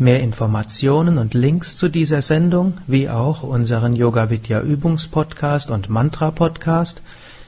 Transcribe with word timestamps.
Mehr 0.00 0.20
Informationen 0.20 1.18
und 1.18 1.34
Links 1.34 1.76
zu 1.76 1.90
dieser 1.90 2.22
Sendung, 2.22 2.72
wie 2.86 3.10
auch 3.10 3.42
unseren 3.42 3.94
Yoga 3.94 4.30
Vidya 4.30 4.62
Übungspodcast 4.62 5.70
und 5.70 5.90
Mantra 5.90 6.30
Podcast 6.30 7.02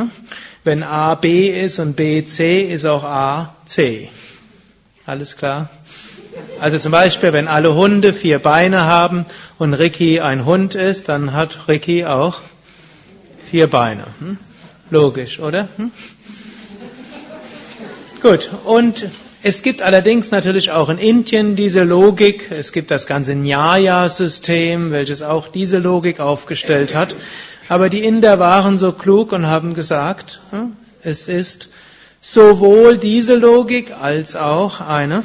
wenn 0.65 0.83
A 0.83 1.15
B 1.15 1.51
ist 1.51 1.79
und 1.79 1.95
B 1.95 2.25
C, 2.25 2.63
ist 2.63 2.85
auch 2.85 3.05
A 3.05 3.55
C. 3.65 4.09
Alles 5.07 5.37
klar? 5.37 5.69
Also 6.61 6.79
zum 6.79 6.93
Beispiel, 6.93 7.33
wenn 7.33 7.49
alle 7.49 7.75
Hunde 7.75 8.13
vier 8.13 8.39
Beine 8.39 8.83
haben 8.85 9.27
und 9.59 9.75
Ricky 9.75 10.21
ein 10.21 10.45
Hund 10.45 10.75
ist, 10.75 11.09
dann 11.09 11.33
hat 11.33 11.69
Ricky 11.69 12.05
auch 12.05 12.41
vier 13.51 13.67
Beine. 13.67 14.05
Hm? 14.19 14.39
Logisch, 14.91 15.41
oder? 15.41 15.69
Hm? 15.77 15.91
Gut, 18.23 18.51
und 18.65 19.07
es 19.43 19.63
gibt 19.63 19.83
allerdings 19.83 20.31
natürlich 20.31 20.71
auch 20.71 20.89
in 20.89 20.99
Indien 20.99 21.57
diese 21.57 21.83
Logik. 21.83 22.49
Es 22.53 22.71
gibt 22.71 22.93
das 22.93 23.07
ganze 23.07 23.35
Nyaya-System, 23.35 24.93
welches 24.93 25.23
auch 25.23 25.49
diese 25.49 25.79
Logik 25.79 26.21
aufgestellt 26.21 26.95
hat. 26.95 27.17
Aber 27.69 27.89
die 27.89 28.05
Inder 28.05 28.39
waren 28.39 28.79
so 28.79 28.93
klug 28.93 29.33
und 29.33 29.47
haben 29.47 29.75
gesagt, 29.75 30.41
hm, 30.51 30.77
es 31.03 31.27
ist 31.27 31.71
sowohl 32.21 32.99
diese 32.99 33.35
Logik 33.35 33.91
als 33.91 34.37
auch 34.37 34.81
eine 34.81 35.25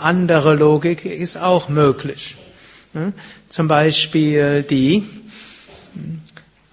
andere 0.00 0.54
Logik 0.54 1.04
ist 1.04 1.36
auch 1.36 1.68
möglich. 1.68 2.36
Zum 3.48 3.68
Beispiel 3.68 4.62
die, 4.62 5.04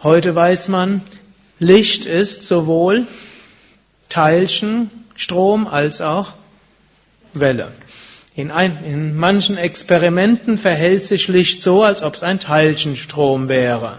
heute 0.01 0.33
weiß 0.35 0.69
man, 0.69 1.01
Licht 1.59 2.05
ist 2.05 2.47
sowohl 2.47 3.05
Teilchenstrom 4.09 5.67
als 5.67 6.01
auch 6.01 6.33
Welle. 7.33 7.71
In, 8.35 8.51
ein, 8.51 8.83
in 8.83 9.15
manchen 9.15 9.57
Experimenten 9.57 10.57
verhält 10.57 11.03
sich 11.03 11.27
Licht 11.27 11.61
so, 11.61 11.83
als 11.83 12.01
ob 12.01 12.15
es 12.15 12.23
ein 12.23 12.39
Teilchenstrom 12.39 13.49
wäre. 13.49 13.97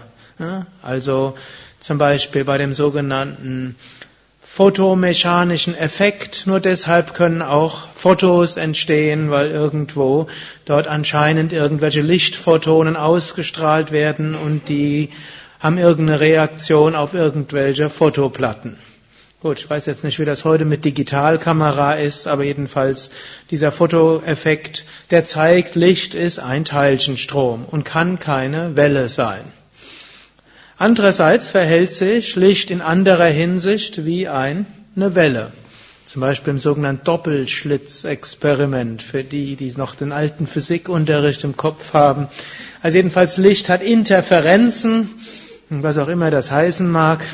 Also 0.81 1.37
zum 1.79 1.97
Beispiel 1.97 2.45
bei 2.45 2.57
dem 2.57 2.73
sogenannten 2.73 3.75
fotomechanischen 4.59 5.73
Effekt. 5.73 6.45
Nur 6.45 6.59
deshalb 6.59 7.13
können 7.13 7.41
auch 7.41 7.83
Fotos 7.95 8.57
entstehen, 8.57 9.31
weil 9.31 9.51
irgendwo 9.51 10.27
dort 10.65 10.85
anscheinend 10.85 11.53
irgendwelche 11.53 12.01
Lichtphotonen 12.01 12.97
ausgestrahlt 12.97 13.93
werden 13.93 14.35
und 14.35 14.67
die 14.67 15.11
haben 15.61 15.77
irgendeine 15.77 16.19
Reaktion 16.19 16.97
auf 16.97 17.13
irgendwelche 17.13 17.89
Fotoplatten. 17.89 18.77
Gut, 19.41 19.59
ich 19.59 19.69
weiß 19.69 19.85
jetzt 19.85 20.03
nicht, 20.03 20.19
wie 20.19 20.25
das 20.25 20.43
heute 20.43 20.65
mit 20.65 20.83
Digitalkamera 20.83 21.93
ist, 21.93 22.27
aber 22.27 22.43
jedenfalls 22.43 23.11
dieser 23.51 23.71
Fotoeffekt, 23.71 24.83
der 25.09 25.23
zeigt, 25.23 25.75
Licht 25.75 26.15
ist 26.15 26.39
ein 26.39 26.65
Teilchenstrom 26.65 27.63
und 27.63 27.85
kann 27.85 28.19
keine 28.19 28.75
Welle 28.75 29.07
sein. 29.07 29.45
Andererseits 30.81 31.49
verhält 31.49 31.91
sich 31.91 32.37
Licht 32.37 32.71
in 32.71 32.79
anderer 32.79 33.25
Hinsicht 33.25 34.05
wie 34.05 34.29
eine 34.29 34.65
Welle. 34.95 35.51
Zum 36.05 36.21
Beispiel 36.21 36.51
im 36.51 36.59
sogenannten 36.59 37.03
Doppelschlitzexperiment, 37.03 39.01
für 39.01 39.25
die, 39.25 39.57
die 39.57 39.73
noch 39.75 39.95
den 39.95 40.13
alten 40.13 40.47
Physikunterricht 40.47 41.43
im 41.43 41.57
Kopf 41.57 41.93
haben. 41.93 42.29
Also 42.81 42.95
jedenfalls 42.95 43.35
Licht 43.35 43.67
hat 43.67 43.83
Interferenzen, 43.83 45.09
was 45.69 45.97
auch 45.97 46.07
immer 46.07 46.31
das 46.31 46.49
heißen 46.49 46.89
mag. 46.89 47.25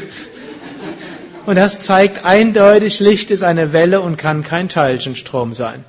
Und 1.46 1.54
das 1.56 1.81
zeigt 1.81 2.25
eindeutig, 2.25 3.00
Licht 3.00 3.30
ist 3.30 3.44
eine 3.44 3.74
Welle 3.74 4.02
und 4.02 4.18
kann 4.18 4.44
kein 4.44 4.69
Teilchenstrom 4.69 5.54
sein. 5.54 5.86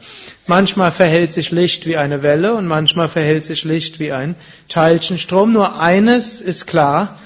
Manchmal 0.46 0.92
verhält 0.92 1.32
sich 1.32 1.52
Licht 1.52 1.86
wie 1.86 1.96
eine 1.96 2.22
Welle 2.22 2.52
und 2.52 2.66
manchmal 2.66 3.08
verhält 3.08 3.44
sich 3.44 3.64
Licht 3.64 3.98
wie 3.98 4.12
ein 4.12 4.34
Teilchenstrom. 4.69 5.54
Nur 5.54 5.80
eines 5.80 6.42
ist 6.42 6.66
klar, 6.66 7.19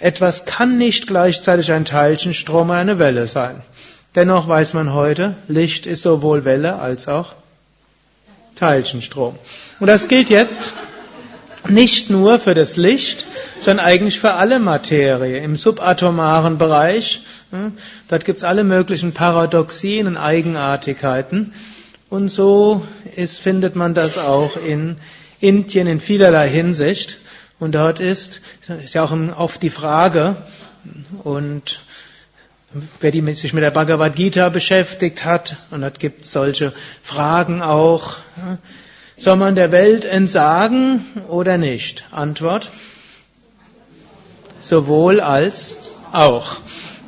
etwas 0.00 0.46
kann 0.46 0.78
nicht 0.78 1.06
gleichzeitig 1.06 1.72
ein 1.72 1.84
Teilchenstrom 1.84 2.70
oder 2.70 2.78
eine 2.78 2.98
Welle 2.98 3.26
sein. 3.26 3.62
Dennoch 4.14 4.48
weiß 4.48 4.74
man 4.74 4.92
heute, 4.92 5.36
Licht 5.46 5.86
ist 5.86 6.02
sowohl 6.02 6.44
Welle 6.44 6.80
als 6.80 7.06
auch 7.06 7.34
Teilchenstrom. 8.56 9.38
Und 9.78 9.86
das 9.86 10.08
gilt 10.08 10.30
jetzt 10.30 10.72
nicht 11.68 12.10
nur 12.10 12.38
für 12.38 12.54
das 12.54 12.76
Licht, 12.76 13.26
sondern 13.60 13.86
eigentlich 13.86 14.18
für 14.18 14.32
alle 14.32 14.58
Materie. 14.58 15.38
Im 15.38 15.54
subatomaren 15.54 16.58
Bereich, 16.58 17.20
hm, 17.50 17.72
dort 18.08 18.24
gibt 18.24 18.38
es 18.38 18.44
alle 18.44 18.64
möglichen 18.64 19.12
Paradoxien 19.12 20.06
und 20.06 20.16
Eigenartigkeiten. 20.16 21.52
Und 22.08 22.30
so 22.30 22.82
ist, 23.16 23.38
findet 23.38 23.76
man 23.76 23.94
das 23.94 24.18
auch 24.18 24.56
in 24.56 24.96
Indien 25.40 25.86
in 25.86 26.00
vielerlei 26.00 26.48
Hinsicht. 26.48 27.18
Und 27.60 27.72
dort 27.76 28.00
ist, 28.00 28.40
ist 28.84 28.94
ja 28.94 29.04
auch 29.04 29.12
oft 29.38 29.62
die 29.62 29.70
Frage, 29.70 30.36
und 31.22 31.80
wer 33.00 33.10
die, 33.12 33.34
sich 33.34 33.52
mit 33.52 33.62
der 33.62 33.70
Bhagavad 33.70 34.16
Gita 34.16 34.48
beschäftigt 34.48 35.24
hat, 35.24 35.56
und 35.70 35.82
dort 35.82 36.00
gibt 36.00 36.22
es 36.22 36.32
solche 36.32 36.72
Fragen 37.02 37.62
auch, 37.62 38.16
Soll 39.20 39.36
man 39.36 39.54
der 39.54 39.70
Welt 39.70 40.06
entsagen 40.06 41.04
oder 41.28 41.58
nicht? 41.58 42.06
Antwort. 42.10 42.70
Sowohl 44.60 45.20
als 45.20 45.76
auch. 46.12 46.56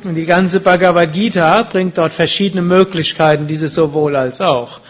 Und 0.04 0.16
die 0.16 0.26
ganze 0.26 0.60
Bhagavad 0.60 1.14
Gita 1.14 1.62
bringt 1.62 1.96
dort 1.96 2.12
verschiedene 2.12 2.60
Möglichkeiten, 2.60 3.46
dieses 3.46 3.72
sowohl 3.72 4.14
als 4.14 4.42
auch. 4.42 4.80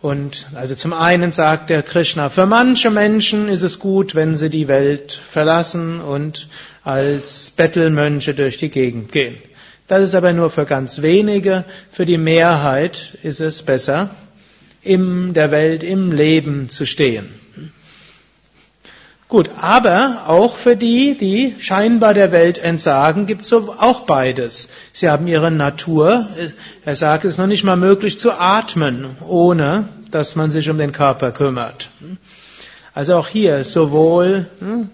Und 0.00 0.46
also 0.54 0.76
zum 0.76 0.92
einen 0.92 1.32
sagt 1.32 1.70
der 1.70 1.82
Krishna, 1.82 2.28
für 2.28 2.46
manche 2.46 2.90
Menschen 2.90 3.48
ist 3.48 3.62
es 3.62 3.80
gut, 3.80 4.14
wenn 4.14 4.36
sie 4.36 4.48
die 4.48 4.68
Welt 4.68 5.20
verlassen 5.28 6.00
und 6.00 6.48
als 6.84 7.50
Bettelmönche 7.50 8.34
durch 8.34 8.58
die 8.58 8.68
Gegend 8.68 9.10
gehen. 9.10 9.36
Das 9.88 10.02
ist 10.04 10.14
aber 10.14 10.32
nur 10.32 10.50
für 10.50 10.66
ganz 10.66 11.02
wenige. 11.02 11.64
Für 11.90 12.04
die 12.04 12.18
Mehrheit 12.18 13.18
ist 13.22 13.40
es 13.40 13.62
besser, 13.62 14.10
in 14.82 15.34
der 15.34 15.50
Welt, 15.50 15.82
im 15.82 16.12
Leben 16.12 16.68
zu 16.68 16.86
stehen. 16.86 17.26
Gut, 19.28 19.50
aber 19.60 20.24
auch 20.26 20.56
für 20.56 20.74
die, 20.74 21.14
die 21.14 21.54
scheinbar 21.58 22.14
der 22.14 22.32
Welt 22.32 22.56
entsagen, 22.56 23.26
gibt 23.26 23.44
es 23.44 23.52
auch 23.52 24.00
beides. 24.06 24.70
Sie 24.94 25.10
haben 25.10 25.26
ihre 25.26 25.50
Natur. 25.50 26.26
Er 26.86 26.96
sagt, 26.96 27.26
es 27.26 27.32
ist 27.32 27.38
noch 27.38 27.46
nicht 27.46 27.62
mal 27.62 27.76
möglich 27.76 28.18
zu 28.18 28.32
atmen, 28.32 29.04
ohne 29.28 29.86
dass 30.10 30.34
man 30.34 30.50
sich 30.50 30.70
um 30.70 30.78
den 30.78 30.92
Körper 30.92 31.30
kümmert. 31.30 31.90
Also 32.94 33.16
auch 33.16 33.28
hier 33.28 33.64
sowohl 33.64 34.46
hm, 34.60 34.88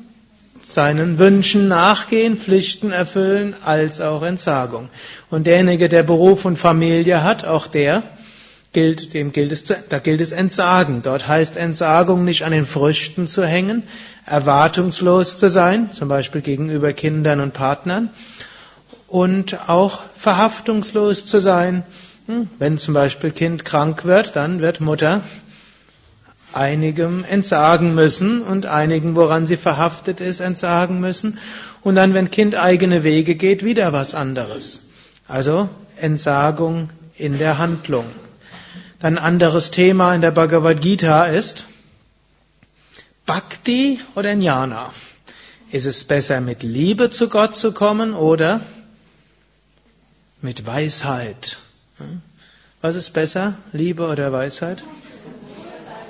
seinen 0.64 1.20
Wünschen 1.20 1.68
nachgehen, 1.68 2.36
Pflichten 2.36 2.90
erfüllen, 2.90 3.54
als 3.64 4.00
auch 4.00 4.22
Entsagung. 4.22 4.88
Und 5.30 5.46
derjenige, 5.46 5.88
der 5.88 6.02
Beruf 6.02 6.44
und 6.44 6.58
Familie 6.58 7.22
hat, 7.22 7.44
auch 7.44 7.68
der 7.68 8.02
gilt, 8.74 9.14
dem 9.14 9.32
gilt 9.32 9.52
es, 9.52 9.64
da 9.64 9.98
gilt 9.98 10.20
es 10.20 10.32
Entsagen. 10.32 11.00
Dort 11.00 11.26
heißt 11.26 11.56
Entsagung 11.56 12.24
nicht 12.24 12.44
an 12.44 12.52
den 12.52 12.66
Früchten 12.66 13.26
zu 13.26 13.46
hängen, 13.46 13.84
erwartungslos 14.26 15.38
zu 15.38 15.48
sein, 15.48 15.90
zum 15.92 16.08
Beispiel 16.08 16.42
gegenüber 16.42 16.92
Kindern 16.92 17.40
und 17.40 17.54
Partnern, 17.54 18.10
und 19.08 19.68
auch 19.68 20.00
verhaftungslos 20.14 21.24
zu 21.24 21.40
sein. 21.40 21.84
Hm, 22.26 22.48
wenn 22.58 22.78
zum 22.78 22.94
Beispiel 22.94 23.30
Kind 23.30 23.64
krank 23.64 24.04
wird, 24.04 24.36
dann 24.36 24.60
wird 24.60 24.80
Mutter 24.80 25.22
einigem 26.52 27.24
entsagen 27.28 27.94
müssen 27.94 28.42
und 28.42 28.66
einigen, 28.66 29.16
woran 29.16 29.46
sie 29.46 29.56
verhaftet 29.56 30.20
ist, 30.20 30.40
entsagen 30.40 31.00
müssen. 31.00 31.38
Und 31.82 31.96
dann, 31.96 32.14
wenn 32.14 32.30
Kind 32.30 32.54
eigene 32.54 33.04
Wege 33.04 33.34
geht, 33.34 33.64
wieder 33.64 33.92
was 33.92 34.14
anderes. 34.14 34.82
Also 35.26 35.68
Entsagung 35.96 36.90
in 37.16 37.38
der 37.38 37.58
Handlung. 37.58 38.04
Ein 39.04 39.18
anderes 39.18 39.70
Thema 39.70 40.14
in 40.14 40.22
der 40.22 40.30
Bhagavad 40.30 40.80
Gita 40.80 41.26
ist 41.26 41.66
Bhakti 43.26 44.00
oder 44.14 44.32
Jnana. 44.32 44.94
Ist 45.70 45.84
es 45.84 46.04
besser, 46.04 46.40
mit 46.40 46.62
Liebe 46.62 47.10
zu 47.10 47.28
Gott 47.28 47.54
zu 47.54 47.72
kommen 47.72 48.14
oder 48.14 48.62
mit 50.40 50.64
Weisheit? 50.64 51.58
Was 52.80 52.96
ist 52.96 53.12
besser, 53.12 53.56
Liebe 53.74 54.06
oder 54.06 54.32
Weisheit? 54.32 54.82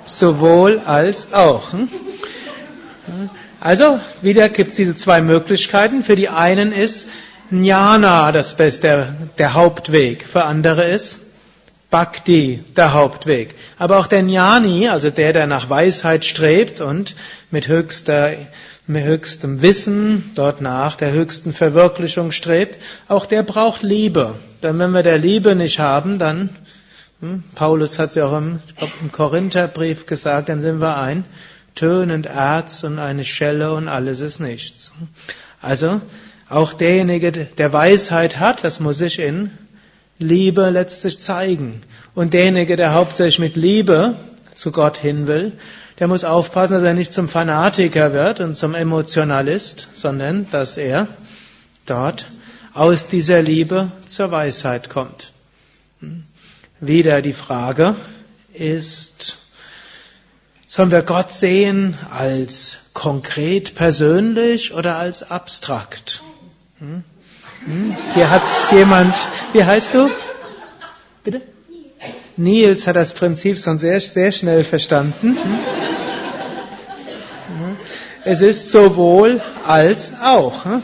Sowohl 0.06 0.78
als 0.78 1.32
auch. 1.32 1.72
Hm? 1.72 1.88
Also, 3.58 3.98
wieder 4.22 4.48
gibt 4.48 4.70
es 4.70 4.76
diese 4.76 4.94
zwei 4.94 5.20
Möglichkeiten. 5.20 6.04
Für 6.04 6.14
die 6.14 6.28
einen 6.28 6.70
ist 6.70 7.08
Jnana 7.50 8.30
das 8.30 8.56
Beste, 8.56 9.12
der 9.38 9.54
Hauptweg. 9.54 10.22
Für 10.22 10.44
andere 10.44 10.84
ist 10.84 11.23
Bhakti 11.94 12.58
der 12.74 12.92
Hauptweg. 12.92 13.54
Aber 13.78 14.00
auch 14.00 14.08
der 14.08 14.18
Jnani, 14.18 14.88
also 14.88 15.10
der, 15.10 15.32
der 15.32 15.46
nach 15.46 15.70
Weisheit 15.70 16.24
strebt 16.24 16.80
und 16.80 17.14
mit, 17.52 17.68
höchster, 17.68 18.32
mit 18.88 19.04
höchstem 19.04 19.62
Wissen 19.62 20.32
dort 20.34 20.60
nach 20.60 20.96
der 20.96 21.12
höchsten 21.12 21.52
Verwirklichung 21.52 22.32
strebt, 22.32 22.80
auch 23.06 23.26
der 23.26 23.44
braucht 23.44 23.84
Liebe. 23.84 24.34
Denn 24.60 24.80
wenn 24.80 24.90
wir 24.90 25.04
der 25.04 25.18
Liebe 25.18 25.54
nicht 25.54 25.78
haben, 25.78 26.18
dann, 26.18 26.48
hm, 27.20 27.44
Paulus 27.54 28.00
hat 28.00 28.08
es 28.08 28.16
ja 28.16 28.26
auch 28.26 28.38
im, 28.38 28.58
im 29.00 29.12
Korintherbrief 29.12 30.06
gesagt, 30.06 30.48
dann 30.48 30.60
sind 30.60 30.80
wir 30.80 30.96
ein 30.96 31.24
tönend 31.76 32.26
Erz 32.26 32.82
und 32.82 32.98
eine 32.98 33.22
Schelle 33.22 33.72
und 33.72 33.86
alles 33.86 34.18
ist 34.18 34.40
nichts. 34.40 34.92
Also, 35.60 36.00
auch 36.48 36.72
derjenige, 36.72 37.30
der 37.30 37.72
Weisheit 37.72 38.40
hat, 38.40 38.64
das 38.64 38.80
muss 38.80 38.98
sich 38.98 39.20
in 39.20 39.52
Liebe 40.18 40.70
letztlich 40.70 41.18
zeigen. 41.18 41.82
Und 42.14 42.34
derjenige, 42.34 42.76
der 42.76 42.94
hauptsächlich 42.94 43.38
mit 43.38 43.56
Liebe 43.56 44.16
zu 44.54 44.70
Gott 44.70 44.96
hin 44.96 45.26
will, 45.26 45.52
der 45.98 46.08
muss 46.08 46.24
aufpassen, 46.24 46.74
dass 46.74 46.82
er 46.82 46.94
nicht 46.94 47.12
zum 47.12 47.28
Fanatiker 47.28 48.12
wird 48.12 48.40
und 48.40 48.56
zum 48.56 48.74
Emotionalist, 48.74 49.88
sondern 49.94 50.50
dass 50.50 50.76
er 50.76 51.08
dort 51.86 52.26
aus 52.72 53.06
dieser 53.06 53.42
Liebe 53.42 53.90
zur 54.06 54.30
Weisheit 54.30 54.90
kommt. 54.90 55.32
Wieder 56.80 57.22
die 57.22 57.32
Frage 57.32 57.94
ist, 58.52 59.38
sollen 60.66 60.90
wir 60.90 61.02
Gott 61.02 61.32
sehen 61.32 61.94
als 62.10 62.78
konkret 62.94 63.76
persönlich 63.76 64.74
oder 64.74 64.96
als 64.96 65.30
abstrakt? 65.30 66.20
Hm? 66.78 67.04
Hm? 67.66 67.96
Hier 68.14 68.30
hat's 68.30 68.70
jemand, 68.70 69.14
wie 69.52 69.64
heißt 69.64 69.94
du? 69.94 70.10
Bitte? 71.22 71.40
Nils 72.36 72.86
hat 72.86 72.96
das 72.96 73.12
Prinzip 73.12 73.58
schon 73.58 73.78
sehr, 73.78 74.00
sehr 74.00 74.32
schnell 74.32 74.64
verstanden. 74.64 75.36
Hm? 75.42 75.58
Es 78.26 78.40
ist 78.40 78.70
sowohl 78.70 79.40
als 79.66 80.12
auch. 80.22 80.64
Hm? 80.64 80.82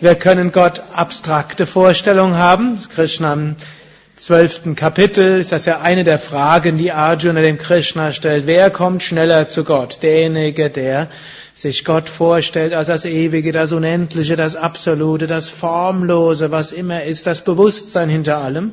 Wir 0.00 0.14
können 0.14 0.52
Gott 0.52 0.82
abstrakte 0.92 1.66
Vorstellungen 1.66 2.36
haben. 2.36 2.78
Krishna 2.94 3.32
im 3.32 3.56
zwölften 4.16 4.76
Kapitel 4.76 5.40
ist 5.40 5.52
das 5.52 5.64
ja 5.64 5.80
eine 5.80 6.04
der 6.04 6.18
Fragen, 6.18 6.78
die 6.78 6.92
Arjuna 6.92 7.40
dem 7.40 7.58
Krishna 7.58 8.12
stellt. 8.12 8.46
Wer 8.46 8.70
kommt 8.70 9.02
schneller 9.02 9.48
zu 9.48 9.64
Gott? 9.64 10.02
Derjenige, 10.02 10.70
der 10.70 11.08
sich 11.54 11.84
Gott 11.84 12.08
vorstellt 12.08 12.74
als 12.74 12.88
das 12.88 13.04
Ewige, 13.04 13.52
das 13.52 13.72
Unendliche, 13.72 14.36
das 14.36 14.56
Absolute, 14.56 15.26
das 15.26 15.48
Formlose, 15.48 16.50
was 16.50 16.72
immer 16.72 17.04
ist, 17.04 17.26
das 17.26 17.44
Bewusstsein 17.44 18.08
hinter 18.08 18.38
allem, 18.38 18.72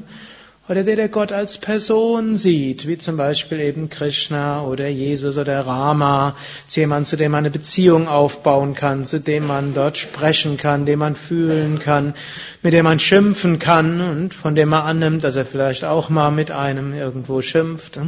oder 0.67 0.83
der, 0.83 0.95
der 0.95 1.09
Gott 1.09 1.31
als 1.31 1.57
Person 1.57 2.37
sieht, 2.37 2.87
wie 2.87 2.97
zum 2.97 3.17
Beispiel 3.17 3.59
eben 3.59 3.89
Krishna 3.89 4.63
oder 4.63 4.87
Jesus 4.87 5.37
oder 5.37 5.59
Rama, 5.67 6.35
jemand, 6.69 7.07
zu 7.07 7.17
dem 7.17 7.31
man 7.31 7.39
eine 7.39 7.51
Beziehung 7.51 8.07
aufbauen 8.07 8.73
kann, 8.73 9.03
zu 9.03 9.19
dem 9.19 9.47
man 9.47 9.73
dort 9.73 9.97
sprechen 9.97 10.57
kann, 10.57 10.85
dem 10.85 10.99
man 10.99 11.15
fühlen 11.15 11.79
kann, 11.79 12.13
mit 12.61 12.73
dem 12.73 12.85
man 12.85 12.99
schimpfen 12.99 13.59
kann 13.59 13.99
und 13.99 14.33
von 14.33 14.55
dem 14.55 14.69
man 14.69 14.83
annimmt, 14.83 15.23
dass 15.23 15.35
er 15.35 15.45
vielleicht 15.45 15.83
auch 15.83 16.09
mal 16.09 16.31
mit 16.31 16.51
einem 16.51 16.93
irgendwo 16.93 17.41
schimpft. 17.41 17.99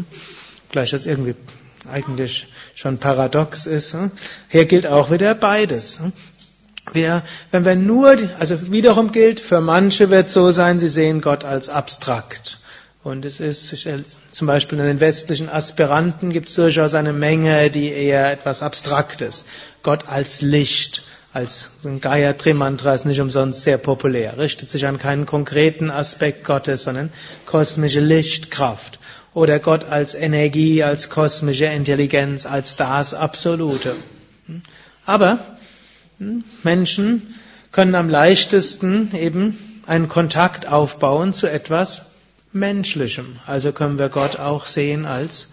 Gleich 0.72 0.92
das 0.92 1.06
irgendwie 1.06 1.36
eigentlich 1.90 2.48
schon 2.76 2.98
paradox 2.98 3.66
ist. 3.66 3.94
Hm? 3.94 4.12
Hier 4.50 4.66
gilt 4.66 4.88
auch 4.88 5.12
wieder 5.12 5.36
beides. 5.36 6.00
Hm? 6.00 6.14
Wir, 6.92 7.24
wenn 7.52 7.66
wir 7.66 7.76
nur, 7.76 8.18
also 8.40 8.72
wiederum 8.72 9.12
gilt, 9.12 9.40
für 9.40 9.62
manche 9.62 10.10
wird 10.10 10.30
so 10.30 10.52
sein, 10.52 10.80
sie 10.80 10.90
sehen 10.90 11.22
Gott 11.22 11.46
als 11.46 11.70
abstrakt. 11.70 12.60
Und 13.04 13.26
es 13.26 13.40
ist 13.42 13.88
zum 14.32 14.48
Beispiel 14.48 14.80
in 14.80 14.86
den 14.86 15.00
westlichen 15.02 15.50
Aspiranten 15.50 16.32
gibt 16.32 16.50
es 16.50 16.56
durchaus 16.56 16.94
eine 16.94 17.12
Menge, 17.12 17.70
die 17.70 17.90
eher 17.90 18.32
etwas 18.32 18.62
Abstraktes. 18.62 19.44
Gott 19.82 20.08
als 20.08 20.42
Licht, 20.42 21.04
als 21.34 21.72
ein 21.84 22.00
Gayatri-Mantra 22.00 22.94
ist 22.94 23.06
nicht 23.06 23.20
umsonst 23.20 23.64
sehr 23.64 23.78
populär, 23.78 24.38
richtet 24.38 24.70
sich 24.70 24.86
an 24.88 25.00
keinen 25.00 25.26
konkreten 25.26 25.92
Aspekt 25.92 26.46
Gottes, 26.46 26.84
sondern 26.84 27.12
kosmische 27.46 28.00
Lichtkraft 28.00 29.00
oder 29.34 29.60
Gott 29.60 29.86
als 29.86 30.14
Energie, 30.14 30.84
als 30.84 31.10
kosmische 31.10 31.66
Intelligenz, 31.66 32.46
als 32.46 32.76
das 32.76 33.14
Absolute. 33.14 33.96
Aber 35.06 35.40
hm, 36.20 36.44
Menschen 36.64 37.36
können 37.72 37.96
am 37.96 38.10
leichtesten 38.10 39.14
eben 39.16 39.58
einen 39.86 40.08
Kontakt 40.08 40.68
aufbauen 40.68 41.34
zu 41.34 41.48
etwas 41.48 42.04
Menschlichem. 42.52 43.40
Also 43.48 43.72
können 43.72 43.98
wir 43.98 44.10
Gott 44.10 44.40
auch 44.40 44.68
sehen 44.68 45.06
als 45.06 45.50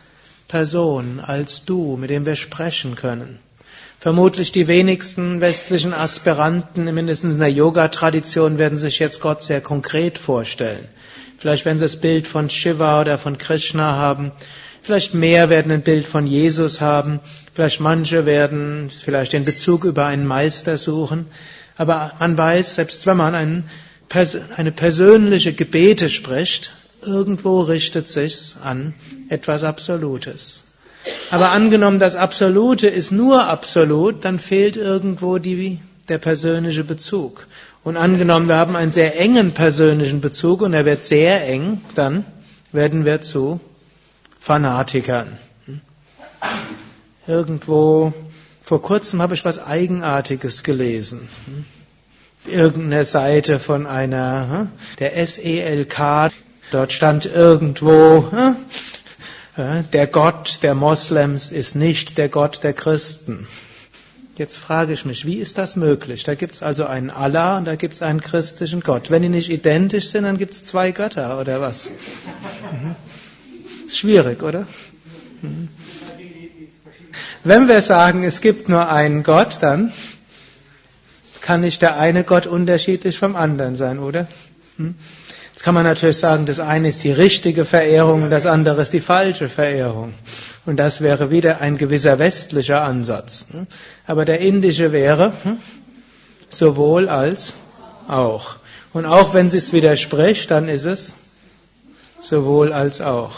Person, 0.48 1.20
als 1.20 1.64
Du, 1.64 1.96
mit 1.96 2.10
dem 2.10 2.26
wir 2.26 2.36
sprechen 2.36 2.94
können. 2.94 3.38
Vermutlich 3.98 4.50
die 4.52 4.66
wenigsten 4.66 5.40
westlichen 5.40 5.92
Aspiranten, 5.92 6.84
mindestens 6.94 7.34
in 7.34 7.40
der 7.40 7.52
Yoga-Tradition, 7.52 8.58
werden 8.58 8.78
sich 8.78 8.98
jetzt 8.98 9.20
Gott 9.20 9.42
sehr 9.42 9.60
konkret 9.60 10.18
vorstellen. 10.18 10.88
Vielleicht 11.40 11.64
werden 11.64 11.78
sie 11.78 11.86
das 11.86 11.96
Bild 11.96 12.26
von 12.26 12.50
Shiva 12.50 13.00
oder 13.00 13.16
von 13.16 13.38
Krishna 13.38 13.92
haben. 13.92 14.30
Vielleicht 14.82 15.14
mehr 15.14 15.48
werden 15.48 15.72
ein 15.72 15.80
Bild 15.80 16.06
von 16.06 16.26
Jesus 16.26 16.82
haben. 16.82 17.20
Vielleicht 17.54 17.80
manche 17.80 18.26
werden 18.26 18.90
vielleicht 18.90 19.32
den 19.32 19.46
Bezug 19.46 19.84
über 19.84 20.04
einen 20.04 20.26
Meister 20.26 20.76
suchen. 20.76 21.26
Aber 21.78 22.12
man 22.18 22.36
weiß, 22.36 22.74
selbst 22.74 23.06
wenn 23.06 23.16
man 23.16 23.34
ein, 23.34 23.64
eine 24.56 24.70
persönliche 24.70 25.54
Gebete 25.54 26.10
spricht, 26.10 26.74
irgendwo 27.06 27.60
richtet 27.60 28.10
sich's 28.10 28.56
an 28.62 28.92
etwas 29.30 29.64
Absolutes. 29.64 30.64
Aber 31.30 31.52
angenommen, 31.52 32.00
das 32.00 32.16
Absolute 32.16 32.86
ist 32.86 33.12
nur 33.12 33.46
absolut, 33.46 34.26
dann 34.26 34.38
fehlt 34.38 34.76
irgendwo 34.76 35.38
die, 35.38 35.78
der 36.10 36.18
persönliche 36.18 36.84
Bezug. 36.84 37.46
Und 37.82 37.96
angenommen, 37.96 38.46
wir 38.46 38.56
haben 38.56 38.76
einen 38.76 38.92
sehr 38.92 39.18
engen 39.18 39.52
persönlichen 39.52 40.20
Bezug 40.20 40.60
und 40.60 40.74
er 40.74 40.84
wird 40.84 41.02
sehr 41.02 41.46
eng, 41.46 41.80
dann 41.94 42.26
werden 42.72 43.06
wir 43.06 43.22
zu 43.22 43.58
Fanatikern. 44.38 45.38
Irgendwo, 47.26 48.12
vor 48.62 48.82
kurzem 48.82 49.22
habe 49.22 49.34
ich 49.34 49.44
was 49.44 49.64
Eigenartiges 49.64 50.62
gelesen. 50.62 51.28
Irgendeine 52.46 53.04
Seite 53.04 53.58
von 53.58 53.86
einer, 53.86 54.68
der 54.98 55.26
SELK, 55.26 56.32
dort 56.72 56.92
stand 56.92 57.26
irgendwo, 57.26 58.30
der 59.56 60.06
Gott 60.06 60.58
der 60.62 60.74
Moslems 60.74 61.50
ist 61.50 61.76
nicht 61.76 62.18
der 62.18 62.28
Gott 62.28 62.62
der 62.62 62.72
Christen. 62.74 63.46
Jetzt 64.40 64.56
frage 64.56 64.94
ich 64.94 65.04
mich, 65.04 65.26
wie 65.26 65.34
ist 65.34 65.58
das 65.58 65.76
möglich? 65.76 66.22
Da 66.22 66.34
gibt 66.34 66.54
es 66.54 66.62
also 66.62 66.86
einen 66.86 67.10
Allah 67.10 67.58
und 67.58 67.66
da 67.66 67.76
gibt 67.76 67.92
es 67.92 68.00
einen 68.00 68.22
christlichen 68.22 68.80
Gott. 68.80 69.10
Wenn 69.10 69.20
die 69.20 69.28
nicht 69.28 69.50
identisch 69.50 70.06
sind, 70.08 70.24
dann 70.24 70.38
gibt 70.38 70.54
es 70.54 70.64
zwei 70.64 70.92
Götter 70.92 71.38
oder 71.38 71.60
was? 71.60 71.90
Mhm. 71.90 72.94
Ist 73.84 73.98
schwierig, 73.98 74.42
oder? 74.42 74.66
Mhm. 75.42 75.68
Wenn 77.44 77.68
wir 77.68 77.82
sagen, 77.82 78.24
es 78.24 78.40
gibt 78.40 78.70
nur 78.70 78.90
einen 78.90 79.24
Gott, 79.24 79.58
dann 79.60 79.92
kann 81.42 81.60
nicht 81.60 81.82
der 81.82 81.98
eine 81.98 82.24
Gott 82.24 82.46
unterschiedlich 82.46 83.18
vom 83.18 83.36
anderen 83.36 83.76
sein, 83.76 83.98
oder? 83.98 84.26
Jetzt 85.60 85.66
kann 85.66 85.74
man 85.74 85.84
natürlich 85.84 86.16
sagen, 86.16 86.46
das 86.46 86.58
eine 86.58 86.88
ist 86.88 87.04
die 87.04 87.12
richtige 87.12 87.66
Verehrung 87.66 88.22
und 88.22 88.30
das 88.30 88.46
andere 88.46 88.80
ist 88.80 88.94
die 88.94 89.00
falsche 89.00 89.50
Verehrung. 89.50 90.14
Und 90.64 90.78
das 90.78 91.02
wäre 91.02 91.30
wieder 91.30 91.60
ein 91.60 91.76
gewisser 91.76 92.18
westlicher 92.18 92.80
Ansatz. 92.80 93.44
Aber 94.06 94.24
der 94.24 94.40
indische 94.40 94.90
wäre 94.90 95.34
sowohl 96.48 97.10
als 97.10 97.52
auch. 98.08 98.56
Und 98.94 99.04
auch 99.04 99.34
wenn 99.34 99.48
es 99.48 99.74
widerspricht, 99.74 100.50
dann 100.50 100.66
ist 100.70 100.86
es 100.86 101.12
sowohl 102.22 102.72
als 102.72 103.02
auch. 103.02 103.32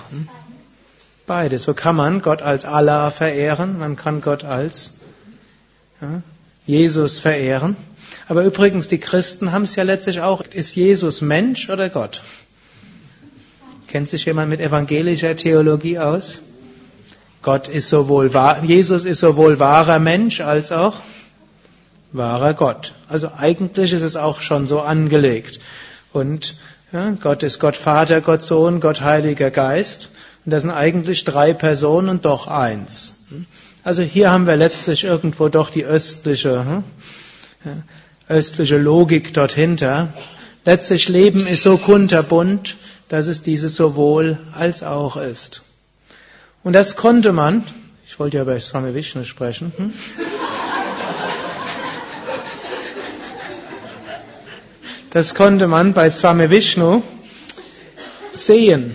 Beides. 1.26 1.64
So 1.64 1.75
kann 1.75 1.97
man 1.97 2.23
Gott 2.23 2.41
als 2.41 2.64
Allah 2.64 3.11
verehren, 3.11 3.81
man 3.81 3.97
kann 3.97 4.21
Gott 4.21 4.45
als 4.45 4.93
ja, 6.00 6.23
Jesus 6.67 7.19
verehren. 7.19 7.76
Aber 8.33 8.45
übrigens, 8.45 8.89
die 8.89 8.97
Christen 8.97 9.53
haben 9.53 9.65
es 9.65 9.77
ja 9.77 9.83
letztlich 9.83 10.23
auch. 10.23 10.43
Ist 10.55 10.75
Jesus 10.75 11.21
Mensch 11.21 11.69
oder 11.69 11.91
Gott? 11.91 12.23
Kennt 13.89 14.09
sich 14.09 14.25
jemand 14.25 14.49
mit 14.49 14.59
evangelischer 14.59 15.37
Theologie 15.37 15.99
aus? 15.99 16.39
Gott 17.43 17.69
ist 17.69 17.91
sowohl 17.91 18.33
wahr, 18.33 18.65
Jesus 18.65 19.05
ist 19.05 19.21
sowohl 19.21 19.59
wahrer 19.59 19.99
Mensch 19.99 20.41
als 20.41 20.73
auch 20.73 20.95
wahrer 22.12 22.55
Gott. 22.55 22.95
Also 23.07 23.31
eigentlich 23.37 23.93
ist 23.93 24.01
es 24.01 24.17
auch 24.17 24.41
schon 24.41 24.67
so 24.67 24.81
angelegt. 24.81 25.61
Und 26.15 26.57
ja, 26.91 27.11
Gott 27.11 27.43
ist 27.43 27.59
Gott 27.59 27.77
Vater, 27.77 28.23
Gott 28.23 28.43
Sohn, 28.43 28.81
Gott 28.81 29.03
Heiliger 29.03 29.51
Geist. 29.51 30.09
Und 30.47 30.53
das 30.53 30.62
sind 30.62 30.71
eigentlich 30.71 31.25
drei 31.25 31.53
Personen 31.53 32.09
und 32.09 32.25
doch 32.25 32.47
eins. 32.47 33.27
Also 33.85 34.01
hier 34.03 34.31
haben 34.31 34.47
wir 34.47 34.57
letztlich 34.57 35.05
irgendwo 35.05 35.51
doch 35.51 35.69
die 35.69 35.85
östliche, 35.85 36.65
hm, 36.65 36.85
östliche 38.29 38.79
Logik 38.79 39.35
dort 39.35 39.52
hinter. 39.52 40.09
Letztlich 40.64 41.09
Leben 41.09 41.47
ist 41.47 41.62
so 41.62 41.76
kunterbunt, 41.76 42.76
dass 43.09 43.26
es 43.26 43.43
dieses 43.43 43.76
sowohl 43.76 44.38
als 44.57 44.83
auch 44.83 45.17
ist. 45.17 45.62
Und 46.62 46.73
das 46.75 46.97
konnte 46.97 47.33
man, 47.33 47.64
ich 48.07 48.19
wollte 48.19 48.37
ja 48.37 48.43
über 48.45 48.59
Swami 48.59 48.95
Vishnu 48.95 49.25
sprechen, 49.25 49.73
hm? 49.76 49.93
das 55.11 55.35
konnte 55.35 55.67
man 55.67 55.93
bei 55.93 56.09
Swami 56.09 56.49
Vishnu 56.49 57.02
sehen. 58.33 58.95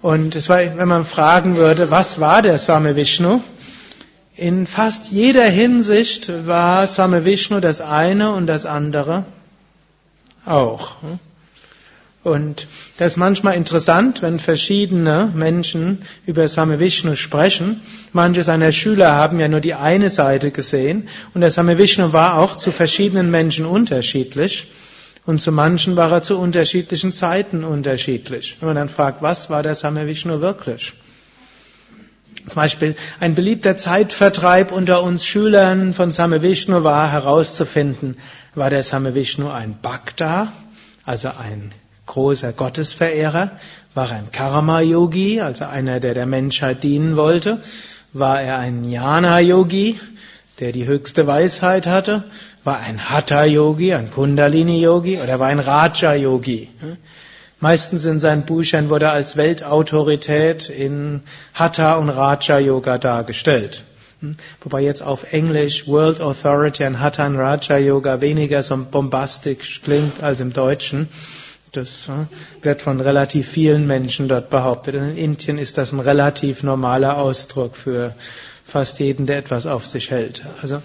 Und 0.00 0.36
es 0.36 0.48
war, 0.48 0.58
wenn 0.60 0.88
man 0.88 1.04
fragen 1.04 1.56
würde, 1.56 1.90
was 1.90 2.20
war 2.20 2.40
der 2.40 2.58
Swami 2.58 2.94
Vishnu? 2.94 3.40
In 4.38 4.68
fast 4.68 5.10
jeder 5.10 5.46
Hinsicht 5.46 6.30
war 6.46 6.86
Swami 6.86 7.24
Vishnu 7.24 7.58
das 7.58 7.80
eine 7.80 8.30
und 8.30 8.46
das 8.46 8.66
andere 8.66 9.24
auch. 10.46 10.92
Und 12.22 12.68
das 12.98 13.14
ist 13.14 13.16
manchmal 13.16 13.56
interessant, 13.56 14.22
wenn 14.22 14.38
verschiedene 14.38 15.32
Menschen 15.34 16.02
über 16.24 16.46
Same 16.46 16.78
Vishnu 16.78 17.16
sprechen. 17.16 17.80
Manche 18.12 18.44
seiner 18.44 18.70
Schüler 18.70 19.16
haben 19.16 19.40
ja 19.40 19.48
nur 19.48 19.60
die 19.60 19.74
eine 19.74 20.08
Seite 20.08 20.52
gesehen. 20.52 21.08
Und 21.34 21.40
der 21.40 21.50
Same 21.50 21.76
Vishnu 21.76 22.12
war 22.12 22.38
auch 22.38 22.56
zu 22.56 22.70
verschiedenen 22.70 23.32
Menschen 23.32 23.66
unterschiedlich. 23.66 24.68
Und 25.26 25.40
zu 25.40 25.50
manchen 25.50 25.96
war 25.96 26.12
er 26.12 26.22
zu 26.22 26.38
unterschiedlichen 26.38 27.12
Zeiten 27.12 27.64
unterschiedlich. 27.64 28.56
Wenn 28.60 28.68
man 28.68 28.76
dann 28.76 28.88
fragt, 28.88 29.20
was 29.20 29.50
war 29.50 29.64
der 29.64 29.74
Same 29.74 30.06
Vishnu 30.06 30.40
wirklich? 30.40 30.92
Zum 32.46 32.54
Beispiel 32.54 32.96
ein 33.20 33.34
beliebter 33.34 33.76
Zeitvertreib 33.76 34.72
unter 34.72 35.02
uns 35.02 35.24
Schülern 35.24 35.92
von 35.92 36.10
Same 36.10 36.42
Vishnu 36.42 36.84
war 36.84 37.10
herauszufinden, 37.10 38.16
war 38.54 38.70
der 38.70 38.82
Same 38.82 39.14
Vishnu 39.14 39.50
ein 39.50 39.76
Bhakta, 39.80 40.52
also 41.04 41.28
ein 41.28 41.72
großer 42.06 42.52
Gottesverehrer, 42.52 43.52
war 43.94 44.10
er 44.10 44.16
ein 44.16 44.32
Karma-Yogi, 44.32 45.40
also 45.40 45.64
einer, 45.64 46.00
der 46.00 46.14
der 46.14 46.26
Menschheit 46.26 46.82
dienen 46.82 47.16
wollte, 47.16 47.62
war 48.12 48.40
er 48.40 48.58
ein 48.58 48.84
Jnana-Yogi, 48.84 49.98
der 50.60 50.72
die 50.72 50.86
höchste 50.86 51.26
Weisheit 51.26 51.86
hatte, 51.86 52.24
war 52.64 52.78
ein 52.80 53.10
Hatha-Yogi, 53.10 53.94
ein 53.94 54.10
Kundalini-Yogi 54.10 55.18
oder 55.18 55.38
war 55.38 55.48
ein 55.48 55.60
Raja-Yogi. 55.60 56.68
Meistens 57.60 58.04
in 58.04 58.20
seinen 58.20 58.42
Büchern 58.42 58.88
wurde 58.88 59.06
er 59.06 59.12
als 59.12 59.36
Weltautorität 59.36 60.68
in 60.70 61.22
Hatha 61.54 61.94
und 61.94 62.08
Raja 62.08 62.58
Yoga 62.58 62.98
dargestellt. 62.98 63.82
Wobei 64.62 64.82
jetzt 64.82 65.02
auf 65.02 65.32
Englisch 65.32 65.88
World 65.88 66.20
Authority 66.20 66.84
and 66.84 67.00
Hatha 67.00 67.26
und 67.26 67.36
Raja 67.36 67.76
Yoga 67.78 68.20
weniger 68.20 68.62
so 68.62 68.76
bombastisch 68.76 69.80
klingt 69.82 70.22
als 70.22 70.40
im 70.40 70.52
Deutschen. 70.52 71.08
Das 71.72 72.08
wird 72.62 72.80
von 72.80 73.00
relativ 73.00 73.48
vielen 73.48 73.86
Menschen 73.86 74.28
dort 74.28 74.50
behauptet. 74.50 74.94
In 74.94 75.16
Indien 75.16 75.58
ist 75.58 75.78
das 75.78 75.92
ein 75.92 76.00
relativ 76.00 76.62
normaler 76.62 77.18
Ausdruck 77.18 77.76
für 77.76 78.14
fast 78.64 79.00
jeden, 79.00 79.26
der 79.26 79.38
etwas 79.38 79.66
auf 79.66 79.86
sich 79.86 80.10
hält. 80.10 80.42
Also, 80.62 80.80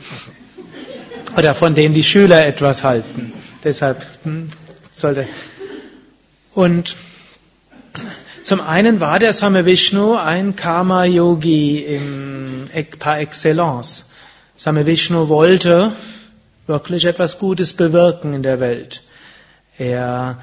oder 1.38 1.56
von 1.56 1.76
dem 1.76 1.94
die 1.94 2.04
Schüler 2.04 2.46
etwas 2.46 2.84
halten. 2.84 3.34
Deshalb 3.64 4.04
hm, 4.24 4.50
sollte 4.92 5.26
und 6.54 6.96
zum 8.44 8.60
einen 8.62 9.00
war 9.00 9.20
der 9.20 9.34
Same 9.34 9.66
Vishnu 9.66 10.16
ein 10.16 10.56
Karma-Yogi 10.56 12.00
par 13.00 13.20
excellence. 13.20 14.10
Same 14.58 14.86
Vishnu 14.86 15.30
wollte 15.30 15.94
wirklich 16.68 17.06
etwas 17.06 17.40
Gutes 17.40 17.74
bewirken 17.74 18.34
in 18.34 18.44
der 18.44 18.60
Welt. 18.60 19.02
Er 19.78 20.38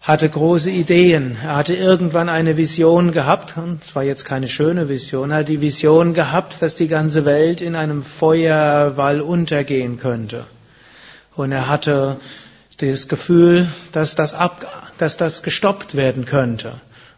hatte 0.00 0.28
große 0.28 0.70
Ideen. 0.70 1.36
Er 1.42 1.56
hatte 1.56 1.74
irgendwann 1.74 2.28
eine 2.28 2.56
Vision 2.56 3.10
gehabt, 3.12 3.56
und 3.56 3.82
zwar 3.82 4.02
jetzt 4.02 4.26
keine 4.26 4.48
schöne 4.48 4.88
Vision, 4.88 5.30
er 5.30 5.38
hat 5.38 5.48
die 5.48 5.62
Vision 5.62 6.12
gehabt, 6.12 6.60
dass 6.60 6.76
die 6.76 6.88
ganze 6.88 7.24
Welt 7.24 7.62
in 7.62 7.74
einem 7.74 8.04
Feuerwall 8.04 9.22
untergehen 9.22 9.98
könnte. 9.98 10.44
Und 11.34 11.52
er 11.52 11.68
hatte 11.68 12.18
das 12.78 13.08
Gefühl, 13.08 13.66
dass 13.92 14.14
das, 14.14 14.34
ab, 14.34 14.83
dass 14.98 15.16
das 15.16 15.42
gestoppt 15.42 15.96
werden 15.96 16.24
könnte. 16.24 16.72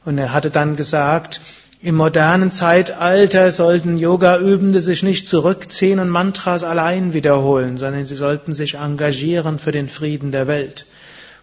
Und 0.05 0.19
er 0.19 0.33
hatte 0.33 0.51
dann 0.51 0.77
gesagt, 0.77 1.41
im 1.83 1.95
modernen 1.97 2.51
Zeitalter 2.51 3.53
sollten 3.53 3.99
Yoga-Übende 3.99 4.81
sich 4.81 5.03
nicht 5.03 5.29
zurückziehen 5.29 5.99
und 5.99 6.09
Mantras 6.09 6.65
allein 6.65 7.13
wiederholen, 7.13 7.77
sondern 7.77 8.05
sie 8.05 8.15
sollten 8.15 8.55
sich 8.55 8.77
engagieren 8.77 9.59
für 9.59 9.73
den 9.73 9.89
Frieden 9.89 10.33
der 10.33 10.47
Welt. 10.47 10.87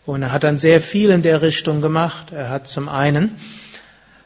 Und 0.05 0.21
er 0.23 0.31
hat 0.31 0.43
dann 0.43 0.57
sehr 0.57 0.81
viel 0.81 1.11
in 1.11 1.21
der 1.21 1.41
Richtung 1.41 1.81
gemacht. 1.81 2.31
Er 2.31 2.49
hat 2.49 2.67
zum 2.67 2.89
einen 2.89 3.35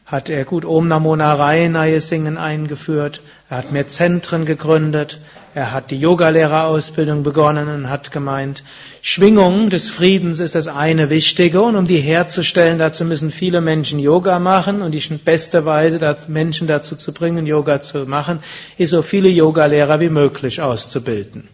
hat 0.07 0.29
er 0.29 0.45
gut 0.45 0.63
Om 0.63 0.87
Namo 0.87 1.17
Narayana 1.17 1.99
Singen 1.99 2.37
eingeführt. 2.37 3.21
Er 3.49 3.57
hat 3.57 3.73
mehr 3.73 3.89
Zentren 3.89 4.45
gegründet. 4.45 5.19
Er 5.53 5.73
hat 5.73 5.91
die 5.91 5.99
Yogalehrerausbildung 5.99 7.23
begonnen 7.23 7.67
und 7.67 7.89
hat 7.89 8.11
gemeint, 8.11 8.63
Schwingung 9.01 9.69
des 9.69 9.89
Friedens 9.89 10.39
ist 10.39 10.55
das 10.55 10.69
eine 10.69 11.09
Wichtige 11.09 11.61
und 11.61 11.75
um 11.75 11.87
die 11.87 11.97
herzustellen, 11.97 12.79
dazu 12.79 13.03
müssen 13.03 13.31
viele 13.31 13.59
Menschen 13.59 13.99
Yoga 13.99 14.39
machen 14.39 14.81
und 14.81 14.91
die 14.91 15.01
beste 15.17 15.65
Weise, 15.65 16.15
Menschen 16.27 16.67
dazu 16.67 16.95
zu 16.95 17.11
bringen, 17.11 17.45
Yoga 17.45 17.81
zu 17.81 18.05
machen, 18.05 18.39
ist 18.77 18.91
so 18.91 19.01
viele 19.01 19.27
Yogalehrer 19.27 19.99
wie 19.99 20.09
möglich 20.09 20.61
auszubilden. 20.61 21.49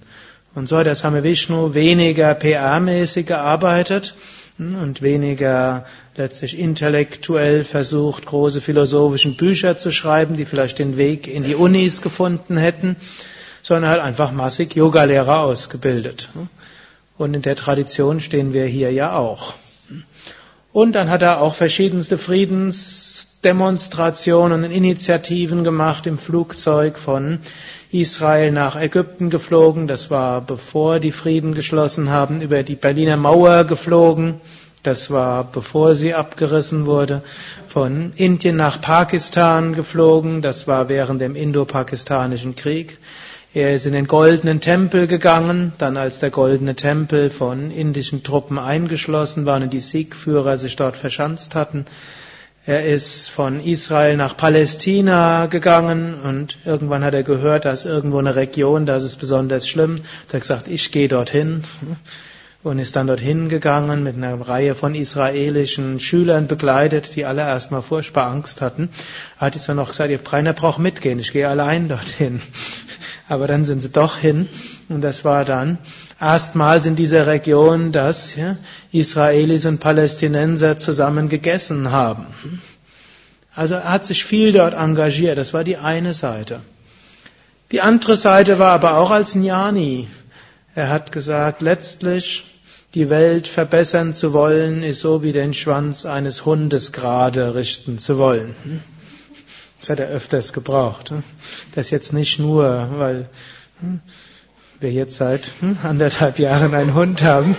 Und 0.54 0.68
so 0.68 0.78
hat 0.78 0.86
der 0.86 0.96
Same 0.96 1.24
Vishnu 1.24 1.74
weniger 1.74 2.34
PR-mäßig 2.34 3.26
gearbeitet 3.26 4.14
und 4.60 5.02
weniger 5.02 5.86
letztlich 6.16 6.60
intellektuell 6.60 7.64
versucht, 7.64 8.26
große 8.26 8.60
philosophische 8.62 9.30
Bücher 9.30 9.78
zu 9.78 9.92
schreiben, 9.92 10.36
die 10.36 10.46
vielleicht 10.46 10.80
den 10.80 10.98
Weg 10.98 11.28
in 11.28 11.44
die 11.44 11.54
Unis 11.56 12.02
gefunden 12.02 12.58
hätten, 12.58 12.96
sondern 13.62 13.90
halt 13.90 14.02
einfach 14.02 14.32
massig 14.32 14.76
Yogalehrer 14.76 15.42
ausgebildet. 15.42 16.30
Und 17.18 17.34
in 17.34 17.42
der 17.42 17.56
Tradition 17.56 18.20
stehen 18.20 18.54
wir 18.54 18.66
hier 18.66 18.92
ja 18.92 19.16
auch. 19.16 19.54
Und 20.72 20.94
dann 20.94 21.10
hat 21.10 21.22
er 21.22 21.42
auch 21.42 21.56
verschiedenste 21.56 22.18
Friedensdemonstrationen 22.18 24.64
und 24.64 24.72
Initiativen 24.72 25.64
gemacht 25.64 26.08
im 26.08 26.18
Flugzeug 26.18 26.98
von 26.98 27.40
Israel 27.92 28.52
nach 28.52 28.76
Ägypten 28.76 29.30
geflogen. 29.30 29.88
Das 29.88 30.10
war 30.10 30.42
bevor 30.42 31.00
die 31.00 31.12
Frieden 31.12 31.54
geschlossen 31.54 32.10
haben, 32.10 32.42
über 32.42 32.64
die 32.64 32.76
Berliner 32.76 33.18
Mauer 33.18 33.66
geflogen. 33.66 34.42
Das 34.84 35.10
war 35.12 35.46
bevor 35.46 35.96
sie 35.96 36.14
abgerissen 36.14 36.86
wurde. 36.86 37.22
Von 37.70 38.12
Indien 38.16 38.58
nach 38.58 38.82
Pakistan 38.82 39.74
geflogen. 39.74 40.42
Das 40.42 40.68
war 40.68 40.90
während 40.90 41.22
dem 41.22 41.36
Indo-Pakistanischen 41.36 42.56
Krieg. 42.56 42.98
Er 43.54 43.76
ist 43.76 43.86
in 43.86 43.94
den 43.94 44.08
goldenen 44.08 44.60
Tempel 44.60 45.08
gegangen, 45.08 45.74
dann 45.78 45.96
als 45.96 46.20
der 46.20 46.32
goldene 46.32 46.76
Tempel 46.76 47.30
von 47.30 47.72
indischen 47.72 48.24
Truppen 48.24 48.60
eingeschlossen 48.60 49.46
war 49.46 49.62
und 49.62 49.72
die 49.72 49.80
Siegführer 49.80 50.58
sich 50.58 50.76
dort 50.76 50.98
verschanzt 50.98 51.56
hatten. 51.56 51.86
Er 52.66 52.86
ist 52.86 53.30
von 53.30 53.62
Israel 53.62 54.18
nach 54.18 54.36
Palästina 54.36 55.46
gegangen 55.46 56.16
und 56.24 56.58
irgendwann 56.66 57.04
hat 57.04 57.14
er 57.14 57.24
gehört, 57.24 57.66
da 57.66 57.72
ist 57.72 57.86
irgendwo 57.86 58.18
eine 58.18 58.36
Region, 58.36 58.86
da 58.86 58.96
ist 58.96 59.04
es 59.04 59.18
besonders 59.18 59.68
schlimm. 59.68 59.98
Er 60.30 60.34
hat 60.34 60.42
gesagt, 60.42 60.68
ich 60.68 60.92
gehe 60.92 61.08
dorthin 61.08 61.64
und 62.64 62.80
ist 62.80 62.96
dann 62.96 63.08
dorthin 63.08 63.50
gegangen 63.50 64.04
mit 64.04 64.16
einer 64.16 64.40
Reihe 64.40 64.74
von 64.74 64.96
israelischen 64.96 66.00
Schülern 66.00 66.48
begleitet, 66.48 67.16
die 67.16 67.26
alle 67.26 67.42
erstmal 67.42 67.82
furchtbar 67.82 68.28
Angst 68.28 68.62
hatten. 68.62 68.90
Hat 69.38 69.56
jetzt 69.56 69.68
dann 69.68 69.76
noch 69.76 69.90
gesagt, 69.90 70.10
ihr 70.10 70.18
Breiner 70.18 70.54
braucht 70.54 70.80
mitgehen, 70.80 71.20
ich 71.20 71.34
gehe 71.34 71.48
allein 71.48 71.90
dorthin. 71.90 72.42
Aber 73.28 73.48
dann 73.48 73.66
sind 73.66 73.82
sie 73.82 73.90
doch 73.90 74.18
hin 74.18 74.48
und 74.90 75.02
das 75.02 75.26
war 75.26 75.44
dann 75.46 75.78
erstmals 76.20 76.86
in 76.86 76.96
dieser 76.96 77.28
Region, 77.28 77.92
dass 77.92 78.36
ja, 78.36 78.58
Israelis 78.92 79.66
und 79.66 79.80
Palästinenser 79.80 80.78
zusammen 80.78 81.30
gegessen 81.30 81.92
haben. 81.92 82.28
Also 83.56 83.76
er 83.76 83.92
hat 83.92 84.06
sich 84.06 84.24
viel 84.24 84.52
dort 84.52 84.74
engagiert, 84.74 85.38
das 85.38 85.54
war 85.54 85.64
die 85.64 85.78
eine 85.78 86.14
Seite. 86.14 86.62
Die 87.72 87.82
andere 87.82 88.16
Seite 88.16 88.60
war 88.60 88.72
aber 88.72 88.98
auch 88.98 89.12
als 89.12 89.34
Jnani. 89.34 90.08
Er 90.76 90.90
hat 90.90 91.12
gesagt, 91.12 91.62
letztlich 91.62 92.53
die 92.94 93.10
Welt 93.10 93.48
verbessern 93.48 94.14
zu 94.14 94.34
wollen, 94.34 94.84
ist 94.84 95.00
so 95.00 95.24
wie 95.24 95.32
den 95.32 95.54
Schwanz 95.54 96.06
eines 96.06 96.46
Hundes 96.46 96.92
gerade 96.92 97.56
richten 97.56 97.98
zu 97.98 98.20
wollen. 98.20 98.54
Das 99.80 99.90
hat 99.90 100.00
er 100.00 100.08
öfters 100.08 100.54
gebraucht. 100.54 101.12
Das 101.74 101.90
jetzt 101.90 102.14
nicht 102.14 102.40
nur, 102.40 102.88
weil 102.98 103.30
wir 104.80 104.92
jetzt 104.92 105.18
seit 105.18 105.52
anderthalb 105.84 106.38
Jahren 106.38 106.76
einen 106.76 106.94
Hund 106.94 107.24
haben. 107.24 107.56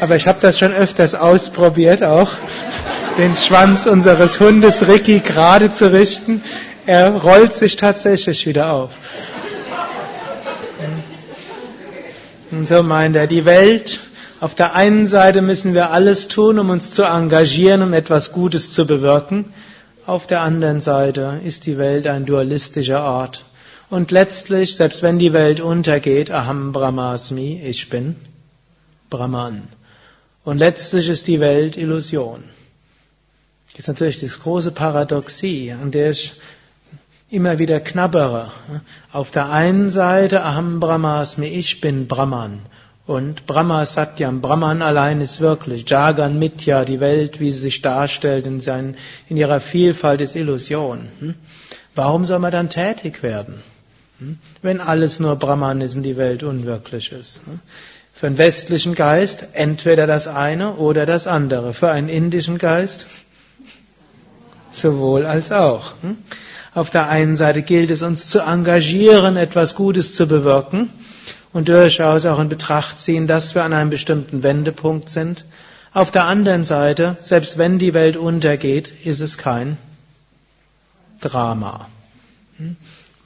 Aber 0.00 0.16
ich 0.16 0.26
habe 0.26 0.38
das 0.40 0.58
schon 0.58 0.72
öfters 0.72 1.14
ausprobiert, 1.14 2.02
auch 2.02 2.32
den 3.18 3.36
Schwanz 3.36 3.86
unseres 3.86 4.40
Hundes 4.40 4.88
Ricky 4.88 5.20
gerade 5.20 5.70
zu 5.70 5.92
richten. 5.92 6.42
Er 6.86 7.10
rollt 7.10 7.52
sich 7.52 7.76
tatsächlich 7.76 8.46
wieder 8.46 8.72
auf. 8.72 8.90
Und 12.52 12.68
so 12.68 12.82
meint 12.82 13.16
er, 13.16 13.26
die 13.26 13.46
Welt, 13.46 13.98
auf 14.40 14.54
der 14.54 14.74
einen 14.74 15.06
Seite 15.06 15.40
müssen 15.40 15.72
wir 15.72 15.90
alles 15.90 16.28
tun, 16.28 16.58
um 16.58 16.68
uns 16.68 16.90
zu 16.90 17.02
engagieren, 17.02 17.80
um 17.82 17.94
etwas 17.94 18.30
Gutes 18.30 18.70
zu 18.70 18.86
bewirken. 18.86 19.46
Auf 20.04 20.26
der 20.26 20.42
anderen 20.42 20.80
Seite 20.80 21.40
ist 21.44 21.64
die 21.64 21.78
Welt 21.78 22.06
ein 22.06 22.26
dualistischer 22.26 23.04
Ort. 23.04 23.46
Und 23.88 24.10
letztlich, 24.10 24.76
selbst 24.76 25.02
wenn 25.02 25.18
die 25.18 25.32
Welt 25.32 25.60
untergeht, 25.60 26.30
Aham 26.30 26.72
Brahmasmi, 26.72 27.62
ich 27.64 27.88
bin 27.88 28.16
Brahman. 29.08 29.62
Und 30.44 30.58
letztlich 30.58 31.08
ist 31.08 31.28
die 31.28 31.40
Welt 31.40 31.78
Illusion. 31.78 32.44
Das 33.70 33.80
ist 33.80 33.88
natürlich 33.88 34.20
das 34.20 34.40
große 34.40 34.72
Paradoxie, 34.72 35.72
an 35.72 35.90
der 35.90 36.10
ich 36.10 36.32
immer 37.32 37.58
wieder 37.58 37.80
knabbere. 37.80 38.50
Auf 39.10 39.30
der 39.30 39.48
einen 39.48 39.88
Seite 39.88 40.42
Aham 40.42 40.80
Brahmasmi, 40.80 41.46
ich 41.46 41.80
bin 41.80 42.06
Brahman. 42.06 42.60
Und 43.06 43.46
Brahma 43.46 43.84
Satyam, 43.86 44.42
Brahman 44.42 44.82
allein 44.82 45.22
ist 45.22 45.40
wirklich. 45.40 45.88
Jagan 45.88 46.38
Mitya, 46.38 46.84
die 46.84 47.00
Welt, 47.00 47.40
wie 47.40 47.50
sie 47.50 47.58
sich 47.58 47.80
darstellt 47.80 48.46
in, 48.46 48.60
seinen, 48.60 48.96
in 49.30 49.38
ihrer 49.38 49.60
Vielfalt, 49.60 50.20
ist 50.20 50.36
Illusion. 50.36 51.08
Hm? 51.20 51.34
Warum 51.94 52.26
soll 52.26 52.38
man 52.38 52.52
dann 52.52 52.68
tätig 52.68 53.22
werden? 53.22 53.62
Hm? 54.18 54.38
Wenn 54.60 54.80
alles 54.80 55.18
nur 55.18 55.36
Brahman 55.36 55.80
ist 55.80 55.96
und 55.96 56.02
die 56.02 56.18
Welt 56.18 56.42
unwirklich 56.42 57.12
ist. 57.12 57.40
Hm? 57.46 57.60
Für 58.12 58.26
einen 58.26 58.38
westlichen 58.38 58.94
Geist 58.94 59.46
entweder 59.54 60.06
das 60.06 60.28
eine 60.28 60.74
oder 60.74 61.06
das 61.06 61.26
andere. 61.26 61.72
Für 61.72 61.90
einen 61.90 62.10
indischen 62.10 62.58
Geist 62.58 63.06
sowohl 64.70 65.24
als 65.24 65.50
auch. 65.50 65.94
Auf 66.74 66.88
der 66.88 67.08
einen 67.08 67.36
Seite 67.36 67.62
gilt 67.62 67.90
es 67.90 68.00
uns 68.00 68.26
zu 68.26 68.40
engagieren, 68.40 69.36
etwas 69.36 69.74
Gutes 69.74 70.14
zu 70.14 70.26
bewirken 70.26 70.88
und 71.52 71.68
durchaus 71.68 72.24
auch 72.24 72.38
in 72.38 72.48
Betracht 72.48 72.98
ziehen, 72.98 73.26
dass 73.26 73.54
wir 73.54 73.62
an 73.62 73.74
einem 73.74 73.90
bestimmten 73.90 74.42
Wendepunkt 74.42 75.10
sind. 75.10 75.44
Auf 75.92 76.10
der 76.10 76.24
anderen 76.24 76.64
Seite, 76.64 77.18
selbst 77.20 77.58
wenn 77.58 77.78
die 77.78 77.92
Welt 77.92 78.16
untergeht, 78.16 78.90
ist 79.04 79.20
es 79.20 79.36
kein 79.36 79.76
Drama. 81.20 81.88
Hm? 82.56 82.76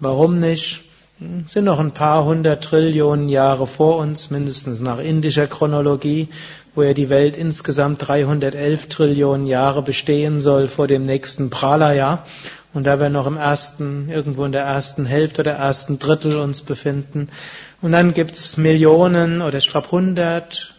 Warum 0.01 0.41
nicht? 0.41 0.83
Hm? 1.21 1.45
Es 1.47 1.53
sind 1.53 1.65
noch 1.67 1.79
ein 1.79 1.93
paar 1.93 2.25
hundert 2.25 2.65
Trillionen 2.65 3.29
Jahre 3.29 3.69
vor 3.69 3.99
uns, 3.99 4.31
mindestens 4.31 4.81
nach 4.81 4.99
indischer 4.99 5.47
Chronologie, 5.47 6.29
wo 6.75 6.83
ja 6.83 6.93
die 6.93 7.09
Welt 7.09 7.37
insgesamt 7.37 8.07
311 8.07 8.89
Trillionen 8.89 9.47
Jahre 9.47 9.83
bestehen 9.83 10.41
soll 10.41 10.67
vor 10.67 10.89
dem 10.89 11.07
nächsten 11.07 11.49
Pralaya. 11.49 12.25
Und 12.77 12.87
da 12.87 13.01
wir 13.01 13.09
noch 13.09 13.27
im 13.27 13.39
ersten, 13.39 14.11
irgendwo 14.11 14.45
in 14.45 14.53
der 14.53 14.65
ersten 14.65 15.07
Hälfte 15.07 15.41
oder 15.41 15.53
ersten 15.53 15.99
Drittel 15.99 16.37
uns 16.37 16.61
befinden. 16.61 17.31
Und 17.81 17.93
dann 17.93 18.13
gibt's 18.13 18.59
Millionen 18.59 19.41
oder 19.41 19.57
ich 19.57 19.71
glaube 19.71 19.87
100, 19.87 20.75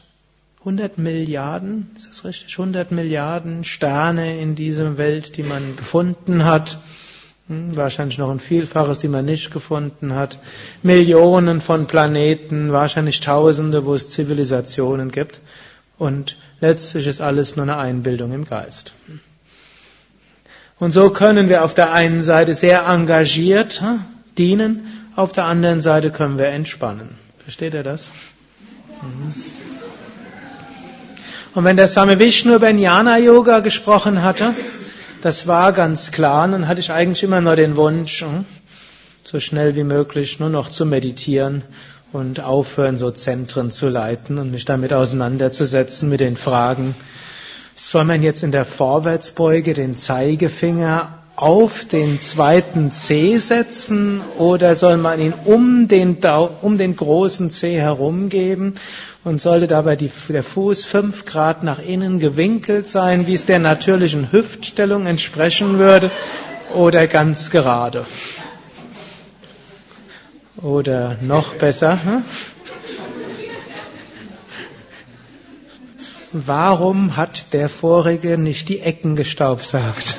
100 0.60 1.00
Milliarden, 1.00 1.90
ist 1.98 2.08
das 2.08 2.24
richtig? 2.24 2.60
100 2.60 2.92
Milliarden 2.92 3.64
Sterne 3.64 4.40
in 4.40 4.54
dieser 4.54 5.00
Welt, 5.00 5.38
die 5.38 5.42
man 5.42 5.76
gefunden 5.76 6.46
hat. 6.46 6.78
Hm, 7.48 7.76
wahrscheinlich 7.76 8.20
noch 8.20 8.30
ein 8.30 8.40
Vielfaches, 8.40 9.00
die 9.00 9.08
man 9.08 9.26
nicht 9.26 9.50
gefunden 9.50 10.14
hat. 10.14 10.38
Millionen 10.84 11.62
von 11.62 11.88
Planeten, 11.88 12.72
wahrscheinlich 12.72 13.22
Tausende, 13.22 13.86
wo 13.86 13.96
es 13.96 14.08
Zivilisationen 14.08 15.10
gibt. 15.10 15.42
Und 15.98 16.38
letztlich 16.62 17.08
ist 17.08 17.22
alles 17.22 17.56
nur 17.56 17.64
eine 17.64 17.78
Einbildung 17.78 18.34
im 18.34 18.46
Geist. 18.46 18.94
Und 20.80 20.92
so 20.92 21.10
können 21.10 21.50
wir 21.50 21.64
auf 21.64 21.74
der 21.74 21.92
einen 21.92 22.24
Seite 22.24 22.54
sehr 22.54 22.86
engagiert 22.86 23.82
dienen, 24.38 24.86
auf 25.16 25.32
der 25.32 25.46
anderen 25.46 25.82
Seite 25.82 26.12
können 26.12 26.38
wir 26.38 26.48
entspannen. 26.48 27.16
Versteht 27.44 27.74
ihr 27.74 27.84
das? 27.84 28.10
Mhm. 29.02 29.34
Und 31.56 31.64
wenn 31.64 31.78
der 31.78 31.88
Same 31.88 32.20
Vishnu 32.20 32.54
über 32.54 32.70
Jnana 32.70 33.18
Yoga 33.18 33.62
gesprochen 33.62 34.22
hatte, 34.22 34.54
das 35.24 35.48
war 35.48 35.74
ganz 35.74 36.12
klar, 36.12 36.48
dann 36.48 36.68
hatte 36.68 36.80
ich 36.80 36.92
eigentlich 36.92 37.24
immer 37.24 37.42
nur 37.42 37.56
den 37.56 37.76
Wunsch, 37.76 38.22
hm, 38.22 38.46
so 39.24 39.40
schnell 39.40 39.76
wie 39.76 39.84
möglich 39.84 40.40
nur 40.40 40.50
noch 40.50 40.70
zu 40.70 40.86
meditieren 40.86 41.64
und 42.14 42.40
aufhören, 42.40 43.00
so 43.00 43.10
Zentren 43.10 43.72
zu 43.72 43.90
leiten 43.90 44.38
und 44.38 44.52
mich 44.52 44.66
damit 44.66 44.94
auseinanderzusetzen 44.94 46.10
mit 46.10 46.20
den 46.20 46.38
Fragen, 46.38 46.96
soll 47.78 48.04
man 48.06 48.24
jetzt 48.24 48.44
in 48.44 48.52
der 48.52 48.66
Vorwärtsbeuge 48.66 49.74
den 49.74 49.98
Zeigefinger 49.98 51.20
auf 51.36 51.86
den 51.86 52.20
zweiten 52.20 52.92
C 52.92 53.38
setzen 53.38 54.22
oder 54.40 54.74
soll 54.74 54.98
man 54.98 55.22
ihn 55.22 55.34
um 55.46 55.88
den, 55.88 56.18
um 56.64 56.80
den 56.80 56.96
großen 56.96 57.52
C 57.52 57.80
herumgeben 57.80 58.74
und 59.24 59.40
sollte 59.40 59.68
dabei 59.68 59.96
die, 59.96 60.10
der 60.30 60.42
Fuß 60.42 60.86
fünf 60.86 61.26
Grad 61.26 61.62
nach 61.62 61.78
innen 61.78 62.20
gewinkelt 62.20 62.88
sein, 62.88 63.28
wie 63.28 63.36
es 63.36 63.46
der 63.46 63.60
natürlichen 63.60 64.32
Hüftstellung 64.32 65.06
entsprechen 65.06 65.78
würde 65.78 66.10
oder 66.74 67.06
ganz 67.06 67.52
gerade? 67.52 68.06
Oder 70.60 71.18
noch 71.22 71.54
besser, 71.54 72.04
hm? 72.04 72.24
Warum 76.46 77.18
hat 77.18 77.54
der 77.54 77.70
vorige 77.70 78.38
nicht 78.38 78.70
die 78.70 78.82
Ecken 78.82 79.16
gestaubsaugt? 79.16 80.16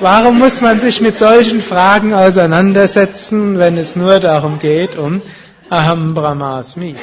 Warum 0.00 0.38
muss 0.38 0.60
man 0.60 0.80
sich 0.80 1.00
mit 1.00 1.16
solchen 1.16 1.62
Fragen 1.62 2.12
auseinandersetzen, 2.12 3.58
wenn 3.58 3.78
es 3.78 3.96
nur 3.96 4.20
darum 4.20 4.58
geht, 4.58 4.96
um 4.96 5.22
Aham 5.70 6.14
Brahmasmi. 6.14 6.94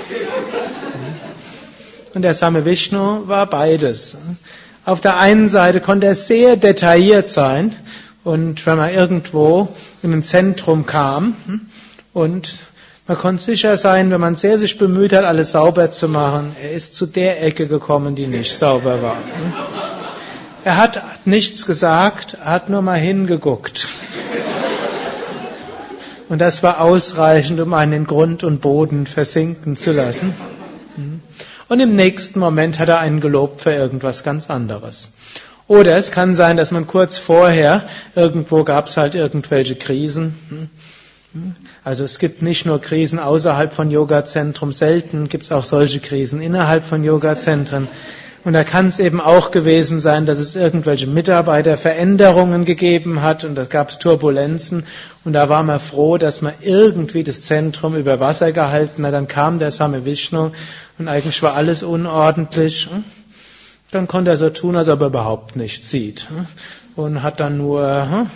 Und 2.14 2.22
der 2.22 2.36
Same 2.36 2.64
Vishnu 2.64 3.28
war 3.28 3.48
beides. 3.48 4.18
Auf 4.86 5.02
der 5.02 5.18
einen 5.18 5.48
Seite 5.48 5.82
konnte 5.82 6.08
er 6.08 6.16
sehr 6.16 6.58
detailliert 6.58 7.28
sein 7.28 7.76
und 8.24 8.64
wenn 8.66 8.78
man 8.78 8.94
irgendwo 8.94 9.68
in 10.04 10.14
ein 10.14 10.24
Zentrum 10.24 10.86
kam 10.86 11.36
und 12.14 12.60
man 13.08 13.18
konnte 13.18 13.44
sicher 13.44 13.78
sein, 13.78 14.12
wenn 14.12 14.22
man 14.22 14.36
sehr 14.36 14.60
sich 14.60 14.78
bemüht 14.78 15.12
hat, 15.14 15.26
alles 15.26 15.52
sauber 15.52 15.92
zu 15.92 16.08
machen, 16.08 16.56
er 16.62 16.72
ist 16.72 16.96
zu 16.96 17.06
der 17.06 17.44
Ecke 17.44 17.68
gekommen, 17.68 18.16
die 18.16 18.28
nicht 18.28 18.54
sauber 18.54 19.02
war. 19.02 19.18
Er 20.64 20.78
hat 20.78 21.02
nichts 21.26 21.66
gesagt, 21.66 22.38
er 22.44 22.52
hat 22.52 22.70
nur 22.70 22.82
mal 22.82 23.00
hingeguckt. 23.00 23.88
Und 26.30 26.40
das 26.40 26.64
war 26.64 26.80
ausreichend, 26.80 27.60
um 27.60 27.74
einen 27.74 28.06
Grund 28.06 28.44
und 28.44 28.62
Boden 28.62 29.08
versinken 29.08 29.76
zu 29.76 29.92
lassen. 29.92 30.34
Und 31.68 31.80
im 31.80 31.96
nächsten 31.96 32.40
Moment 32.40 32.80
hat 32.80 32.90
er 32.90 33.00
einen 33.00 33.20
gelobt 33.20 33.62
für 33.62 33.74
irgendwas 33.74 34.24
ganz 34.24 34.50
anderes. 34.50 35.12
Oder 35.68 35.98
es 35.98 36.12
kann 36.12 36.36
sein, 36.36 36.58
dass 36.58 36.72
man 36.72 36.86
kurz 36.86 37.18
vorher, 37.18 37.84
irgendwo 38.16 38.64
gab 38.64 38.88
es 38.88 38.98
halt 38.98 39.16
irgendwelche 39.16 39.76
Krisen, 39.76 40.70
also 41.84 42.04
es 42.04 42.20
gibt 42.20 42.42
nicht 42.42 42.66
nur 42.66 42.82
Krisen 42.82 43.18
außerhalb 43.18 43.74
von 43.74 43.90
Yoga-Zentrum, 43.90 44.74
selten 44.74 45.30
gibt 45.30 45.46
es 45.46 45.52
auch 45.52 45.64
solche 45.64 46.00
Krisen 46.00 46.42
innerhalb 46.42 46.84
von 46.84 47.04
Yoga-Zentren. 47.04 47.88
Und 48.44 48.54
da 48.54 48.64
kann 48.64 48.88
es 48.88 48.98
eben 48.98 49.22
auch 49.22 49.52
gewesen 49.52 50.00
sein, 50.00 50.26
dass 50.26 50.40
es 50.40 50.56
irgendwelche 50.56 51.06
Mitarbeiterveränderungen 51.06 52.66
gegeben 52.66 53.22
hat 53.22 53.46
und 53.46 53.54
da 53.54 53.66
gab 53.66 53.90
es 53.90 54.00
Turbulenzen 54.00 54.84
und 55.24 55.34
da 55.34 55.48
war 55.48 55.62
man 55.62 55.80
froh, 55.80 56.18
dass 56.18 56.42
man 56.42 56.54
irgendwie 56.62 57.24
das 57.24 57.44
Zentrum 57.44 57.96
über 57.96 58.20
Wasser 58.20 58.52
gehalten 58.52 59.06
hat. 59.06 59.14
Dann 59.14 59.28
kam 59.28 59.60
der 59.60 59.70
Same 59.70 60.06
Vishnu 60.06 60.52
und 60.98 61.08
eigentlich 61.08 61.44
war 61.44 61.56
alles 61.56 61.84
unordentlich. 61.84 62.90
Dann 63.92 64.08
konnte 64.08 64.32
er 64.32 64.38
so 64.38 64.50
tun, 64.50 64.76
als 64.76 64.88
ob 64.88 65.02
er 65.02 65.08
überhaupt 65.08 65.56
nichts 65.56 65.92
sieht 65.92 66.28
und 66.96 67.24
hat 67.24 67.40
dann 67.40 67.58
nur 67.58 68.10
hm, 68.10 68.30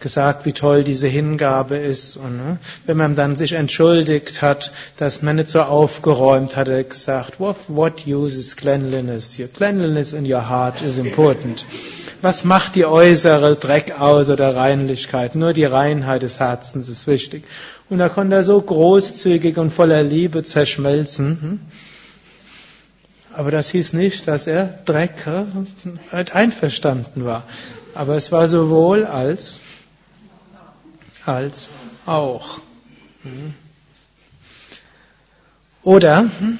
gesagt, 0.00 0.46
wie 0.46 0.52
toll 0.52 0.84
diese 0.84 1.08
Hingabe 1.08 1.76
ist. 1.76 2.16
Und 2.16 2.38
hm, 2.38 2.58
wenn 2.86 2.96
man 2.96 3.16
dann 3.16 3.36
sich 3.36 3.52
entschuldigt 3.52 4.42
hat, 4.42 4.72
dass 4.96 5.22
man 5.22 5.36
nicht 5.36 5.48
so 5.48 5.62
aufgeräumt 5.62 6.56
hat, 6.56 6.68
hat 6.68 6.90
gesagt, 6.90 7.40
what, 7.40 7.56
what 7.68 8.06
use 8.06 8.38
is 8.38 8.56
cleanliness? 8.56 9.38
Your 9.38 9.48
cleanliness 9.48 10.12
in 10.12 10.30
your 10.30 10.48
heart 10.48 10.82
is 10.82 10.98
important. 10.98 11.64
Was 12.20 12.44
macht 12.44 12.74
die 12.74 12.84
äußere 12.84 13.56
Dreck 13.56 13.92
aus 13.98 14.28
oder 14.28 14.56
Reinlichkeit? 14.56 15.36
Nur 15.36 15.52
die 15.52 15.64
Reinheit 15.64 16.22
des 16.22 16.40
Herzens 16.40 16.88
ist 16.88 17.06
wichtig. 17.06 17.44
Und 17.88 17.98
da 17.98 18.08
konnte 18.08 18.34
er 18.36 18.44
so 18.44 18.60
großzügig 18.60 19.56
und 19.56 19.72
voller 19.72 20.02
Liebe 20.02 20.42
zerschmelzen. 20.42 21.38
Hm. 21.40 21.60
Aber 23.34 23.52
das 23.52 23.70
hieß 23.70 23.92
nicht, 23.92 24.26
dass 24.26 24.48
er 24.48 24.80
Dreck 24.84 25.24
einverstanden 26.10 27.24
war. 27.24 27.44
Aber 27.94 28.16
es 28.16 28.32
war 28.32 28.48
sowohl 28.48 29.06
als, 29.06 29.60
als 31.28 31.68
auch. 32.06 32.58
Hm. 33.22 33.54
Oder 35.82 36.20
hm, 36.38 36.58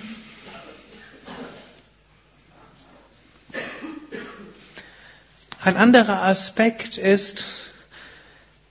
ein 5.62 5.76
anderer 5.76 6.22
Aspekt 6.22 6.98
ist, 6.98 7.44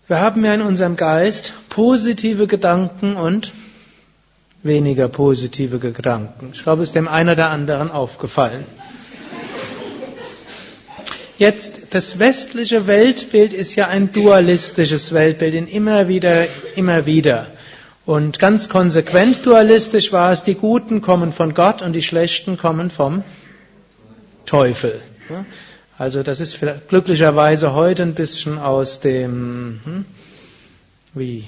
wir 0.07 0.19
haben 0.19 0.43
ja 0.45 0.53
in 0.53 0.61
unserem 0.61 0.95
Geist 0.95 1.53
positive 1.69 2.47
Gedanken 2.47 3.17
und 3.17 3.51
weniger 4.63 5.07
positive 5.07 5.79
Gedanken. 5.79 6.51
Ich 6.53 6.63
glaube, 6.63 6.83
es 6.83 6.89
ist 6.89 6.95
dem 6.95 7.07
einen 7.07 7.29
oder 7.29 7.49
anderen 7.49 7.91
aufgefallen. 7.91 8.65
Jetzt, 11.37 11.93
das 11.93 12.17
westliche 12.17 12.87
Weltbild 12.87 13.53
ist 13.53 13.75
ja 13.75 13.87
ein 13.87 14.11
dualistisches 14.11 15.13
Weltbild, 15.13 15.53
in 15.53 15.67
immer 15.67 16.07
wieder, 16.07 16.47
immer 16.75 17.05
wieder. 17.05 17.47
Und 18.07 18.39
ganz 18.39 18.69
konsequent 18.69 19.45
dualistisch 19.45 20.11
war 20.11 20.31
es, 20.31 20.43
die 20.43 20.55
Guten 20.55 21.01
kommen 21.01 21.31
von 21.31 21.53
Gott 21.53 21.83
und 21.83 21.93
die 21.93 22.01
Schlechten 22.01 22.57
kommen 22.57 22.89
vom 22.89 23.23
Teufel. 24.47 24.99
Also 25.97 26.23
das 26.23 26.39
ist 26.39 26.57
glücklicherweise 26.87 27.73
heute 27.73 28.03
ein 28.03 28.15
bisschen 28.15 28.57
aus 28.57 28.99
dem, 28.99 29.81
hm, 29.83 30.05
wie, 31.13 31.47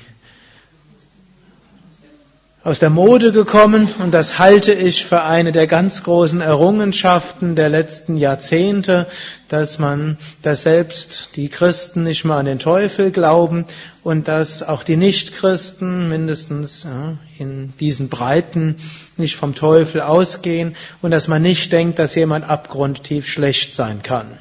aus 2.69 2.77
der 2.77 2.91
Mode 2.91 3.32
gekommen 3.32 3.89
und 3.97 4.12
das 4.12 4.38
halte 4.38 4.73
ich 4.73 5.03
für 5.03 5.23
eine 5.23 5.51
der 5.51 5.65
ganz 5.65 6.03
großen 6.03 6.39
Errungenschaften 6.39 7.55
der 7.55 7.67
letzten 7.67 8.15
Jahrzehnte, 8.15 9.08
dass 9.47 9.79
man, 9.79 10.19
dass 10.43 10.62
selbst 10.62 11.32
die 11.36 11.49
Christen 11.49 12.03
nicht 12.03 12.25
mehr 12.25 12.36
an 12.36 12.45
den 12.45 12.60
Teufel 12.60 13.10
glauben 13.10 13.65
und 14.03 14.27
dass 14.27 14.62
auch 14.62 14.84
die 14.84 14.97
Nichtchristen 14.97 16.10
mindestens 16.10 16.84
ja, 16.84 17.17
in 17.39 17.73
diesen 17.79 18.08
Breiten 18.08 18.75
nicht 19.17 19.36
vom 19.36 19.55
Teufel 19.55 20.01
ausgehen 20.01 20.75
und 21.01 21.10
dass 21.10 21.27
man 21.27 21.41
nicht 21.41 21.73
denkt, 21.73 21.97
dass 21.97 22.13
jemand 22.13 22.47
abgrundtief 22.47 23.27
schlecht 23.27 23.73
sein 23.73 24.03
kann. 24.03 24.38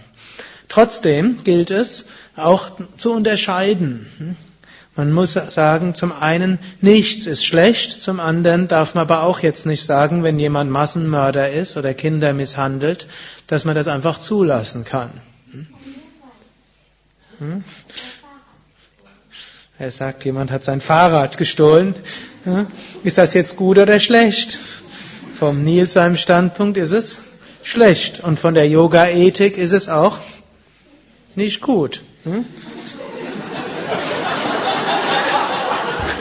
Trotzdem 0.69 1.39
gilt 1.45 1.71
es 1.71 2.11
auch 2.37 2.73
zu 2.99 3.11
unterscheiden. 3.15 4.37
Man 4.99 5.13
muss 5.13 5.35
sagen, 5.35 5.95
zum 5.95 6.11
einen, 6.11 6.59
nichts 6.81 7.27
ist 7.27 7.47
schlecht, 7.47 8.01
zum 8.01 8.19
anderen 8.19 8.67
darf 8.67 8.97
man 8.97 9.03
aber 9.03 9.23
auch 9.23 9.39
jetzt 9.39 9.65
nicht 9.65 9.85
sagen, 9.85 10.25
wenn 10.25 10.41
jemand 10.41 10.73
Massenmörder 10.73 11.53
ist 11.53 11.77
oder 11.77 11.95
Kinder 11.95 12.33
misshandelt, 12.33 13.07
dass 13.47 13.65
man 13.65 13.77
das 13.77 13.87
einfach 13.87 14.19
zulassen 14.19 14.85
kann. 14.85 15.11
Hm? 17.39 17.63
Er 19.79 19.91
sagt, 19.93 20.25
jemand 20.25 20.51
hat 20.51 20.65
sein 20.65 20.81
Fahrrad 20.81 21.39
gestohlen. 21.39 21.95
Ist 23.05 23.19
das 23.19 23.35
jetzt 23.35 23.55
gut 23.55 23.79
oder 23.79 24.01
schlecht? 24.01 24.59
Vom 25.39 25.63
Nils 25.63 25.93
seinem 25.93 26.17
Standpunkt 26.17 26.77
ist 26.77 26.91
es 26.91 27.19
schlecht. 27.63 28.19
Und 28.19 28.41
von 28.41 28.55
der 28.55 28.69
Yoga-Ethik 28.69 29.59
ist 29.59 29.71
es 29.71 29.89
auch 29.89 30.19
nicht 31.37 31.61
gut. 31.61 32.03
Hm? 32.25 32.45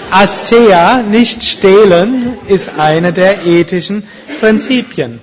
Astea, 0.10 1.02
nicht 1.04 1.44
stehlen, 1.44 2.34
ist 2.48 2.80
eine 2.80 3.12
der 3.12 3.46
ethischen 3.46 4.04
Prinzipien. 4.40 5.20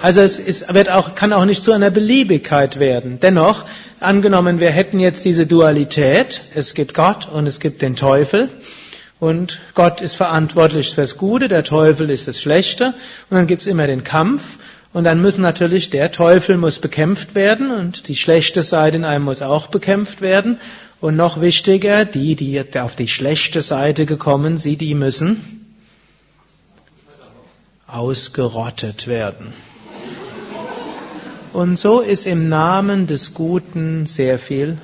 Also 0.00 0.22
es 0.22 0.38
ist, 0.38 0.72
wird 0.72 0.90
auch, 0.90 1.14
kann 1.14 1.34
auch 1.34 1.44
nicht 1.44 1.62
zu 1.62 1.72
einer 1.72 1.90
Beliebigkeit 1.90 2.78
werden. 2.78 3.20
Dennoch, 3.20 3.64
angenommen, 4.00 4.58
wir 4.58 4.70
hätten 4.70 5.00
jetzt 5.00 5.24
diese 5.26 5.46
Dualität, 5.46 6.40
es 6.54 6.72
gibt 6.74 6.94
Gott 6.94 7.28
und 7.30 7.46
es 7.46 7.60
gibt 7.60 7.82
den 7.82 7.94
Teufel, 7.94 8.48
und 9.20 9.60
Gott 9.74 10.00
ist 10.00 10.16
verantwortlich 10.16 10.94
fürs 10.94 11.18
Gute, 11.18 11.48
der 11.48 11.64
Teufel 11.64 12.08
ist 12.10 12.26
das 12.26 12.40
Schlechte, 12.40 12.94
und 13.30 13.36
dann 13.36 13.46
gibt's 13.46 13.66
immer 13.66 13.86
den 13.86 14.02
Kampf, 14.02 14.56
und 14.96 15.04
dann 15.04 15.20
müssen 15.20 15.42
natürlich, 15.42 15.90
der 15.90 16.10
Teufel 16.10 16.56
muss 16.56 16.78
bekämpft 16.78 17.34
werden, 17.34 17.70
und 17.70 18.08
die 18.08 18.16
schlechte 18.16 18.62
Seite 18.62 18.96
in 18.96 19.04
einem 19.04 19.26
muss 19.26 19.42
auch 19.42 19.66
bekämpft 19.66 20.22
werden, 20.22 20.58
und 21.02 21.16
noch 21.16 21.42
wichtiger, 21.42 22.06
die, 22.06 22.34
die 22.34 22.64
auf 22.80 22.96
die 22.96 23.06
schlechte 23.06 23.60
Seite 23.60 24.06
gekommen 24.06 24.56
sind, 24.56 24.80
die 24.80 24.94
müssen 24.94 25.76
ausgerottet 27.86 29.06
werden. 29.06 29.52
Und 31.52 31.78
so 31.78 32.00
ist 32.00 32.26
im 32.26 32.48
Namen 32.48 33.06
des 33.06 33.34
Guten 33.34 34.06
sehr 34.06 34.38
viel 34.38 34.78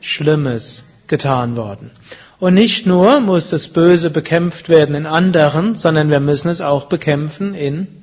Schlimmes 0.00 0.84
getan 1.06 1.56
worden. 1.56 1.90
Und 2.38 2.54
nicht 2.54 2.86
nur 2.86 3.20
muss 3.20 3.50
das 3.50 3.68
Böse 3.68 4.08
bekämpft 4.08 4.70
werden 4.70 4.94
in 4.94 5.04
anderen, 5.04 5.74
sondern 5.74 6.08
wir 6.08 6.20
müssen 6.20 6.48
es 6.48 6.62
auch 6.62 6.86
bekämpfen 6.86 7.52
in 7.54 7.99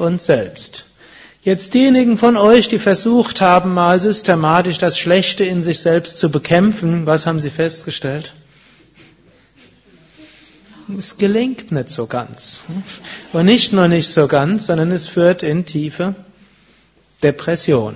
uns 0.00 0.26
selbst. 0.26 0.86
Jetzt 1.42 1.74
diejenigen 1.74 2.18
von 2.18 2.36
euch, 2.36 2.68
die 2.68 2.78
versucht 2.78 3.40
haben, 3.40 3.72
mal 3.72 4.00
systematisch 4.00 4.78
das 4.78 4.98
Schlechte 4.98 5.44
in 5.44 5.62
sich 5.62 5.80
selbst 5.80 6.18
zu 6.18 6.30
bekämpfen, 6.30 7.06
was 7.06 7.26
haben 7.26 7.40
sie 7.40 7.50
festgestellt? 7.50 8.34
Es 10.96 11.18
gelingt 11.18 11.70
nicht 11.70 11.90
so 11.90 12.06
ganz. 12.06 12.62
Und 13.32 13.46
nicht 13.46 13.72
nur 13.72 13.88
nicht 13.88 14.08
so 14.08 14.26
ganz, 14.26 14.66
sondern 14.66 14.90
es 14.90 15.06
führt 15.06 15.42
in 15.42 15.64
tiefe 15.64 16.14
Depression. 17.22 17.94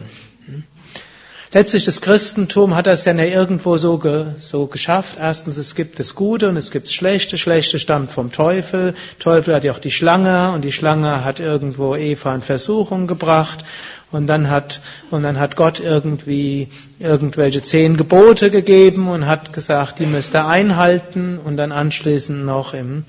Letztlich 1.55 1.85
das 1.85 2.01
Christentum 2.01 2.75
hat 2.75 2.87
das 2.87 3.05
ja 3.05 3.13
irgendwo 3.13 3.77
so, 3.77 3.99
ge, 3.99 4.25
so 4.41 4.67
geschafft. 4.69 5.17
Erstens, 5.21 5.59
es 5.59 5.75
gibt 5.75 5.99
das 5.99 6.15
Gute 6.15 6.49
und 6.49 6.57
es 6.57 6.71
gibt 6.71 6.87
das 6.87 6.95
Schlechte. 6.95 7.37
Schlechte 7.37 7.79
stammt 7.79 8.11
vom 8.11 8.33
Teufel. 8.33 8.95
Teufel 9.19 9.55
hat 9.55 9.63
ja 9.63 9.73
auch 9.73 9.79
die 9.79 9.91
Schlange 9.91 10.53
und 10.53 10.63
die 10.63 10.73
Schlange 10.73 11.27
hat 11.27 11.41
irgendwo 11.41 11.95
Eva 11.95 12.35
in 12.35 12.41
Versuchung 12.41 13.07
gebracht. 13.07 13.67
Und 14.11 14.29
dann 14.29 14.49
hat, 14.49 14.81
und 15.11 15.25
dann 15.25 15.39
hat 15.39 15.57
Gott 15.57 15.79
irgendwie 15.79 16.69
irgendwelche 16.99 17.61
zehn 17.61 17.99
Gebote 17.99 18.51
gegeben 18.51 19.09
und 19.09 19.27
hat 19.27 19.53
gesagt, 19.53 19.99
die 19.99 20.07
müsst 20.07 20.35
ihr 20.35 20.47
einhalten 20.47 21.39
und 21.39 21.59
dann 21.59 21.71
anschließend 21.71 22.47
noch 22.47 22.73
im 22.73 23.05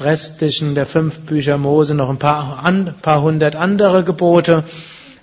restlichen 0.00 0.74
der 0.74 0.86
fünf 0.86 1.20
Bücher 1.20 1.58
Mose 1.58 1.94
noch 1.94 2.10
ein 2.10 2.18
paar, 2.18 2.64
ein 2.64 2.94
paar 3.02 3.22
hundert 3.22 3.54
andere 3.54 4.02
Gebote. 4.02 4.64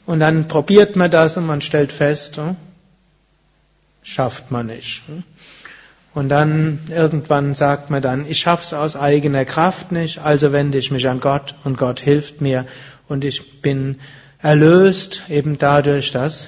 Und 0.06 0.20
dann 0.20 0.48
probiert 0.48 0.96
man 0.96 1.10
das 1.10 1.38
und 1.38 1.46
man 1.46 1.62
stellt 1.62 1.92
fest, 1.92 2.38
hm, 2.38 2.56
schafft 4.04 4.52
man 4.52 4.68
nicht. 4.68 5.04
Hm. 5.08 5.24
Und 6.14 6.30
dann 6.30 6.80
irgendwann 6.90 7.54
sagt 7.54 7.90
man 7.90 8.02
dann, 8.02 8.26
ich 8.26 8.40
schaff's 8.40 8.74
aus 8.74 8.96
eigener 8.96 9.44
Kraft 9.44 9.92
nicht, 9.92 10.20
also 10.20 10.54
wende 10.54 10.78
ich 10.78 10.90
mich 10.90 11.10
an 11.10 11.20
Gott 11.20 11.56
und 11.66 11.78
Gott 11.78 12.00
hilft 12.00 12.40
mir 12.40 12.66
und 13.10 13.26
ich 13.26 13.62
bin 13.62 13.98
erlöst 14.42 15.24
eben 15.28 15.58
dadurch, 15.58 16.12
dass 16.12 16.48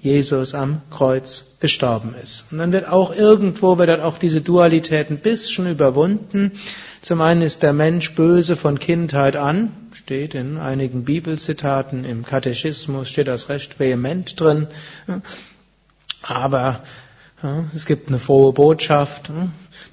Jesus 0.00 0.54
am 0.54 0.82
Kreuz 0.90 1.44
gestorben 1.60 2.14
ist. 2.22 2.44
Und 2.50 2.58
dann 2.58 2.72
wird 2.72 2.88
auch 2.88 3.14
irgendwo, 3.14 3.78
wird 3.78 3.88
dann 3.88 4.00
auch 4.00 4.18
diese 4.18 4.40
Dualität 4.40 5.10
ein 5.10 5.18
bisschen 5.18 5.68
überwunden. 5.70 6.52
Zum 7.00 7.20
einen 7.20 7.42
ist 7.42 7.62
der 7.62 7.72
Mensch 7.72 8.14
böse 8.14 8.56
von 8.56 8.78
Kindheit 8.78 9.36
an, 9.36 9.72
steht 9.92 10.34
in 10.34 10.58
einigen 10.58 11.04
Bibelzitaten, 11.04 12.04
im 12.04 12.24
Katechismus 12.24 13.08
steht 13.08 13.28
das 13.28 13.48
recht 13.48 13.78
vehement 13.78 14.40
drin. 14.40 14.66
Aber 16.22 16.82
es 17.74 17.86
gibt 17.86 18.08
eine 18.08 18.18
frohe 18.18 18.52
Botschaft. 18.52 19.30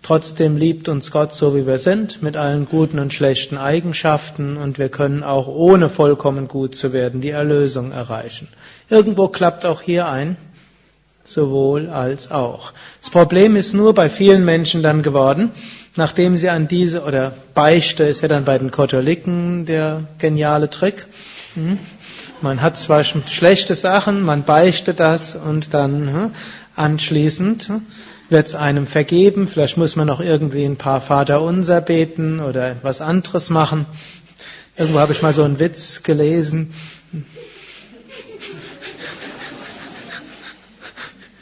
Trotzdem 0.02 0.58
liebt 0.58 0.90
uns 0.90 1.12
Gott 1.12 1.36
so, 1.36 1.56
wie 1.56 1.68
wir 1.68 1.78
sind, 1.78 2.24
mit 2.24 2.38
allen 2.38 2.66
guten 2.66 2.98
und 2.98 3.14
schlechten 3.14 3.58
Eigenschaften 3.58 4.58
und 4.58 4.80
wir 4.80 4.90
können 4.90 5.24
auch 5.24 5.48
ohne 5.48 5.90
vollkommen 5.90 6.48
gut 6.48 6.76
zu 6.76 6.92
werden 6.92 7.22
die 7.22 7.30
Erlösung 7.30 7.92
erreichen. 7.92 8.48
Irgendwo 8.90 9.28
klappt 9.28 9.66
auch 9.66 9.82
hier 9.82 10.08
ein, 10.08 10.38
sowohl 11.24 11.90
als 11.90 12.32
auch. 12.32 12.74
Das 13.02 13.12
Problem 13.12 13.56
ist 13.56 13.74
nur 13.74 13.94
bei 13.94 14.10
vielen 14.10 14.46
Menschen 14.46 14.82
dann 14.82 15.04
geworden, 15.04 15.52
nachdem 15.96 16.38
sie 16.38 16.50
an 16.50 16.68
diese, 16.68 17.04
oder 17.04 17.34
Beichte 17.54 18.04
ist 18.04 18.22
ja 18.22 18.28
dann 18.28 18.46
bei 18.46 18.58
den 18.58 18.72
Katholiken 18.72 19.66
der 19.66 20.04
geniale 20.20 20.70
Trick. 20.70 21.06
Hm? 21.56 21.80
Man 22.42 22.62
hat 22.62 22.78
zwar 22.78 23.04
schlechte 23.04 23.76
Sachen, 23.76 24.22
man 24.22 24.44
beichtet 24.44 25.00
das 25.00 25.36
und 25.36 25.74
dann 25.74 26.14
hm, 26.14 26.32
anschließend 26.76 27.70
hm, 27.70 27.82
wird 28.30 28.48
es 28.48 28.56
einem 28.56 28.88
vergeben. 28.88 29.48
Vielleicht 29.48 29.78
muss 29.78 29.96
man 29.96 30.08
noch 30.08 30.20
irgendwie 30.20 30.66
ein 30.66 30.76
paar 30.76 31.00
Vaterunser 31.00 31.82
beten 31.82 32.40
oder 32.40 32.76
was 32.82 33.02
anderes 33.02 33.50
machen. 33.50 33.86
Irgendwo 34.78 35.00
habe 35.00 35.14
ich 35.14 35.22
mal 35.22 35.32
so 35.32 35.44
einen 35.44 35.60
Witz 35.60 36.04
gelesen. 36.04 36.74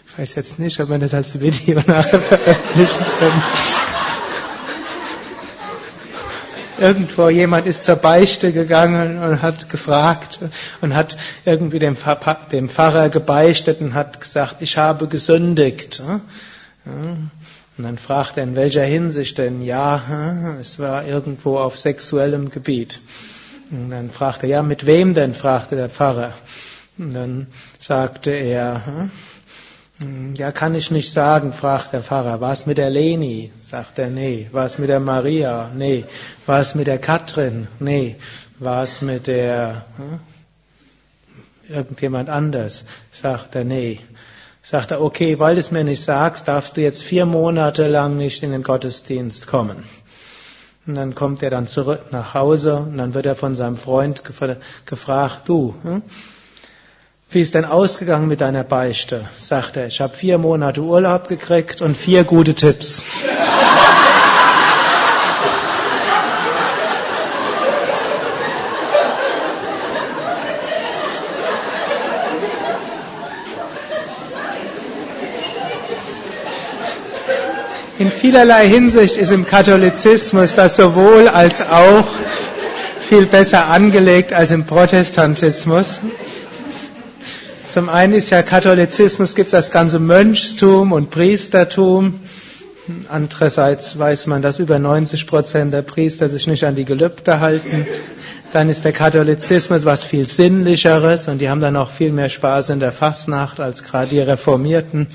Ich 0.08 0.20
weiß 0.20 0.36
jetzt 0.36 0.60
nicht, 0.60 0.80
ob 0.80 0.90
man 0.90 1.02
das 1.02 1.16
als 1.16 1.42
Video 1.42 1.82
nachher 1.88 2.20
veröffentlichen 2.20 3.06
kann. 3.20 3.44
Irgendwo 6.84 7.30
jemand 7.30 7.66
ist 7.66 7.86
zur 7.86 7.96
Beichte 7.96 8.52
gegangen 8.52 9.18
und 9.24 9.42
hat 9.42 9.70
gefragt 9.70 10.40
und 10.82 10.94
hat 10.94 11.16
irgendwie 11.46 11.80
dem 11.80 11.96
Pfarrer 11.96 13.08
gebeichtet 13.10 13.80
und 13.80 13.94
hat 13.94 14.20
gesagt, 14.20 14.58
ich 14.60 14.76
habe 14.78 15.08
gesündigt. 15.08 16.02
Und 16.84 17.32
dann 17.78 17.98
fragt 17.98 18.36
er, 18.36 18.44
in 18.44 18.58
welcher 18.58 18.84
Hinsicht 18.84 19.38
denn? 19.38 19.62
Ja, 19.62 20.58
es 20.60 20.78
war 20.78 21.08
irgendwo 21.08 21.58
auf 21.58 21.80
sexuellem 21.80 22.50
Gebiet. 22.50 23.00
Und 23.72 23.92
dann 23.92 24.10
fragte 24.10 24.48
er, 24.48 24.50
ja, 24.50 24.62
mit 24.62 24.86
wem 24.86 25.14
denn? 25.14 25.34
fragte 25.34 25.78
der 25.78 25.88
Pfarrer. 25.88 26.34
Und 26.98 27.16
dann 27.16 27.48
sagte 27.80 28.32
er, 28.32 29.10
ja, 30.36 30.52
kann 30.52 30.76
ich 30.76 30.92
nicht 30.92 31.12
sagen, 31.12 31.54
fragt 31.54 31.94
der 31.94 32.02
Pfarrer. 32.02 32.42
War 32.42 32.54
es 32.54 32.66
mit 32.66 32.78
der 32.78 32.90
Leni? 32.90 33.52
Sagt 33.60 34.00
er, 34.00 34.10
nee. 34.10 34.48
War 34.52 34.66
es 34.66 34.78
mit 34.78 34.90
der 34.90 35.00
Maria? 35.00 35.72
Nee. 35.76 36.06
War 36.46 36.60
es 36.60 36.76
mit 36.76 36.88
der 36.88 37.00
Katrin? 37.00 37.68
Nee. 37.80 38.16
War 38.60 38.82
es 38.82 39.02
mit 39.02 39.28
der 39.28 39.86
hm? 39.98 40.20
irgendjemand 41.70 42.30
anders? 42.30 42.86
Sagt 43.12 43.56
er, 43.56 43.64
nee. 43.64 44.00
Sagt 44.62 44.92
er, 44.92 45.02
okay, 45.02 45.40
weil 45.40 45.56
du 45.56 45.62
es 45.62 45.72
mir 45.72 45.84
nicht 45.84 46.04
sagst, 46.04 46.48
darfst 46.48 46.78
du 46.78 46.82
jetzt 46.82 47.04
vier 47.04 47.26
Monate 47.26 47.88
lang 47.88 48.18
nicht 48.18 48.44
in 48.44 48.52
den 48.52 48.64
Gottesdienst 48.64 49.48
kommen. 49.48 49.84
Und 50.86 50.96
dann 50.96 51.16
kommt 51.16 51.44
er 51.44 51.50
dann 51.50 51.68
zurück 51.68 52.08
nach 52.12 52.34
Hause 52.34 52.78
und 52.78 52.98
dann 52.98 53.14
wird 53.14 53.26
er 53.26 53.36
von 53.36 53.56
seinem 53.56 53.78
Freund 53.78 54.24
gefragt, 54.86 55.44
du, 55.48 55.76
hm? 55.84 56.02
Wie 57.34 57.42
ist 57.42 57.56
denn 57.56 57.66
ausgegangen 57.66 58.28
mit 58.28 58.42
deiner 58.42 58.64
Beichte? 58.64 59.26
Sagt 59.40 59.78
er, 59.78 59.88
ich 59.88 60.02
habe 60.02 60.16
vier 60.16 60.38
Monate 60.38 60.82
Urlaub 60.82 61.28
gekriegt 61.28 61.82
und 61.82 61.98
vier 61.98 62.24
gute 62.24 62.54
Tipps. 62.54 63.04
In 77.98 78.12
vielerlei 78.12 78.68
Hinsicht 78.68 79.18
ist 79.18 79.32
im 79.32 79.48
Katholizismus 79.48 80.56
das 80.56 80.76
sowohl 80.76 81.28
als 81.28 81.62
auch 81.62 82.06
viel 83.08 83.26
besser 83.26 83.70
angelegt 83.70 84.34
als 84.34 84.52
im 84.52 84.66
Protestantismus. 84.66 86.02
Zum 87.74 87.90
einen 87.90 88.14
ist 88.14 88.30
ja 88.30 88.44
Katholizismus, 88.44 89.34
gibt 89.34 89.48
es 89.48 89.52
das 89.52 89.72
ganze 89.72 89.98
Mönchstum 89.98 90.92
und 90.92 91.10
Priestertum. 91.10 92.20
Andererseits 93.10 93.98
weiß 93.98 94.28
man, 94.28 94.44
dass 94.44 94.60
über 94.60 94.78
90 94.78 95.26
Prozent 95.26 95.74
der 95.74 95.82
Priester 95.82 96.30
sich 96.30 96.46
nicht 96.46 96.66
an 96.66 96.76
die 96.76 96.86
Gelübde 96.86 97.40
halten. 97.40 97.88
Dann 98.52 98.70
ist 98.70 98.86
der 98.86 98.92
Katholizismus 98.92 99.86
was 99.86 100.04
viel 100.04 100.30
Sinnlicheres 100.30 101.28
und 101.28 101.40
die 101.40 101.50
haben 101.50 101.62
dann 101.62 101.76
auch 101.76 101.90
viel 101.90 102.12
mehr 102.12 102.30
Spaß 102.30 102.70
in 102.70 102.80
der 102.80 102.92
Fastnacht 102.92 103.60
als 103.60 103.82
gerade 103.82 104.10
die 104.10 104.20
Reformierten. 104.20 105.08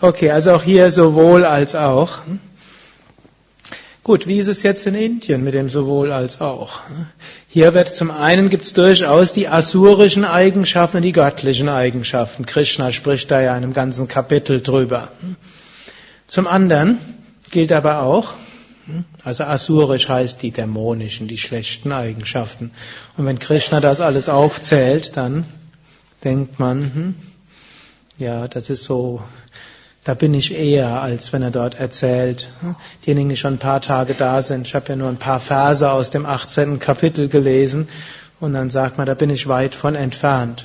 Okay, 0.00 0.30
also 0.30 0.54
auch 0.54 0.62
hier 0.62 0.90
sowohl 0.90 1.44
als 1.44 1.74
auch. 1.74 2.20
Gut, 4.02 4.26
wie 4.26 4.38
ist 4.38 4.46
es 4.46 4.62
jetzt 4.62 4.86
in 4.86 4.94
Indien 4.94 5.44
mit 5.44 5.52
dem 5.52 5.68
sowohl 5.68 6.12
als 6.12 6.40
auch? 6.40 6.80
Hier 7.56 7.72
wird 7.72 7.96
zum 7.96 8.10
einen 8.10 8.50
gibt 8.50 8.64
es 8.64 8.74
durchaus 8.74 9.32
die 9.32 9.48
asurischen 9.48 10.26
Eigenschaften 10.26 10.98
und 10.98 11.04
die 11.04 11.12
göttlichen 11.12 11.70
Eigenschaften. 11.70 12.44
Krishna 12.44 12.92
spricht 12.92 13.30
da 13.30 13.40
ja 13.40 13.56
in 13.56 13.62
einem 13.62 13.72
ganzen 13.72 14.08
Kapitel 14.08 14.60
drüber. 14.60 15.10
Zum 16.26 16.46
anderen 16.46 16.98
gilt 17.50 17.72
aber 17.72 18.02
auch, 18.02 18.34
also 19.24 19.44
asurisch 19.44 20.06
heißt 20.06 20.42
die 20.42 20.50
dämonischen, 20.50 21.28
die 21.28 21.38
schlechten 21.38 21.92
Eigenschaften. 21.92 22.72
Und 23.16 23.24
wenn 23.24 23.38
Krishna 23.38 23.80
das 23.80 24.02
alles 24.02 24.28
aufzählt, 24.28 25.16
dann 25.16 25.46
denkt 26.24 26.60
man, 26.60 26.82
hm, 26.82 27.14
ja, 28.18 28.48
das 28.48 28.68
ist 28.68 28.84
so 28.84 29.22
da 30.06 30.14
bin 30.14 30.34
ich 30.34 30.54
eher, 30.54 31.02
als 31.02 31.32
wenn 31.32 31.42
er 31.42 31.50
dort 31.50 31.74
erzählt. 31.74 32.48
Diejenigen, 33.04 33.28
die 33.28 33.36
schon 33.36 33.54
ein 33.54 33.58
paar 33.58 33.80
Tage 33.80 34.14
da 34.14 34.40
sind, 34.40 34.64
ich 34.64 34.76
habe 34.76 34.90
ja 34.90 34.94
nur 34.94 35.08
ein 35.08 35.16
paar 35.16 35.40
Verse 35.40 35.90
aus 35.90 36.10
dem 36.10 36.26
18. 36.26 36.78
Kapitel 36.78 37.28
gelesen 37.28 37.88
und 38.38 38.52
dann 38.52 38.70
sagt 38.70 38.98
man, 38.98 39.06
da 39.08 39.14
bin 39.14 39.30
ich 39.30 39.48
weit 39.48 39.74
von 39.74 39.96
entfernt. 39.96 40.64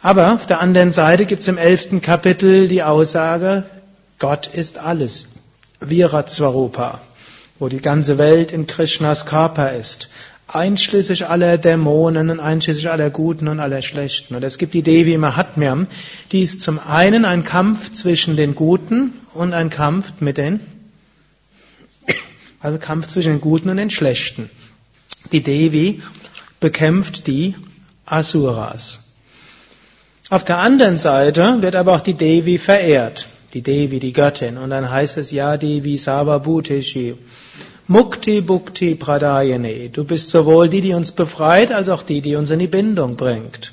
Aber 0.00 0.32
auf 0.32 0.46
der 0.46 0.60
anderen 0.60 0.90
Seite 0.90 1.26
gibt 1.26 1.42
es 1.42 1.48
im 1.48 1.58
11. 1.58 2.00
Kapitel 2.00 2.66
die 2.66 2.82
Aussage, 2.82 3.64
Gott 4.18 4.46
ist 4.46 4.78
alles. 4.78 5.26
Virat 5.80 6.30
Swarupa, 6.30 7.00
wo 7.58 7.68
die 7.68 7.82
ganze 7.82 8.16
Welt 8.16 8.52
in 8.52 8.66
Krishnas 8.66 9.26
Körper 9.26 9.74
ist 9.74 10.08
einschließlich 10.54 11.26
aller 11.26 11.58
Dämonen 11.58 12.30
und 12.30 12.40
einschließlich 12.40 12.88
aller 12.88 13.10
Guten 13.10 13.48
und 13.48 13.60
aller 13.60 13.82
Schlechten. 13.82 14.34
Und 14.34 14.42
es 14.44 14.58
gibt 14.58 14.74
die 14.74 14.82
Devi 14.82 15.18
Mahatmyam, 15.18 15.88
die 16.30 16.42
ist 16.42 16.60
zum 16.60 16.78
einen 16.78 17.24
ein 17.24 17.44
Kampf 17.44 17.92
zwischen 17.92 18.36
den 18.36 18.54
Guten 18.54 19.12
und 19.34 19.52
ein 19.52 19.68
Kampf 19.70 20.20
mit 20.20 20.38
den, 20.38 20.60
also 22.60 22.78
Kampf 22.78 23.08
zwischen 23.08 23.34
den 23.34 23.40
Guten 23.40 23.68
und 23.68 23.76
den 23.76 23.90
Schlechten. 23.90 24.48
Die 25.32 25.42
Devi 25.42 26.02
bekämpft 26.60 27.26
die 27.26 27.56
Asuras. 28.06 29.00
Auf 30.30 30.44
der 30.44 30.58
anderen 30.58 30.98
Seite 30.98 31.62
wird 31.62 31.74
aber 31.74 31.94
auch 31.94 32.00
die 32.00 32.14
Devi 32.14 32.58
verehrt. 32.58 33.28
Die 33.52 33.62
Devi, 33.62 34.00
die 34.00 34.12
Göttin. 34.12 34.56
Und 34.56 34.70
dann 34.70 34.90
heißt 34.90 35.16
es 35.16 35.30
ja 35.30 35.56
Devi 35.56 35.96
Savabhuteshi. 35.96 37.14
Mukti 37.86 38.40
Bhukti 38.40 38.94
Pradayane. 38.94 39.90
Du 39.90 40.04
bist 40.04 40.30
sowohl 40.30 40.70
die, 40.70 40.80
die 40.80 40.94
uns 40.94 41.12
befreit, 41.12 41.70
als 41.70 41.90
auch 41.90 42.02
die, 42.02 42.22
die 42.22 42.34
uns 42.36 42.50
in 42.50 42.58
die 42.58 42.66
Bindung 42.66 43.16
bringt. 43.16 43.72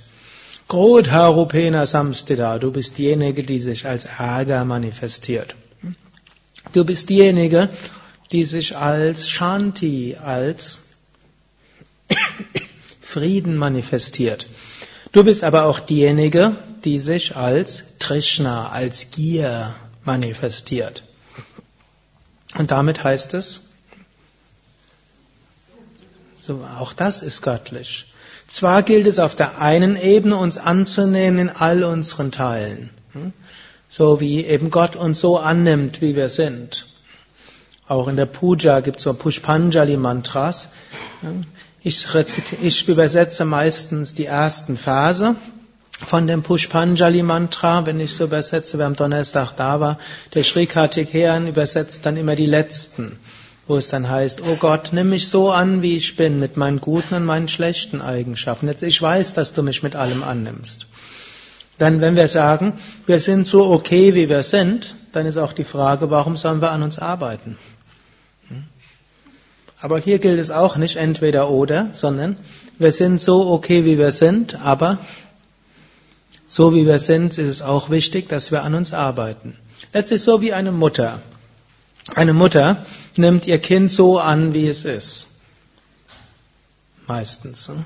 Krodharupena 0.67 1.85
Samstida. 1.85 2.59
Du 2.59 2.71
bist 2.71 2.97
diejenige, 2.97 3.43
die 3.43 3.59
sich 3.59 3.85
als 3.85 4.05
Ärger 4.05 4.65
manifestiert. 4.65 5.55
Du 6.73 6.83
bist 6.83 7.09
diejenige, 7.09 7.69
die 8.31 8.45
sich 8.45 8.75
als 8.75 9.29
Shanti, 9.29 10.17
als 10.21 10.79
Frieden 13.01 13.55
manifestiert. 13.55 14.47
Du 15.13 15.23
bist 15.23 15.43
aber 15.43 15.65
auch 15.65 15.79
diejenige, 15.79 16.55
die 16.83 16.99
sich 16.99 17.35
als 17.35 17.83
Trishna, 17.99 18.69
als 18.69 19.11
Gier 19.11 19.75
manifestiert. 20.03 21.03
Und 22.57 22.71
damit 22.71 23.03
heißt 23.03 23.33
es, 23.33 23.70
so, 26.51 26.65
auch 26.79 26.93
das 26.93 27.21
ist 27.21 27.41
göttlich. 27.41 28.05
Zwar 28.47 28.83
gilt 28.83 29.07
es 29.07 29.19
auf 29.19 29.35
der 29.35 29.59
einen 29.59 29.95
Ebene, 29.95 30.35
uns 30.35 30.57
anzunehmen 30.57 31.39
in 31.39 31.49
all 31.49 31.83
unseren 31.83 32.31
Teilen. 32.31 32.89
Hm? 33.13 33.31
So 33.89 34.19
wie 34.19 34.45
eben 34.45 34.69
Gott 34.69 34.95
uns 34.95 35.19
so 35.21 35.37
annimmt, 35.37 36.01
wie 36.01 36.15
wir 36.15 36.29
sind. 36.29 36.85
Auch 37.87 38.07
in 38.07 38.15
der 38.17 38.25
Puja 38.25 38.81
gibt 38.81 38.97
es 38.97 39.03
so 39.03 39.13
Pushpanjali-Mantras. 39.13 40.69
Ich, 41.83 42.07
ich 42.61 42.87
übersetze 42.87 43.45
meistens 43.45 44.13
die 44.13 44.25
ersten 44.25 44.77
Verse 44.77 45.35
von 46.05 46.27
dem 46.27 46.43
Pushpanjali-Mantra, 46.43 47.85
wenn 47.85 47.99
ich 47.99 48.15
so 48.15 48.25
übersetze, 48.25 48.77
wer 48.77 48.87
am 48.87 48.95
Donnerstag 48.95 49.53
da 49.53 49.79
war. 49.79 49.97
Der 50.33 50.43
Sri 50.43 50.67
Kartikeyan 50.67 51.47
übersetzt 51.47 52.05
dann 52.05 52.17
immer 52.17 52.35
die 52.35 52.45
letzten 52.45 53.19
wo 53.71 53.77
es 53.77 53.87
dann 53.87 54.09
heißt, 54.09 54.41
oh 54.41 54.57
Gott, 54.57 54.89
nimm 54.91 55.11
mich 55.11 55.29
so 55.29 55.49
an, 55.49 55.81
wie 55.81 55.95
ich 55.95 56.17
bin, 56.17 56.41
mit 56.41 56.57
meinen 56.57 56.81
guten 56.81 57.15
und 57.15 57.23
meinen 57.23 57.47
schlechten 57.47 58.01
Eigenschaften. 58.01 58.67
Jetzt, 58.67 58.83
ich 58.83 59.01
weiß, 59.01 59.33
dass 59.33 59.53
du 59.53 59.63
mich 59.63 59.81
mit 59.81 59.95
allem 59.95 60.23
annimmst. 60.23 60.87
Dann, 61.77 62.01
wenn 62.01 62.17
wir 62.17 62.27
sagen, 62.27 62.73
wir 63.05 63.21
sind 63.21 63.47
so 63.47 63.71
okay, 63.71 64.13
wie 64.13 64.27
wir 64.27 64.43
sind, 64.43 64.95
dann 65.13 65.25
ist 65.25 65.37
auch 65.37 65.53
die 65.53 65.63
Frage, 65.63 66.09
warum 66.09 66.35
sollen 66.35 66.61
wir 66.61 66.71
an 66.71 66.83
uns 66.83 66.99
arbeiten? 66.99 67.57
Hm? 68.49 68.65
Aber 69.79 69.99
hier 69.99 70.19
gilt 70.19 70.41
es 70.41 70.51
auch 70.51 70.75
nicht 70.75 70.97
entweder 70.97 71.49
oder, 71.49 71.91
sondern 71.93 72.35
wir 72.77 72.91
sind 72.91 73.21
so 73.21 73.51
okay, 73.51 73.85
wie 73.85 73.97
wir 73.97 74.11
sind, 74.11 74.59
aber 74.61 74.97
so 76.45 76.75
wie 76.75 76.85
wir 76.85 76.99
sind, 76.99 77.37
ist 77.37 77.47
es 77.47 77.61
auch 77.61 77.89
wichtig, 77.89 78.27
dass 78.27 78.51
wir 78.51 78.63
an 78.63 78.73
uns 78.73 78.93
arbeiten. 78.93 79.55
Letztlich 79.93 80.21
so 80.21 80.41
wie 80.41 80.51
eine 80.51 80.73
Mutter. 80.73 81.21
Eine 82.15 82.33
Mutter 82.33 82.85
nimmt 83.15 83.47
ihr 83.47 83.59
Kind 83.59 83.91
so 83.91 84.19
an, 84.19 84.53
wie 84.53 84.67
es 84.67 84.85
ist. 84.85 85.27
Meistens. 87.07 87.67
Ne? 87.69 87.83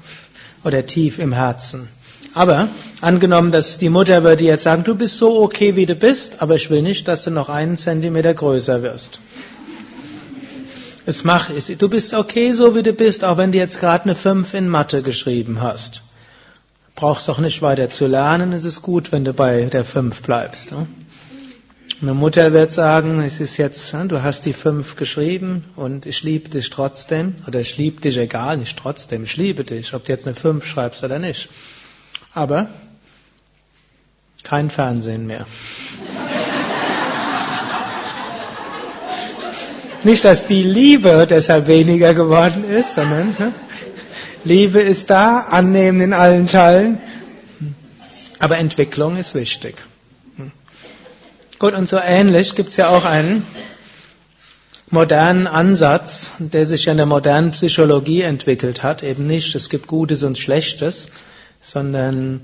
Oder 0.63 0.85
tief 0.85 1.19
im 1.19 1.33
Herzen. 1.33 1.89
Aber 2.33 2.67
angenommen, 3.01 3.51
dass 3.51 3.77
die 3.77 3.89
Mutter 3.89 4.23
würde 4.23 4.43
jetzt 4.43 4.63
sagen, 4.63 4.83
du 4.83 4.95
bist 4.95 5.17
so 5.17 5.41
okay, 5.41 5.75
wie 5.75 5.85
du 5.85 5.95
bist, 5.95 6.41
aber 6.41 6.55
ich 6.55 6.69
will 6.69 6.81
nicht, 6.81 7.07
dass 7.07 7.23
du 7.23 7.31
noch 7.31 7.49
einen 7.49 7.77
Zentimeter 7.77 8.33
größer 8.33 8.81
wirst. 8.83 9.19
Es 11.05 11.23
macht, 11.23 11.51
du 11.81 11.89
bist 11.89 12.13
okay, 12.13 12.51
so 12.51 12.75
wie 12.75 12.83
du 12.83 12.91
bist, 12.91 13.23
auch 13.23 13.37
wenn 13.37 13.51
du 13.51 13.57
jetzt 13.57 13.79
gerade 13.79 14.05
eine 14.05 14.15
5 14.15 14.53
in 14.53 14.67
Mathe 14.67 15.01
geschrieben 15.01 15.61
hast. 15.61 16.01
Brauchst 16.95 17.29
auch 17.29 17.39
nicht 17.39 17.61
weiter 17.61 17.89
zu 17.89 18.07
lernen, 18.07 18.53
es 18.53 18.65
ist 18.65 18.81
gut, 18.81 19.11
wenn 19.11 19.23
du 19.23 19.33
bei 19.33 19.63
der 19.65 19.85
5 19.85 20.21
bleibst. 20.21 20.71
Ne? 20.71 20.87
Eine 22.01 22.13
Mutter 22.13 22.51
wird 22.51 22.73
sagen, 22.73 23.21
es 23.21 23.39
ist 23.39 23.55
jetzt, 23.57 23.93
ne, 23.93 24.05
du 24.07 24.21
hast 24.21 24.45
die 24.45 24.51
fünf 24.53 24.97
geschrieben 24.97 25.63
und 25.77 26.05
ich 26.05 26.23
liebe 26.23 26.49
dich 26.49 26.69
trotzdem, 26.69 27.35
oder 27.47 27.61
ich 27.61 27.77
liebe 27.77 28.01
dich 28.01 28.17
egal, 28.17 28.57
nicht 28.57 28.77
trotzdem, 28.77 29.23
ich 29.23 29.37
liebe 29.37 29.63
dich, 29.63 29.93
ob 29.93 30.03
du 30.03 30.11
jetzt 30.11 30.27
eine 30.27 30.35
fünf 30.35 30.65
schreibst 30.65 31.03
oder 31.03 31.19
nicht. 31.19 31.47
Aber 32.33 32.67
kein 34.43 34.69
Fernsehen 34.69 35.25
mehr. 35.25 35.47
Nicht, 40.03 40.23
dass 40.23 40.45
die 40.45 40.61
Liebe 40.61 41.25
deshalb 41.27 41.65
weniger 41.65 42.13
geworden 42.13 42.63
ist, 42.69 42.93
sondern 42.93 43.35
ne, 43.39 43.51
Liebe 44.43 44.79
ist 44.79 45.09
da, 45.09 45.39
annehmen 45.39 45.99
in 45.99 46.13
allen 46.13 46.47
Teilen. 46.47 46.99
Aber 48.37 48.59
Entwicklung 48.59 49.17
ist 49.17 49.33
wichtig. 49.33 49.75
Gut, 51.57 51.73
und 51.73 51.87
so 51.87 51.97
ähnlich 51.97 52.55
gibt 52.55 52.69
es 52.69 52.77
ja 52.77 52.89
auch 52.89 53.05
einen 53.05 53.45
modernen 54.91 55.47
Ansatz, 55.47 56.31
der 56.39 56.65
sich 56.65 56.87
in 56.87 56.97
der 56.97 57.05
modernen 57.05 57.51
Psychologie 57.51 58.21
entwickelt 58.21 58.83
hat. 58.83 59.03
Eben 59.03 59.25
nicht, 59.25 59.55
es 59.55 59.69
gibt 59.69 59.87
Gutes 59.87 60.23
und 60.23 60.37
Schlechtes, 60.37 61.07
sondern 61.61 62.41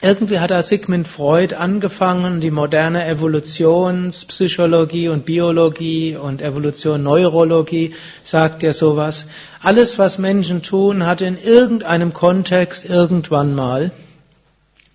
irgendwie 0.00 0.40
hat 0.40 0.50
da 0.50 0.62
Sigmund 0.62 1.06
Freud 1.06 1.54
angefangen, 1.54 2.40
die 2.40 2.50
moderne 2.50 3.06
Evolutionspsychologie 3.06 5.08
und 5.08 5.24
Biologie 5.24 6.16
und 6.16 6.42
Evolution 6.42 7.04
Neurologie 7.04 7.94
sagt 8.24 8.64
ja 8.64 8.72
sowas. 8.72 9.26
Alles, 9.60 10.00
was 10.00 10.18
Menschen 10.18 10.62
tun, 10.62 11.06
hat 11.06 11.20
in 11.20 11.38
irgendeinem 11.38 12.12
Kontext 12.12 12.84
irgendwann 12.84 13.54
mal 13.54 13.92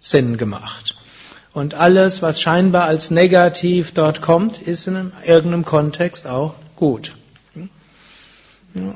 Sinn 0.02 0.36
gemacht. 0.36 0.97
Und 1.58 1.74
alles, 1.74 2.22
was 2.22 2.40
scheinbar 2.40 2.84
als 2.84 3.10
negativ 3.10 3.92
dort 3.92 4.22
kommt, 4.22 4.62
ist 4.62 4.86
in 4.86 5.12
irgendeinem 5.26 5.66
Kontext 5.66 6.28
auch 6.28 6.54
gut. 6.76 7.16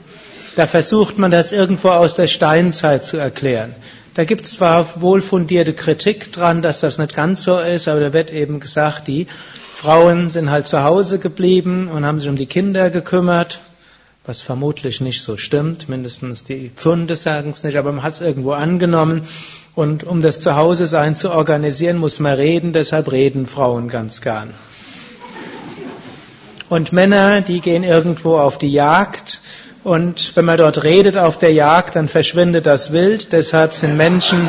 da 0.57 0.66
versucht 0.66 1.18
man 1.18 1.30
das 1.30 1.50
irgendwo 1.50 1.88
aus 1.88 2.14
der 2.14 2.28
Steinzeit 2.28 3.04
zu 3.04 3.16
erklären. 3.16 3.74
Da 4.14 4.24
gibt 4.24 4.44
es 4.44 4.52
zwar 4.52 5.00
wohlfundierte 5.02 5.74
Kritik 5.74 6.30
dran, 6.30 6.62
dass 6.62 6.78
das 6.78 6.98
nicht 6.98 7.16
ganz 7.16 7.42
so 7.42 7.59
ist, 7.59 7.88
aber 7.88 7.98
da 7.98 8.12
wird 8.12 8.33
eben 8.33 8.61
gesagt, 8.61 9.09
die 9.09 9.26
Frauen 9.72 10.30
sind 10.30 10.50
halt 10.50 10.68
zu 10.68 10.85
Hause 10.85 11.18
geblieben 11.18 11.88
und 11.88 12.07
haben 12.07 12.20
sich 12.20 12.28
um 12.28 12.37
die 12.37 12.46
Kinder 12.46 12.90
gekümmert, 12.90 13.61
was 14.26 14.40
vermutlich 14.40 15.02
nicht 15.02 15.22
so 15.22 15.37
stimmt, 15.37 15.88
mindestens 15.88 16.44
die 16.44 16.70
Pfunde 16.74 17.14
sagen 17.14 17.50
es 17.50 17.62
nicht, 17.62 17.76
aber 17.76 17.92
man 17.92 18.02
hat 18.02 18.14
es 18.14 18.20
irgendwo 18.22 18.52
angenommen. 18.52 19.28
Und 19.74 20.04
um 20.04 20.22
das 20.22 20.40
Zuhause-Sein 20.40 21.14
zu 21.14 21.30
organisieren, 21.30 21.98
muss 21.98 22.20
man 22.20 22.34
reden, 22.34 22.72
deshalb 22.72 23.12
reden 23.12 23.46
Frauen 23.46 23.88
ganz 23.88 24.20
gern. 24.22 24.54
Und 26.70 26.92
Männer, 26.92 27.42
die 27.42 27.60
gehen 27.60 27.84
irgendwo 27.84 28.38
auf 28.38 28.56
die 28.56 28.72
Jagd. 28.72 29.40
Und 29.82 30.34
wenn 30.34 30.46
man 30.46 30.56
dort 30.56 30.82
redet 30.84 31.18
auf 31.18 31.38
der 31.38 31.52
Jagd, 31.52 31.96
dann 31.96 32.08
verschwindet 32.08 32.64
das 32.64 32.92
Wild. 32.92 33.32
Deshalb 33.32 33.74
sind 33.74 33.98
Menschen, 33.98 34.48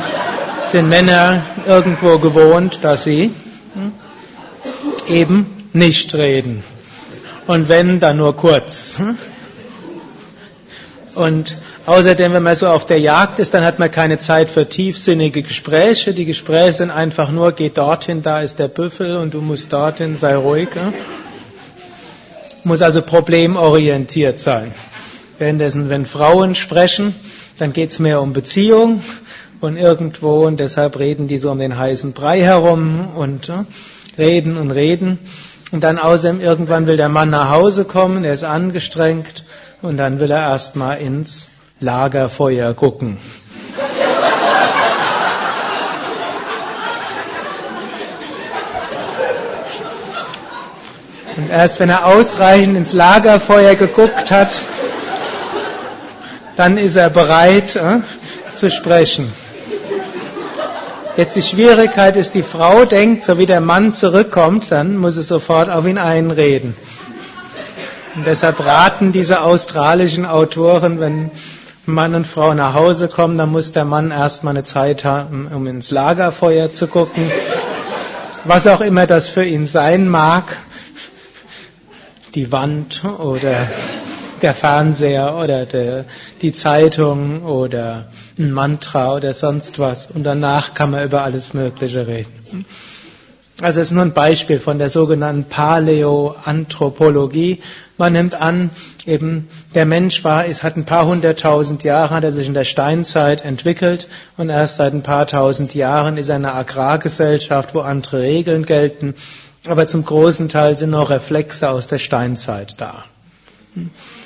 sind 0.72 0.88
Männer 0.88 1.44
irgendwo 1.68 2.18
gewohnt, 2.20 2.80
dass 2.84 3.04
sie 3.04 3.34
hm, 3.74 3.92
eben 5.10 5.68
nicht 5.74 6.16
reden. 6.16 6.64
Und 7.48 7.68
wenn, 7.68 8.00
dann 8.00 8.18
nur 8.18 8.38
kurz. 8.38 8.96
Und 11.16 11.56
außerdem, 11.86 12.34
wenn 12.34 12.44
man 12.44 12.56
so 12.56 12.68
auf 12.68 12.86
der 12.86 13.00
Jagd 13.00 13.40
ist, 13.40 13.54
dann 13.54 13.64
hat 13.64 13.80
man 13.80 13.90
keine 13.90 14.18
Zeit 14.18 14.50
für 14.50 14.68
tiefsinnige 14.68 15.44
Gespräche. 15.44 16.14
Die 16.14 16.26
Gespräche 16.26 16.74
sind 16.74 16.92
einfach 16.92 17.32
nur, 17.32 17.54
geh 17.54 17.70
dorthin, 17.70 18.22
da 18.22 18.42
ist 18.42 18.60
der 18.60 18.68
Büffel 18.68 19.16
und 19.16 19.34
du 19.34 19.40
musst 19.40 19.72
dorthin, 19.72 20.18
sei 20.18 20.36
ruhig. 20.36 20.70
Ja? 20.76 20.92
Muss 22.66 22.82
also 22.82 23.02
problemorientiert 23.02 24.40
sein. 24.40 24.74
Währenddessen, 25.38 25.90
wenn 25.90 26.06
Frauen 26.06 26.54
sprechen, 26.54 27.16
dann 27.58 27.72
geht's 27.72 28.00
mehr 28.00 28.22
um 28.22 28.34
Beziehung 28.34 29.02
und 29.62 29.78
irgendwo 29.78 30.46
und 30.46 30.60
deshalb 30.60 31.00
reden 31.00 31.30
die 31.30 31.38
so 31.38 31.50
um 31.52 31.60
den 31.60 31.78
heißen 31.78 32.12
Brei 32.12 32.42
herum 32.42 33.08
und 33.16 33.48
ja, 33.48 33.66
reden 34.18 34.58
und 34.58 34.72
reden. 34.72 35.20
Und 35.72 35.84
dann 35.84 35.98
außerdem 35.98 36.42
irgendwann 36.42 36.88
will 36.88 36.98
der 36.98 37.10
Mann 37.10 37.30
nach 37.30 37.50
Hause 37.52 37.86
kommen, 37.86 38.26
er 38.26 38.34
ist 38.34 38.44
angestrengt 38.44 39.46
und 39.82 39.98
dann 39.98 40.20
will 40.20 40.32
er 40.32 40.42
erstmal 40.42 40.98
ins 41.00 41.50
Lagerfeuer 41.80 42.74
gucken. 42.74 43.18
Und 51.38 51.50
erst 51.50 51.80
wenn 51.80 51.90
er 51.90 52.06
ausreichend 52.06 52.78
ins 52.78 52.94
Lagerfeuer 52.94 53.76
geguckt 53.76 54.32
hat, 54.32 54.62
dann 56.56 56.78
ist 56.78 56.96
er 56.96 57.10
bereit 57.10 57.76
äh, 57.76 58.00
zu 58.56 58.72
sprechen. 58.72 59.32
Jetzt 61.18 61.36
die 61.36 61.42
Schwierigkeit 61.42 62.16
ist, 62.16 62.34
die 62.34 62.44
Frau 62.44 62.86
denkt, 62.86 63.24
so 63.24 63.38
wie 63.38 63.46
der 63.46 63.62
Mann 63.62 63.94
zurückkommt, 63.94 64.72
dann 64.72 64.98
muss 64.98 65.16
sie 65.16 65.24
sofort 65.24 65.70
auf 65.70 65.86
ihn 65.86 65.98
einreden. 65.98 66.76
Und 68.16 68.26
deshalb 68.26 68.60
raten 68.62 69.12
diese 69.12 69.42
australischen 69.42 70.26
Autoren, 70.26 71.00
wenn 71.00 71.32
Mann 71.86 72.16
und 72.16 72.26
Frau 72.26 72.54
nach 72.54 72.74
Hause 72.74 73.10
kommen, 73.10 73.38
dann 73.38 73.52
muss 73.52 73.74
der 73.74 73.86
Mann 73.86 74.12
erstmal 74.12 74.54
eine 74.54 74.64
Zeit 74.64 75.04
haben, 75.04 75.48
um 75.48 75.68
ins 75.68 75.92
Lagerfeuer 75.92 76.72
zu 76.72 76.88
gucken. 76.88 77.30
Was 78.46 78.68
auch 78.68 78.82
immer 78.82 79.06
das 79.06 79.28
für 79.28 79.44
ihn 79.44 79.66
sein 79.68 80.08
mag. 80.08 80.58
die 82.36 82.52
Wand 82.52 83.04
oder 83.06 83.68
der 84.42 84.54
Fernseher 84.54 85.36
oder 85.36 85.66
der, 85.66 86.06
die 86.42 86.52
Zeitung 86.52 87.44
oder 87.44 88.10
ein 88.38 88.52
Mantra 88.52 89.16
oder 89.16 89.34
sonst 89.34 89.80
was. 89.80 90.10
Und 90.14 90.24
danach 90.24 90.74
kann 90.74 90.92
man 90.92 91.06
über 91.06 91.24
alles 91.24 91.54
Mögliche 91.54 92.08
reden. 92.08 92.66
Also 93.62 93.80
es 93.80 93.88
ist 93.88 93.94
nur 93.94 94.04
ein 94.04 94.12
Beispiel 94.12 94.60
von 94.60 94.80
der 94.80 94.90
sogenannten 94.90 95.46
Paläoanthropologie. 95.46 97.62
Man 97.98 98.12
nimmt 98.12 98.34
an, 98.34 98.70
eben 99.06 99.48
der 99.74 99.86
Mensch 99.86 100.26
war, 100.26 100.46
es 100.46 100.62
hat 100.62 100.76
ein 100.76 100.84
paar 100.84 101.06
hunderttausend 101.06 101.86
Jahre, 101.86 102.14
hat 102.14 102.26
er 102.26 102.34
sich 102.34 102.48
in 102.48 102.54
der 102.54 102.66
Steinzeit 102.66 103.46
entwickelt 103.46 104.10
und 104.36 104.50
erst 104.50 104.76
seit 104.76 104.94
ein 104.94 105.04
paar 105.04 105.26
tausend 105.26 105.74
Jahren 105.74 106.18
ist 106.18 106.28
er 106.28 106.36
eine 106.36 106.54
Agrargesellschaft, 106.54 107.74
wo 107.74 107.80
andere 107.80 108.20
Regeln 108.20 108.66
gelten. 108.66 109.14
Aber 109.66 109.88
zum 109.88 110.04
großen 110.04 110.50
Teil 110.50 110.76
sind 110.76 110.90
noch 110.90 111.10
Reflexe 111.10 111.70
aus 111.70 111.88
der 111.88 112.00
Steinzeit 112.00 112.82
da. 112.82 113.06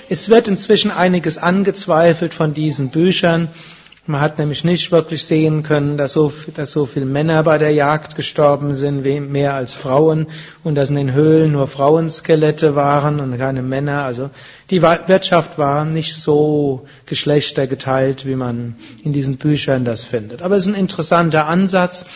Es 0.09 0.29
wird 0.29 0.47
inzwischen 0.47 0.89
einiges 0.89 1.37
angezweifelt 1.37 2.33
von 2.33 2.55
diesen 2.55 2.89
Büchern. 2.89 3.49
Man 4.09 4.21
hat 4.21 4.39
nämlich 4.39 4.63
nicht 4.63 4.91
wirklich 4.91 5.23
sehen 5.23 5.61
können, 5.61 5.95
dass 5.95 6.13
so, 6.13 6.33
dass 6.55 6.71
so 6.71 6.87
viele 6.87 7.05
Männer 7.05 7.43
bei 7.43 7.59
der 7.59 7.69
Jagd 7.69 8.15
gestorben 8.15 8.73
sind, 8.73 9.03
mehr 9.31 9.53
als 9.53 9.75
Frauen, 9.75 10.25
und 10.63 10.73
dass 10.73 10.89
in 10.89 10.95
den 10.95 11.13
Höhlen 11.13 11.51
nur 11.51 11.67
Frauenskelette 11.67 12.75
waren 12.75 13.19
und 13.19 13.37
keine 13.37 13.61
Männer. 13.61 14.05
Also 14.05 14.31
die 14.71 14.81
Wirtschaft 14.81 15.59
war 15.59 15.85
nicht 15.85 16.15
so 16.15 16.87
geschlechtergeteilt, 17.05 18.25
wie 18.25 18.33
man 18.33 18.77
in 19.03 19.13
diesen 19.13 19.37
Büchern 19.37 19.85
das 19.85 20.05
findet. 20.05 20.41
Aber 20.41 20.55
es 20.55 20.65
ist 20.65 20.73
ein 20.73 20.79
interessanter 20.79 21.45
Ansatz, 21.45 22.07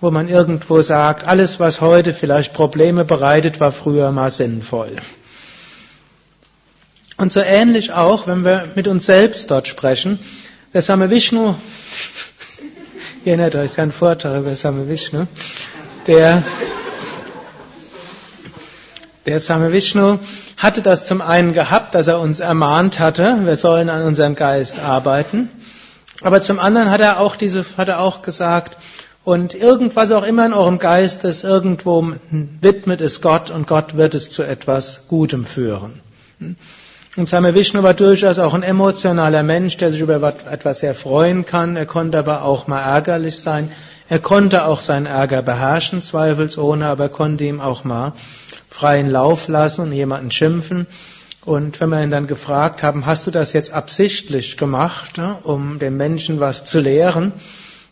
wo 0.00 0.10
man 0.10 0.30
irgendwo 0.30 0.80
sagt, 0.80 1.28
alles, 1.28 1.60
was 1.60 1.82
heute 1.82 2.14
vielleicht 2.14 2.54
Probleme 2.54 3.04
bereitet, 3.04 3.60
war 3.60 3.72
früher 3.72 4.10
mal 4.10 4.30
sinnvoll. 4.30 4.92
Und 7.18 7.30
so 7.30 7.40
ähnlich 7.40 7.92
auch, 7.92 8.26
wenn 8.26 8.42
wir 8.42 8.68
mit 8.74 8.88
uns 8.88 9.04
selbst 9.04 9.50
dort 9.50 9.68
sprechen, 9.68 10.18
der 10.72 10.82
Same 10.82 11.10
Vishnu, 11.10 11.54
ihr 13.24 13.32
erinnert 13.32 13.54
euch, 13.54 13.66
ist 13.66 13.76
ja 13.76 13.84
ein 13.84 13.92
Vortrag 13.92 14.40
über 14.40 14.54
Same 14.54 14.88
Vishnu, 14.88 15.26
der, 16.06 16.42
der 19.26 19.40
Same 19.40 19.72
Vishnu 19.72 20.18
hatte 20.56 20.82
das 20.82 21.06
zum 21.06 21.20
einen 21.20 21.52
gehabt, 21.52 21.94
dass 21.94 22.08
er 22.08 22.20
uns 22.20 22.40
ermahnt 22.40 22.98
hatte, 23.00 23.40
wir 23.44 23.56
sollen 23.56 23.88
an 23.90 24.02
unserem 24.02 24.34
Geist 24.34 24.78
arbeiten, 24.78 25.48
aber 26.22 26.42
zum 26.42 26.58
anderen 26.58 26.90
hat 26.90 27.00
er 27.00 27.20
auch 27.20 27.36
diese, 27.36 27.64
hat 27.76 27.88
er 27.88 28.00
auch 28.00 28.22
gesagt, 28.22 28.76
und 29.24 29.54
irgendwas 29.54 30.12
auch 30.12 30.22
immer 30.24 30.46
in 30.46 30.52
eurem 30.52 30.78
Geist 30.78 31.24
ist 31.24 31.42
irgendwo 31.42 32.12
widmet 32.30 33.00
es 33.00 33.20
Gott 33.20 33.50
und 33.50 33.66
Gott 33.66 33.96
wird 33.96 34.14
es 34.14 34.30
zu 34.30 34.44
etwas 34.44 35.08
Gutem 35.08 35.44
führen. 35.46 36.00
Und 37.16 37.30
Same 37.30 37.54
Vishnu 37.54 37.82
war 37.82 37.94
durchaus 37.94 38.38
auch 38.38 38.52
ein 38.52 38.62
emotionaler 38.62 39.42
Mensch, 39.42 39.78
der 39.78 39.90
sich 39.90 40.02
über 40.02 40.34
etwas 40.50 40.80
sehr 40.80 40.94
freuen 40.94 41.46
kann. 41.46 41.74
Er 41.74 41.86
konnte 41.86 42.18
aber 42.18 42.42
auch 42.42 42.66
mal 42.66 42.82
ärgerlich 42.82 43.38
sein. 43.38 43.72
Er 44.10 44.18
konnte 44.18 44.66
auch 44.66 44.82
seinen 44.82 45.06
Ärger 45.06 45.40
beherrschen, 45.40 46.02
zweifelsohne, 46.02 46.84
aber 46.84 47.04
er 47.04 47.08
konnte 47.08 47.44
ihm 47.44 47.62
auch 47.62 47.84
mal 47.84 48.12
freien 48.68 49.10
Lauf 49.10 49.48
lassen 49.48 49.80
und 49.80 49.92
jemanden 49.92 50.30
schimpfen. 50.30 50.86
Und 51.46 51.80
wenn 51.80 51.88
wir 51.88 52.02
ihn 52.02 52.10
dann 52.10 52.26
gefragt 52.26 52.82
haben, 52.82 53.06
hast 53.06 53.26
du 53.26 53.30
das 53.30 53.54
jetzt 53.54 53.72
absichtlich 53.72 54.58
gemacht, 54.58 55.18
um 55.44 55.78
dem 55.78 55.96
Menschen 55.96 56.38
was 56.38 56.66
zu 56.66 56.80
lehren? 56.80 57.32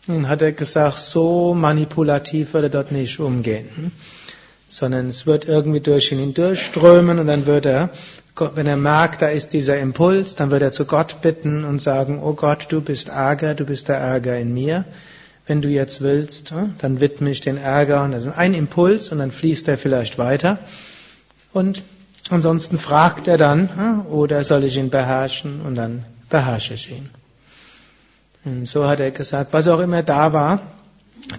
Dann 0.05 0.29
hat 0.29 0.43
er 0.43 0.51
gesagt, 0.51 0.99
so 0.99 1.55
manipulativ 1.55 2.53
würde 2.53 2.67
er 2.67 2.71
dort 2.71 2.91
nicht 2.91 3.19
umgehen. 3.19 3.91
Sondern 4.67 5.07
es 5.07 5.25
wird 5.25 5.45
irgendwie 5.45 5.79
durch 5.79 6.11
ihn 6.11 6.35
durchströmen 6.35 7.17
und 7.17 7.25
dann 7.25 7.47
wird 7.47 7.65
er 7.65 7.89
wenn 8.37 8.67
er 8.67 8.77
merkt, 8.77 9.21
da 9.21 9.27
ist 9.27 9.53
dieser 9.53 9.79
Impuls, 9.79 10.35
dann 10.35 10.51
wird 10.51 10.61
er 10.61 10.71
zu 10.71 10.85
Gott 10.85 11.21
bitten 11.21 11.63
und 11.63 11.81
sagen, 11.81 12.21
oh 12.21 12.33
Gott, 12.33 12.67
du 12.69 12.81
bist 12.81 13.09
Ärger, 13.09 13.55
du 13.55 13.65
bist 13.65 13.87
der 13.87 13.97
Ärger 13.97 14.37
in 14.37 14.53
mir. 14.53 14.85
Wenn 15.47 15.61
du 15.61 15.69
jetzt 15.69 16.01
willst, 16.01 16.51
hm, 16.51 16.75
dann 16.79 16.99
widme 16.99 17.29
ich 17.29 17.41
den 17.41 17.57
Ärger. 17.57 18.03
Und 18.03 18.11
das 18.11 18.25
ist 18.25 18.33
ein 18.35 18.53
Impuls 18.53 19.09
und 19.09 19.19
dann 19.19 19.31
fließt 19.31 19.67
er 19.67 19.77
vielleicht 19.77 20.17
weiter. 20.17 20.59
Und 21.53 21.83
ansonsten 22.29 22.79
fragt 22.79 23.27
er 23.27 23.37
dann, 23.37 23.69
hm, 23.75 24.05
oder 24.07 24.43
soll 24.43 24.63
ich 24.63 24.75
ihn 24.75 24.89
beherrschen? 24.89 25.61
Und 25.61 25.75
dann 25.75 26.03
beherrsche 26.29 26.73
ich 26.73 26.91
ihn. 26.91 27.09
Und 28.43 28.67
so 28.67 28.87
hat 28.87 28.99
er 28.99 29.11
gesagt, 29.11 29.53
was 29.53 29.67
auch 29.67 29.79
immer 29.79 30.03
da 30.03 30.33
war, 30.33 30.61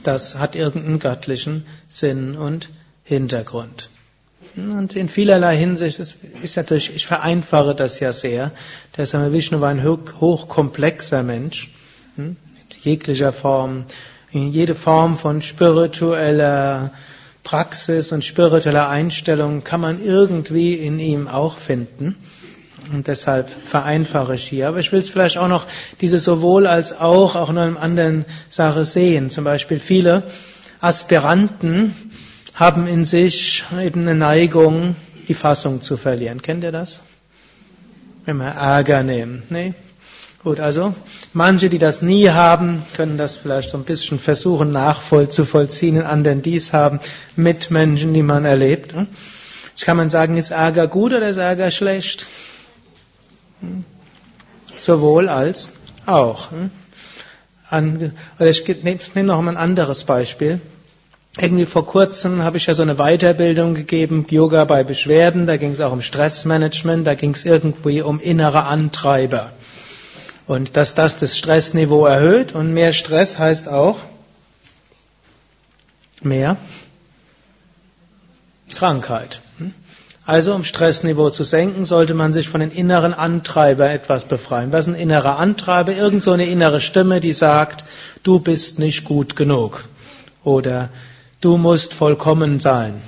das 0.03 0.39
hat 0.39 0.57
irgendeinen 0.57 0.99
göttlichen 0.99 1.67
Sinn 1.89 2.37
und 2.37 2.71
Hintergrund. 3.05 3.91
Und 4.57 4.97
in 4.97 5.09
vielerlei 5.11 5.57
Hinsicht 5.57 5.99
ist, 5.99 6.17
ist 6.43 6.57
natürlich, 6.57 6.97
ich 6.97 7.07
vereinfache 7.07 7.75
das 7.75 8.01
ja 8.01 8.13
sehr. 8.13 8.53
Der 8.97 9.05
Same 9.05 9.33
Vishnu 9.33 9.61
war 9.61 9.69
ein 9.69 9.85
hochkomplexer 9.85 11.23
Mensch, 11.23 11.71
hm, 12.17 12.37
mit 12.57 12.85
jeglicher 12.85 13.33
Form, 13.33 13.85
jede 14.33 14.75
Form 14.75 15.19
von 15.19 15.43
spiritueller 15.43 16.91
Praxis 17.43 18.13
und 18.13 18.25
spiritueller 18.25 18.89
Einstellung 18.89 19.63
kann 19.63 19.81
man 19.81 20.03
irgendwie 20.03 20.75
in 20.75 20.99
ihm 20.99 21.29
auch 21.29 21.59
finden. 21.59 22.17
Und 22.93 23.09
deshalb 23.09 23.49
vereinfache 23.49 24.35
ich 24.35 24.49
hier. 24.49 24.69
Aber 24.69 24.79
ich 24.79 24.91
will 24.91 25.01
es 25.01 25.09
vielleicht 25.09 25.39
auch 25.39 25.49
noch 25.49 25.67
diese 26.01 26.19
sowohl 26.19 26.67
als 26.67 26.99
auch, 26.99 27.37
auch 27.37 27.51
in 27.51 27.59
einer 27.59 27.81
anderen 27.81 28.25
Sache 28.49 28.85
sehen. 28.85 29.29
Zum 29.29 29.45
Beispiel 29.45 29.81
viele 29.81 30.23
Aspiranten, 30.81 32.06
haben 32.57 32.87
in 32.87 33.05
sich 33.05 33.65
eben 33.79 34.01
eine 34.01 34.15
Neigung, 34.15 34.97
die 35.29 35.35
Fassung 35.35 35.83
zu 35.83 35.99
verlieren. 35.99 36.41
Kennt 36.41 36.65
ihr 36.65 36.73
das? 36.73 37.01
Wenn 38.25 38.39
wir 38.39 38.47
Ärger 38.47 39.03
nehmen. 39.03 39.43
Nee? 39.51 39.75
Gut, 40.43 40.59
also 40.59 40.95
manche, 41.33 41.69
die 41.69 41.79
das 41.79 42.01
nie 42.03 42.31
haben, 42.31 42.83
können 42.97 43.19
das 43.19 43.37
vielleicht 43.37 43.71
so 43.71 43.77
ein 43.77 43.85
bisschen 43.85 44.19
versuchen 44.19 44.71
nachvollziehen, 44.71 45.97
in 45.97 46.03
anderen 46.03 46.41
dies 46.41 46.73
haben, 46.73 47.01
mit 47.35 47.71
Menschen, 47.71 48.15
die 48.15 48.23
man 48.23 48.45
erlebt. 48.45 48.95
Ich 49.77 49.85
kann 49.85 49.99
man 49.99 50.09
sagen, 50.09 50.39
ist 50.39 50.51
Ärger 50.51 50.87
gut 50.87 51.13
oder 51.13 51.29
ist 51.29 51.37
Ärger 51.37 51.71
schlecht? 51.71 52.27
Sowohl 54.73 55.29
als 55.29 55.73
auch. 56.07 56.49
Oder 57.71 58.49
ich 58.49 58.67
nehme 58.83 59.25
noch 59.25 59.43
mal 59.43 59.51
ein 59.51 59.57
anderes 59.57 60.05
Beispiel. 60.05 60.61
Irgendwie 61.39 61.67
vor 61.67 61.87
kurzem 61.87 62.43
habe 62.43 62.57
ich 62.57 62.65
ja 62.67 62.73
so 62.73 62.83
eine 62.83 62.95
Weiterbildung 62.95 63.75
gegeben, 63.75 64.27
Yoga 64.31 64.65
bei 64.65 64.85
Beschwerden, 64.85 65.47
da 65.47 65.59
ging 65.59 65.73
es 65.73 65.81
auch 65.83 65.93
um 65.93 66.01
Stressmanagement, 66.01 67.07
da 67.07 67.15
ging 67.15 67.35
es 67.35 67.45
irgendwie 67.45 68.01
um 68.01 68.21
innere 68.21 68.65
Antreiber. 68.65 69.53
Und 70.47 70.77
dass 70.77 70.95
das 70.95 71.19
das 71.19 71.37
Stressniveau 71.37 72.07
erhöht 72.07 72.55
und 72.55 72.73
mehr 72.73 72.93
Stress 72.93 73.39
heißt 73.39 73.69
auch 73.69 73.99
mehr 76.23 76.57
Krankheit. 78.75 79.43
Also 80.25 80.55
um 80.55 80.65
Stressniveau 80.65 81.31
zu 81.31 81.45
senken, 81.45 81.85
sollte 81.85 82.15
man 82.15 82.33
sich 82.33 82.49
von 82.49 82.61
den 82.61 82.71
inneren 82.71 83.13
Antreiber 83.13 83.91
etwas 83.91 84.25
befreien. 84.25 84.73
Was 84.73 84.87
ist 84.87 84.95
ein 84.95 85.01
innerer 85.01 85.39
Antreiber? 85.39 85.93
Irgend 85.93 86.23
so 86.23 86.33
eine 86.33 86.47
innere 86.47 86.81
Stimme, 86.81 87.21
die 87.21 87.35
sagt, 87.35 87.85
du 88.23 88.41
bist 88.41 88.79
nicht 88.79 89.05
gut 89.05 89.37
genug. 89.37 89.85
Oder 90.43 90.89
du 91.41 91.57
musst 91.57 91.95
vollkommen 91.95 92.59
sein 92.59 93.01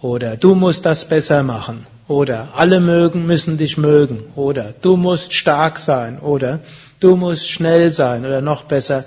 oder 0.00 0.36
du 0.36 0.54
musst 0.54 0.84
das 0.84 1.08
besser 1.08 1.42
machen 1.42 1.86
oder 2.08 2.48
alle 2.54 2.80
mögen 2.80 3.26
müssen 3.26 3.56
dich 3.56 3.78
mögen 3.78 4.24
oder 4.36 4.74
du 4.82 4.96
musst 4.96 5.32
stark 5.32 5.78
sein 5.78 6.18
oder 6.18 6.60
du 7.00 7.16
musst 7.16 7.50
schnell 7.50 7.90
sein 7.92 8.24
oder 8.24 8.40
noch 8.40 8.64
besser, 8.64 9.04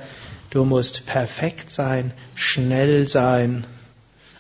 du 0.49 0.65
musst 0.65 1.05
perfekt 1.05 1.71
sein, 1.71 2.13
schnell 2.36 3.07
sein. 3.07 3.65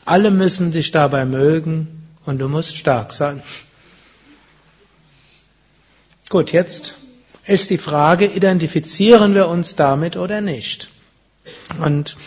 Alle 0.05 0.31
müssen 0.31 0.71
dich 0.71 0.91
dabei 0.91 1.25
mögen 1.25 2.07
und 2.25 2.39
du 2.39 2.47
musst 2.47 2.77
stark 2.77 3.11
sein. 3.13 3.41
Gut, 6.29 6.51
jetzt 6.51 6.95
ist 7.45 7.69
die 7.69 7.77
Frage, 7.77 8.25
identifizieren 8.25 9.33
wir 9.33 9.47
uns 9.47 9.75
damit 9.75 10.17
oder 10.17 10.41
nicht? 10.41 10.89
Und 11.79 12.17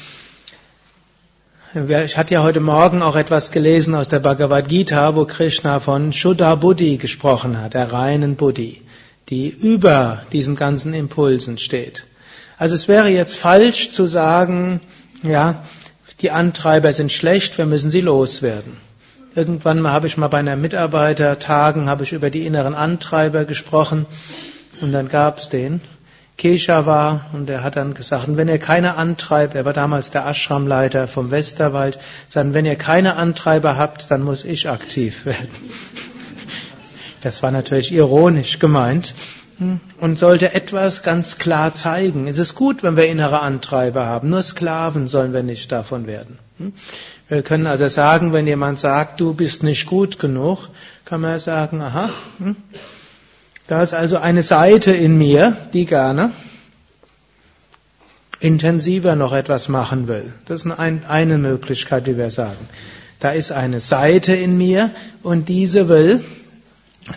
ich 1.73 2.17
hatte 2.17 2.35
ja 2.35 2.43
heute 2.43 2.59
Morgen 2.59 3.01
auch 3.01 3.15
etwas 3.15 3.53
gelesen 3.53 3.95
aus 3.95 4.09
der 4.09 4.19
Bhagavad 4.19 4.69
Gita, 4.69 5.15
wo 5.15 5.25
Krishna 5.25 5.79
von 5.79 6.13
Shuddha 6.13 6.57
Buddhi 6.57 6.97
gesprochen 6.97 7.63
hat, 7.63 7.75
der 7.75 7.93
reinen 7.93 8.35
Buddhi, 8.35 8.83
die 9.29 9.51
über 9.51 10.23
diesen 10.33 10.57
ganzen 10.57 10.95
Impulsen 10.95 11.59
steht. 11.59 12.03
Also 12.59 12.75
es 12.75 12.89
wäre 12.89 13.09
jetzt 13.09 13.37
falsch 13.37 13.93
zu 13.93 14.07
sagen, 14.07 14.81
ja, 15.23 15.63
die 16.21 16.33
Antreiber 16.33 16.91
sind 16.93 17.13
schlecht, 17.13 17.57
wir 17.57 17.67
müssen 17.67 17.93
sie 17.93 18.01
loswerden. 18.01 18.77
Irgendwann 19.37 19.81
mal 19.81 19.93
habe 19.93 20.09
ich 20.09 20.17
mal 20.17 20.27
bei 20.27 20.39
einer 20.39 20.57
Mitarbeitertagen 20.57 21.89
habe 21.89 22.03
ich 22.03 22.13
über 22.13 22.31
die 22.31 22.47
inneren 22.47 22.75
Antreiber 22.75 23.45
gesprochen 23.45 24.07
und 24.81 24.91
dann 24.91 25.09
gab 25.09 25.39
es 25.39 25.51
den 25.51 25.81
Kesha 26.41 26.87
war 26.87 27.27
und 27.35 27.51
er 27.51 27.63
hat 27.63 27.77
dann 27.77 27.93
gesagt, 27.93 28.25
wenn 28.29 28.49
ihr 28.49 28.57
keine 28.57 28.95
Antreiber, 28.95 29.57
er 29.57 29.65
war 29.67 29.75
damals 29.75 30.11
der 30.11 30.27
Ashramleiter 30.27 31.07
vom 31.07 31.31
Westerwald, 31.31 31.99
sagen, 32.29 32.55
wenn 32.55 32.65
ihr 32.65 32.77
keine 32.77 33.17
Antreiber 33.17 33.77
habt, 33.77 34.11
dann 34.11 34.23
muss 34.23 34.45
ich 34.45 34.71
aktiv 34.71 35.25
werden. 35.27 35.51
Das 37.21 37.43
war 37.43 37.51
natürlich 37.51 37.93
ironisch 37.93 38.59
gemeint 38.59 39.13
und 40.01 40.17
sollte 40.17 40.55
etwas 40.55 41.03
ganz 41.03 41.37
klar 41.37 41.75
zeigen. 41.75 42.27
Es 42.27 42.39
ist 42.39 42.55
gut, 42.55 42.83
wenn 42.83 42.97
wir 42.97 43.07
innere 43.07 43.41
Antreiber 43.41 44.07
haben, 44.07 44.31
nur 44.31 44.43
Sklaven 44.43 45.09
sollen 45.09 45.35
wir 45.35 45.43
nicht 45.43 45.71
davon 45.71 46.07
werden. 46.07 46.39
Wir 47.29 47.43
können 47.43 47.67
also 47.67 47.87
sagen, 47.89 48.33
wenn 48.33 48.47
jemand 48.47 48.79
sagt, 48.79 49.21
du 49.21 49.35
bist 49.35 49.63
nicht 49.63 49.85
gut 49.85 50.19
genug, 50.19 50.71
kann 51.05 51.21
man 51.21 51.39
sagen, 51.39 51.83
aha, 51.83 52.09
da 53.71 53.81
ist 53.85 53.95
also 53.95 54.17
eine 54.19 54.43
Seite 54.43 54.91
in 54.91 55.17
mir, 55.17 55.57
die 55.73 55.85
gerne 55.85 56.33
intensiver 58.41 59.15
noch 59.15 59.33
etwas 59.33 59.69
machen 59.69 60.09
will. 60.09 60.33
Das 60.47 60.65
ist 60.65 60.73
eine 60.73 61.39
Möglichkeit, 61.39 62.07
wie 62.07 62.17
wir 62.17 62.33
sagen. 62.33 62.67
Da 63.21 63.31
ist 63.31 63.53
eine 63.53 63.79
Seite 63.79 64.35
in 64.35 64.59
mir 64.59 64.91
und 65.23 65.49
diese 65.49 65.89
will, 65.89 66.25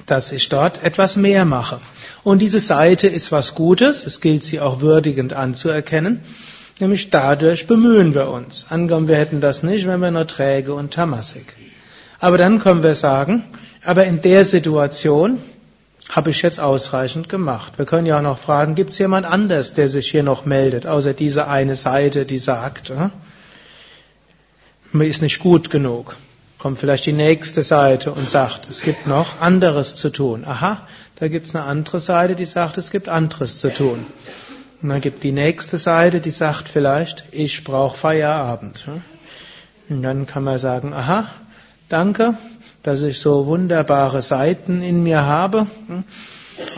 dass 0.06 0.32
ich 0.32 0.47
dort 0.49 0.84
etwas 0.84 1.18
mehr 1.18 1.43
mache. 1.43 1.80
Und 2.24 2.38
diese 2.38 2.60
Seite 2.60 3.08
ist 3.08 3.32
was 3.32 3.56
Gutes, 3.56 4.06
es 4.06 4.22
gilt 4.22 4.43
sie 4.43 4.60
auch 4.60 4.80
würdigend 4.80 5.34
anzuerkennen, 5.34 6.20
nämlich 6.80 7.10
dadurch 7.10 7.66
bemühen 7.66 8.14
wir 8.14 8.28
uns. 8.28 8.68
Angenommen, 8.70 9.08
wir 9.08 9.18
hätten 9.18 9.41
das 9.41 9.64
nicht, 9.64 9.88
wenn 9.88 10.01
wir 10.01 10.12
nur 10.12 10.28
träge 10.28 10.76
und 10.76 10.93
tamassig. 10.93 11.45
Aber 12.20 12.38
dann 12.38 12.60
können 12.60 12.84
wir 12.84 12.93
sagen, 12.93 13.41
aber 13.84 14.06
in 14.06 14.22
der 14.22 14.45
Situation 14.45 15.39
habe 16.10 16.30
ich 16.30 16.41
jetzt 16.41 16.60
ausreichend 16.60 17.30
gemacht. 17.30 17.74
Wir 17.78 17.86
können 17.86 18.06
ja 18.06 18.18
auch 18.18 18.24
noch 18.24 18.38
fragen, 18.38 18.76
gibt 18.76 18.91
es 18.91 18.99
jemand 18.99 19.26
anders, 19.26 19.74
der 19.74 19.89
sich 19.89 20.12
hier 20.12 20.24
noch 20.24 20.45
meldet, 20.45 20.86
außer 20.86 21.14
diese 21.14 21.47
eine 21.47 21.76
Seite, 21.76 22.26
die 22.26 22.39
sagt, 22.39 22.89
äh, 22.89 23.10
mir 24.91 25.08
ist 25.08 25.22
nicht 25.22 25.39
gut 25.39 25.70
genug. 25.70 26.18
Kommt 26.60 26.80
vielleicht 26.80 27.06
die 27.06 27.14
nächste 27.14 27.62
Seite 27.62 28.12
und 28.12 28.30
sagt, 28.30 28.70
es 28.70 28.84
gibt 28.84 29.08
noch 29.08 29.41
anderes 29.41 29.95
zu 29.95 30.10
tun. 30.10 30.45
Aha, 30.45 30.82
da 31.20 31.28
gibt 31.28 31.47
es 31.47 31.56
eine 31.56 31.66
andere 31.66 31.99
Seite, 31.99 32.36
die 32.36 32.45
sagt, 32.45 32.78
es 32.78 32.91
gibt 32.91 33.10
anderes 33.10 33.60
zu 33.60 33.74
tun. 33.74 34.06
Und 34.82 34.89
dann 34.89 35.01
gibt 35.01 35.24
die 35.24 35.32
nächste 35.32 35.78
Seite, 35.78 36.22
die 36.22 36.32
sagt 36.32 36.70
vielleicht, 36.70 37.26
ich 37.32 37.64
brauche 37.64 37.97
Feierabend. 37.97 38.86
Und 39.89 40.04
dann 40.04 40.26
kann 40.26 40.43
man 40.43 40.58
sagen, 40.58 40.93
aha, 40.93 41.30
danke, 41.89 42.36
dass 42.84 43.02
ich 43.02 43.20
so 43.20 43.48
wunderbare 43.48 44.22
Seiten 44.22 44.82
in 44.82 45.04
mir 45.04 45.26
habe. 45.26 45.68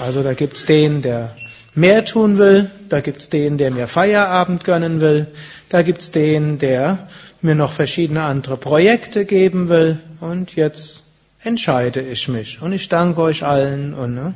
Also 0.04 0.24
da 0.24 0.34
gibt's 0.34 0.66
den, 0.66 1.02
der 1.02 1.36
mehr 1.74 2.06
tun 2.06 2.38
will, 2.38 2.70
da 2.90 3.02
gibt's 3.02 3.30
den, 3.30 3.58
der 3.58 3.72
mir 3.72 3.88
Feierabend 3.88 4.64
gönnen 4.64 5.02
will, 5.02 5.28
da 5.70 5.82
gibt's 5.82 6.12
den, 6.12 6.60
der 6.60 7.10
mir 7.42 7.56
noch 7.56 7.74
verschiedene 7.74 8.24
andere 8.24 8.56
Projekte 8.58 9.26
geben 9.26 9.68
will 9.68 10.00
und 10.22 10.56
jetzt 10.56 11.04
entscheide 11.42 12.02
ich 12.02 12.28
mich 12.28 12.62
und 12.62 12.72
ich 12.72 12.88
danke 12.88 13.22
euch 13.22 13.44
allen 13.44 13.94
und 13.94 14.16
ne, 14.16 14.34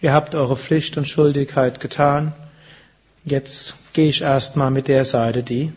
ihr 0.00 0.12
habt 0.12 0.34
eure 0.34 0.56
Pflicht 0.56 0.96
und 0.96 1.06
Schuldigkeit 1.06 1.80
getan. 1.80 2.32
Jetzt 3.24 3.74
gehe 3.92 4.08
ich 4.08 4.22
erstmal 4.22 4.70
mit 4.70 4.88
der 4.88 5.04
Seite, 5.04 5.42
die 5.42 5.72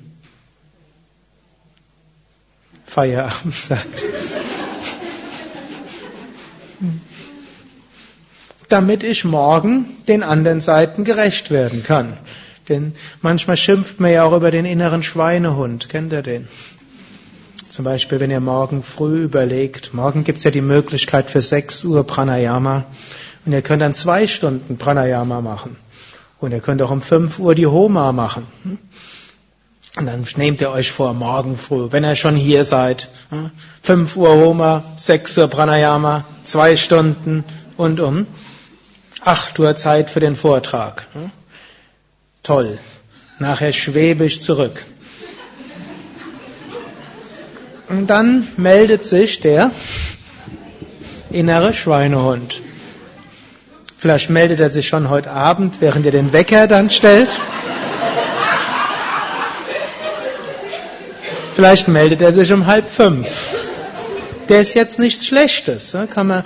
Feierabend 2.86 3.56
sagt. 3.56 4.06
Damit 8.72 9.03
ich 9.03 9.26
morgen 9.26 9.86
den 10.07 10.24
anderen 10.24 10.61
Seiten 10.61 11.03
gerecht 11.03 11.51
werden 11.51 11.84
kann. 11.84 12.17
Denn 12.69 12.93
manchmal 13.22 13.57
schimpft 13.57 13.99
man 13.99 14.11
ja 14.11 14.24
auch 14.24 14.34
über 14.34 14.51
den 14.51 14.65
inneren 14.65 15.03
Schweinehund. 15.03 15.89
Kennt 15.89 16.13
ihr 16.13 16.22
den? 16.22 16.47
Zum 17.69 17.86
Beispiel, 17.86 18.19
wenn 18.19 18.32
ihr 18.32 18.39
morgen 18.39 18.84
früh 18.84 19.24
überlegt, 19.24 19.93
morgen 19.93 20.24
gibt's 20.24 20.43
ja 20.43 20.51
die 20.51 20.61
Möglichkeit 20.61 21.30
für 21.30 21.41
6 21.41 21.86
Uhr 21.86 22.05
Pranayama 22.05 22.86
und 23.45 23.53
ihr 23.53 23.61
könnt 23.61 23.82
dann 23.82 23.93
zwei 23.93 24.28
Stunden 24.28 24.78
Pranayama 24.78 25.41
machen. 25.41 25.76
Und 26.39 26.51
ihr 26.51 26.59
könnt 26.59 26.82
auch 26.82 26.91
um 26.91 27.01
5 27.01 27.39
Uhr 27.39 27.55
die 27.55 27.67
Homa 27.67 28.11
machen. 28.11 28.47
Und 29.97 30.05
dann 30.05 30.26
nehmt 30.38 30.61
ihr 30.61 30.72
euch 30.72 30.91
vor, 30.91 31.13
morgen 31.13 31.57
früh, 31.57 31.88
wenn 31.91 32.03
ihr 32.03 32.15
schon 32.15 32.36
hier 32.36 32.63
seid, 32.63 33.09
5 33.84 34.15
Uhr 34.15 34.30
Homa, 34.30 34.84
6 34.97 35.38
Uhr 35.38 35.47
Pranayama, 35.47 36.26
zwei 36.45 36.76
Stunden 36.76 37.43
und 37.78 37.99
um 37.99 38.28
8 39.24 39.59
Uhr 39.59 39.76
Zeit 39.76 40.09
für 40.09 40.19
den 40.19 40.36
Vortrag. 40.36 41.07
Toll. 42.41 42.80
Nachher 43.38 43.72
schwebe 43.72 44.26
ich 44.26 44.41
zurück. 44.41 44.84
Und 47.88 48.07
dann 48.07 48.47
meldet 48.57 49.05
sich 49.05 49.39
der 49.41 49.72
innere 51.30 51.74
Schweinehund. 51.74 52.61
Vielleicht 53.97 54.32
meldet 54.32 54.59
er 54.59 54.69
sich 54.72 54.88
schon 54.88 55.09
heute 55.09 55.32
Abend, 55.32 55.82
während 55.82 56.05
ihr 56.05 56.11
den 56.11 56.34
Wecker 56.34 56.67
dann 56.67 56.89
stellt. 56.89 57.30
Vielleicht 61.53 61.88
meldet 61.88 62.22
er 62.22 62.34
sich 62.34 62.51
um 62.51 62.65
halb 62.65 62.89
fünf. 62.89 63.61
Der 64.52 64.62
ist 64.62 64.76
jetzt 64.76 64.99
nichts 64.99 65.26
Schlechtes. 65.26 65.95
Kann 66.14 66.28
man 66.28 66.43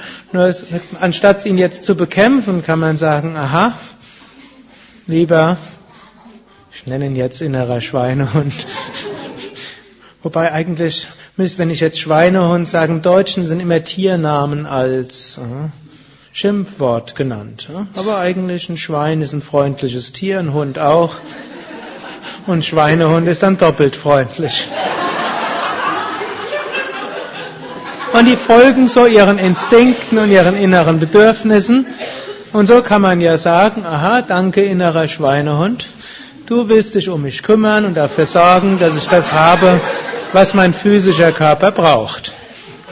anstatt 1.01 1.45
ihn 1.45 1.58
jetzt 1.58 1.84
zu 1.84 1.95
bekämpfen, 1.95 2.64
kann 2.64 2.80
man 2.80 2.95
sagen, 2.95 3.36
aha, 3.36 3.74
lieber 5.08 5.58
ich 6.76 6.86
nenne 6.86 7.08
ihn 7.08 7.16
jetzt 7.16 7.41
innerer 7.41 7.82
Schweinehund. 7.82 8.53
Wobei 10.24 10.51
eigentlich, 10.51 11.08
wenn 11.36 11.70
ich 11.72 11.80
jetzt 11.80 11.99
Schweinehund 11.99 12.68
sage, 12.68 12.93
Deutschen 12.99 13.47
sind 13.47 13.60
immer 13.60 13.84
Tiernamen 13.84 14.66
als 14.66 15.38
äh, 15.38 15.70
Schimpfwort 16.32 17.16
genannt. 17.16 17.70
Äh? 17.74 17.97
Aber 17.97 18.20
eigentlich 18.20 18.70
ein 18.70 18.78
Schwein 18.78 19.22
ist 19.22 19.34
ein 19.34 19.41
freundliches 19.41 20.12
Tier, 20.12 20.38
ein 20.38 20.53
Hund 20.53 20.78
auch. 20.78 21.16
Und 22.45 22.64
Schweinehund 22.64 23.28
ist 23.28 23.41
dann 23.41 23.58
doppelt 23.58 23.95
freundlich. 23.95 24.68
Und 28.18 28.28
die 28.28 28.38
folgen 28.38 28.88
so 28.88 29.05
ihren 29.05 29.38
Instinkten 29.38 30.18
und 30.20 30.32
ihren 30.32 30.55
inneren 30.55 31.01
Bedürfnissen. 31.01 31.86
Und 32.53 32.68
so 32.68 32.82
kann 32.82 33.01
man 33.01 33.20
ja 33.20 33.36
sagen, 33.36 33.86
aha, 33.86 34.22
danke 34.22 34.63
innerer 34.63 35.09
Schweinehund. 35.09 35.89
Du 36.45 36.70
willst 36.70 36.95
dich 36.95 37.09
um 37.09 37.24
mich 37.24 37.43
kümmern 37.43 37.84
und 37.84 37.95
dafür 37.95 38.26
sorgen, 38.26 38.80
dass 38.80 38.95
ich 38.95 39.09
das 39.09 39.34
habe, 39.34 39.82
was 40.32 40.53
mein 40.53 40.74
physischer 40.74 41.34
Körper 41.34 41.72
braucht. 41.72 42.32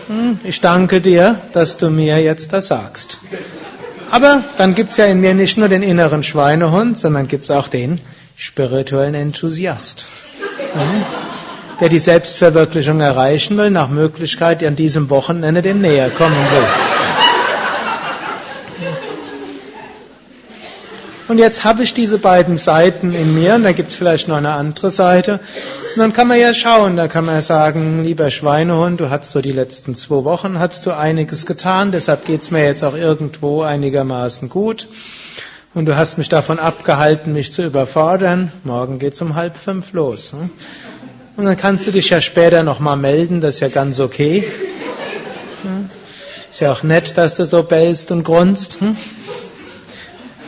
Hm, 0.07 0.39
ich 0.43 0.59
danke 0.59 0.99
dir, 0.99 1.39
dass 1.53 1.77
du 1.77 1.89
mir 1.89 2.19
jetzt 2.19 2.51
das 2.51 2.67
sagst. 2.67 3.17
Aber 4.11 4.43
dann 4.57 4.75
gibt's 4.75 4.97
ja 4.97 5.05
in 5.05 5.21
mir 5.21 5.33
nicht 5.33 5.57
nur 5.57 5.69
den 5.69 5.83
inneren 5.83 6.23
Schweinehund, 6.23 6.97
sondern 6.97 7.29
gibt's 7.29 7.49
auch 7.49 7.69
den 7.69 8.01
spirituellen 8.35 9.15
Enthusiast, 9.15 10.05
hm, 10.73 11.05
der 11.79 11.89
die 11.89 11.99
Selbstverwirklichung 11.99 12.99
erreichen 13.01 13.57
will, 13.57 13.69
nach 13.69 13.89
Möglichkeit 13.89 14.63
an 14.63 14.75
diesem 14.75 15.09
Wochenende 15.09 15.61
dem 15.61 15.81
näher 15.81 16.09
kommen 16.09 16.35
will. 16.35 16.67
Und 21.29 21.37
jetzt 21.37 21.63
habe 21.63 21.83
ich 21.83 21.93
diese 21.93 22.17
beiden 22.17 22.57
Seiten 22.57 23.13
in 23.13 23.33
mir 23.33 23.55
und 23.55 23.63
da 23.63 23.71
gibt 23.71 23.89
es 23.89 23.95
vielleicht 23.95 24.27
noch 24.27 24.35
eine 24.35 24.51
andere 24.51 24.91
Seite. 24.91 25.39
Und 25.95 25.99
dann 25.99 26.11
kann 26.11 26.27
man 26.27 26.39
ja 26.39 26.53
schauen, 26.53 26.97
da 26.97 27.07
kann 27.07 27.25
man 27.25 27.41
sagen, 27.41 28.03
lieber 28.03 28.29
Schweinehund, 28.29 28.99
du 28.99 29.09
hast 29.09 29.31
so 29.31 29.41
die 29.41 29.51
letzten 29.51 29.95
zwei 29.95 30.25
Wochen, 30.25 30.59
hast 30.59 30.85
du 30.85 30.91
einiges 30.91 31.45
getan, 31.45 31.91
deshalb 31.91 32.25
geht 32.25 32.41
es 32.41 32.51
mir 32.51 32.65
jetzt 32.65 32.83
auch 32.83 32.95
irgendwo 32.95 33.61
einigermaßen 33.61 34.49
gut. 34.49 34.87
Und 35.73 35.85
du 35.85 35.95
hast 35.95 36.17
mich 36.17 36.29
davon 36.29 36.59
abgehalten, 36.59 37.33
mich 37.33 37.51
zu 37.51 37.63
überfordern. 37.63 38.51
Morgen 38.63 38.99
geht's 38.99 39.21
um 39.21 39.33
halb 39.33 39.57
fünf 39.57 39.93
los. 39.93 40.35
Hm? 41.35 41.39
Und 41.39 41.45
dann 41.45 41.57
kannst 41.57 41.87
du 41.87 41.91
dich 41.91 42.09
ja 42.09 42.21
später 42.21 42.63
nochmal 42.63 42.97
melden, 42.97 43.41
das 43.41 43.55
ist 43.55 43.59
ja 43.61 43.67
ganz 43.69 43.99
okay. 43.99 44.43
Hm? 45.63 45.89
Ist 46.51 46.59
ja 46.59 46.71
auch 46.71 46.83
nett, 46.83 47.17
dass 47.17 47.35
du 47.35 47.45
so 47.45 47.63
bellst 47.63 48.11
und 48.11 48.23
grunzt. 48.23 48.81
Hm? 48.81 48.95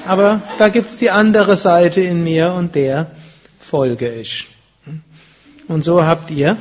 Aber 0.07 0.41
da 0.57 0.69
gibt's 0.69 0.97
die 0.97 1.09
andere 1.09 1.55
Seite 1.55 2.01
in 2.01 2.23
mir 2.23 2.53
und 2.53 2.75
der 2.75 3.11
folge 3.59 4.11
ich. 4.13 4.47
Und 5.67 5.83
so 5.83 6.05
habt 6.05 6.29
ihr 6.29 6.57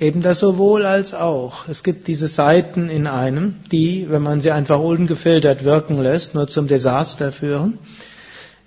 eben 0.00 0.22
das 0.22 0.40
sowohl 0.40 0.84
als 0.84 1.14
auch. 1.14 1.68
Es 1.68 1.82
gibt 1.82 2.08
diese 2.08 2.28
Seiten 2.28 2.88
in 2.88 3.06
einem, 3.06 3.56
die, 3.70 4.06
wenn 4.10 4.22
man 4.22 4.40
sie 4.40 4.50
einfach 4.50 4.78
ungefiltert 4.78 5.64
wirken 5.64 6.02
lässt, 6.02 6.34
nur 6.34 6.48
zum 6.48 6.66
Desaster 6.66 7.32
führen. 7.32 7.78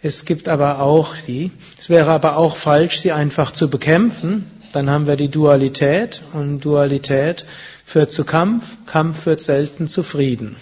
Es 0.01 0.25
gibt 0.25 0.47
aber 0.47 0.79
auch 0.79 1.15
die, 1.15 1.51
es 1.77 1.89
wäre 1.89 2.11
aber 2.11 2.37
auch 2.37 2.55
falsch, 2.55 2.99
sie 2.99 3.11
einfach 3.11 3.51
zu 3.51 3.69
bekämpfen. 3.69 4.49
Dann 4.73 4.89
haben 4.89 5.07
wir 5.07 5.15
die 5.15 5.29
Dualität 5.29 6.21
und 6.33 6.59
Dualität 6.59 7.45
führt 7.83 8.11
zu 8.11 8.23
Kampf, 8.23 8.77
Kampf 8.85 9.23
führt 9.23 9.41
selten 9.41 9.87
zu 9.87 10.03
Frieden. 10.03 10.55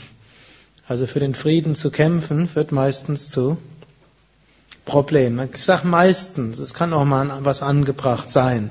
Also 0.87 1.07
für 1.07 1.19
den 1.19 1.35
Frieden 1.35 1.75
zu 1.75 1.89
kämpfen, 1.89 2.47
führt 2.47 2.71
meistens 2.71 3.29
zu 3.29 3.57
Problemen. 4.85 5.49
Ich 5.53 5.63
sage 5.63 5.87
meistens, 5.87 6.59
es 6.59 6.73
kann 6.73 6.93
auch 6.93 7.05
mal 7.05 7.39
was 7.39 7.63
angebracht 7.63 8.29
sein. 8.29 8.69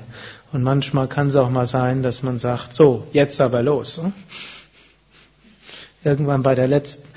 Und 0.53 0.63
manchmal 0.63 1.07
kann 1.09 1.27
es 1.27 1.35
auch 1.35 1.49
mal 1.49 1.65
sein, 1.65 2.01
dass 2.01 2.23
man 2.23 2.39
sagt, 2.39 2.73
so, 2.73 3.05
jetzt 3.11 3.41
aber 3.41 3.61
los. 3.61 3.99
Irgendwann 6.05 6.43
bei 6.43 6.55
der 6.55 6.67
letzten, 6.67 7.07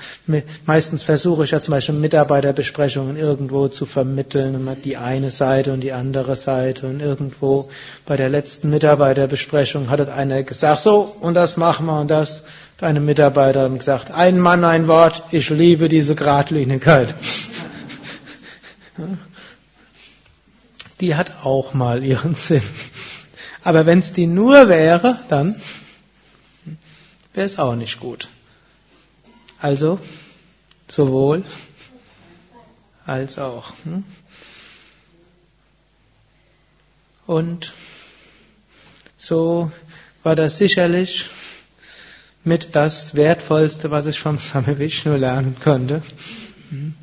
meistens 0.65 1.03
versuche 1.03 1.43
ich 1.43 1.51
ja 1.51 1.61
zum 1.61 1.73
Beispiel 1.73 1.95
Mitarbeiterbesprechungen 1.95 3.17
irgendwo 3.17 3.67
zu 3.67 3.85
vermitteln, 3.85 4.67
die 4.83 4.97
eine 4.97 5.31
Seite 5.31 5.71
und 5.73 5.81
die 5.81 5.91
andere 5.93 6.35
Seite 6.35 6.87
und 6.87 6.99
irgendwo 6.99 7.69
bei 8.05 8.17
der 8.17 8.29
letzten 8.29 8.69
Mitarbeiterbesprechung 8.71 9.89
hat 9.89 10.09
einer 10.09 10.43
gesagt, 10.43 10.81
so, 10.81 11.15
und 11.21 11.35
das 11.35 11.57
machen 11.57 11.85
wir 11.85 11.99
und 12.01 12.09
das. 12.09 12.43
Eine 12.81 13.01
Mitarbeiterin 13.01 13.77
gesagt, 13.77 14.11
ein 14.11 14.39
Mann, 14.39 14.63
ein 14.63 14.87
Wort, 14.87 15.23
ich 15.31 15.49
liebe 15.49 15.89
diese 15.89 16.15
Gradlinigkeit. 16.15 17.13
Die 21.01 21.15
hat 21.15 21.43
auch 21.43 21.73
mal 21.73 22.03
ihren 22.03 22.35
Sinn. 22.35 22.61
Aber 23.63 23.85
wenn 23.85 23.99
es 23.99 24.13
die 24.13 24.27
nur 24.27 24.69
wäre, 24.69 25.17
dann 25.29 25.55
wäre 27.33 27.45
es 27.45 27.59
auch 27.59 27.75
nicht 27.75 27.99
gut. 27.99 28.29
Also 29.59 29.99
sowohl 30.87 31.43
als 33.05 33.37
auch. 33.37 33.73
Hm? 33.83 34.03
Und 37.27 37.73
so 39.17 39.71
war 40.23 40.35
das 40.35 40.57
sicherlich 40.57 41.25
mit 42.43 42.75
das 42.75 43.15
Wertvollste, 43.15 43.91
was 43.91 44.05
ich 44.05 44.19
vom 44.19 44.37
Same 44.39 44.79
Vishnu 44.79 45.15
lernen 45.15 45.55
konnte. 45.61 46.01
Hm? 46.69 46.95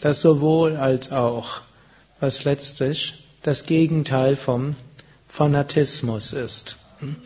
Das 0.00 0.20
sowohl 0.20 0.76
als 0.76 1.10
auch, 1.10 1.60
was 2.20 2.44
letztlich 2.44 3.24
das 3.42 3.64
Gegenteil 3.64 4.36
vom 4.36 4.76
Fanatismus 5.26 6.32
ist. 6.32 6.76
Hm? 7.00 7.16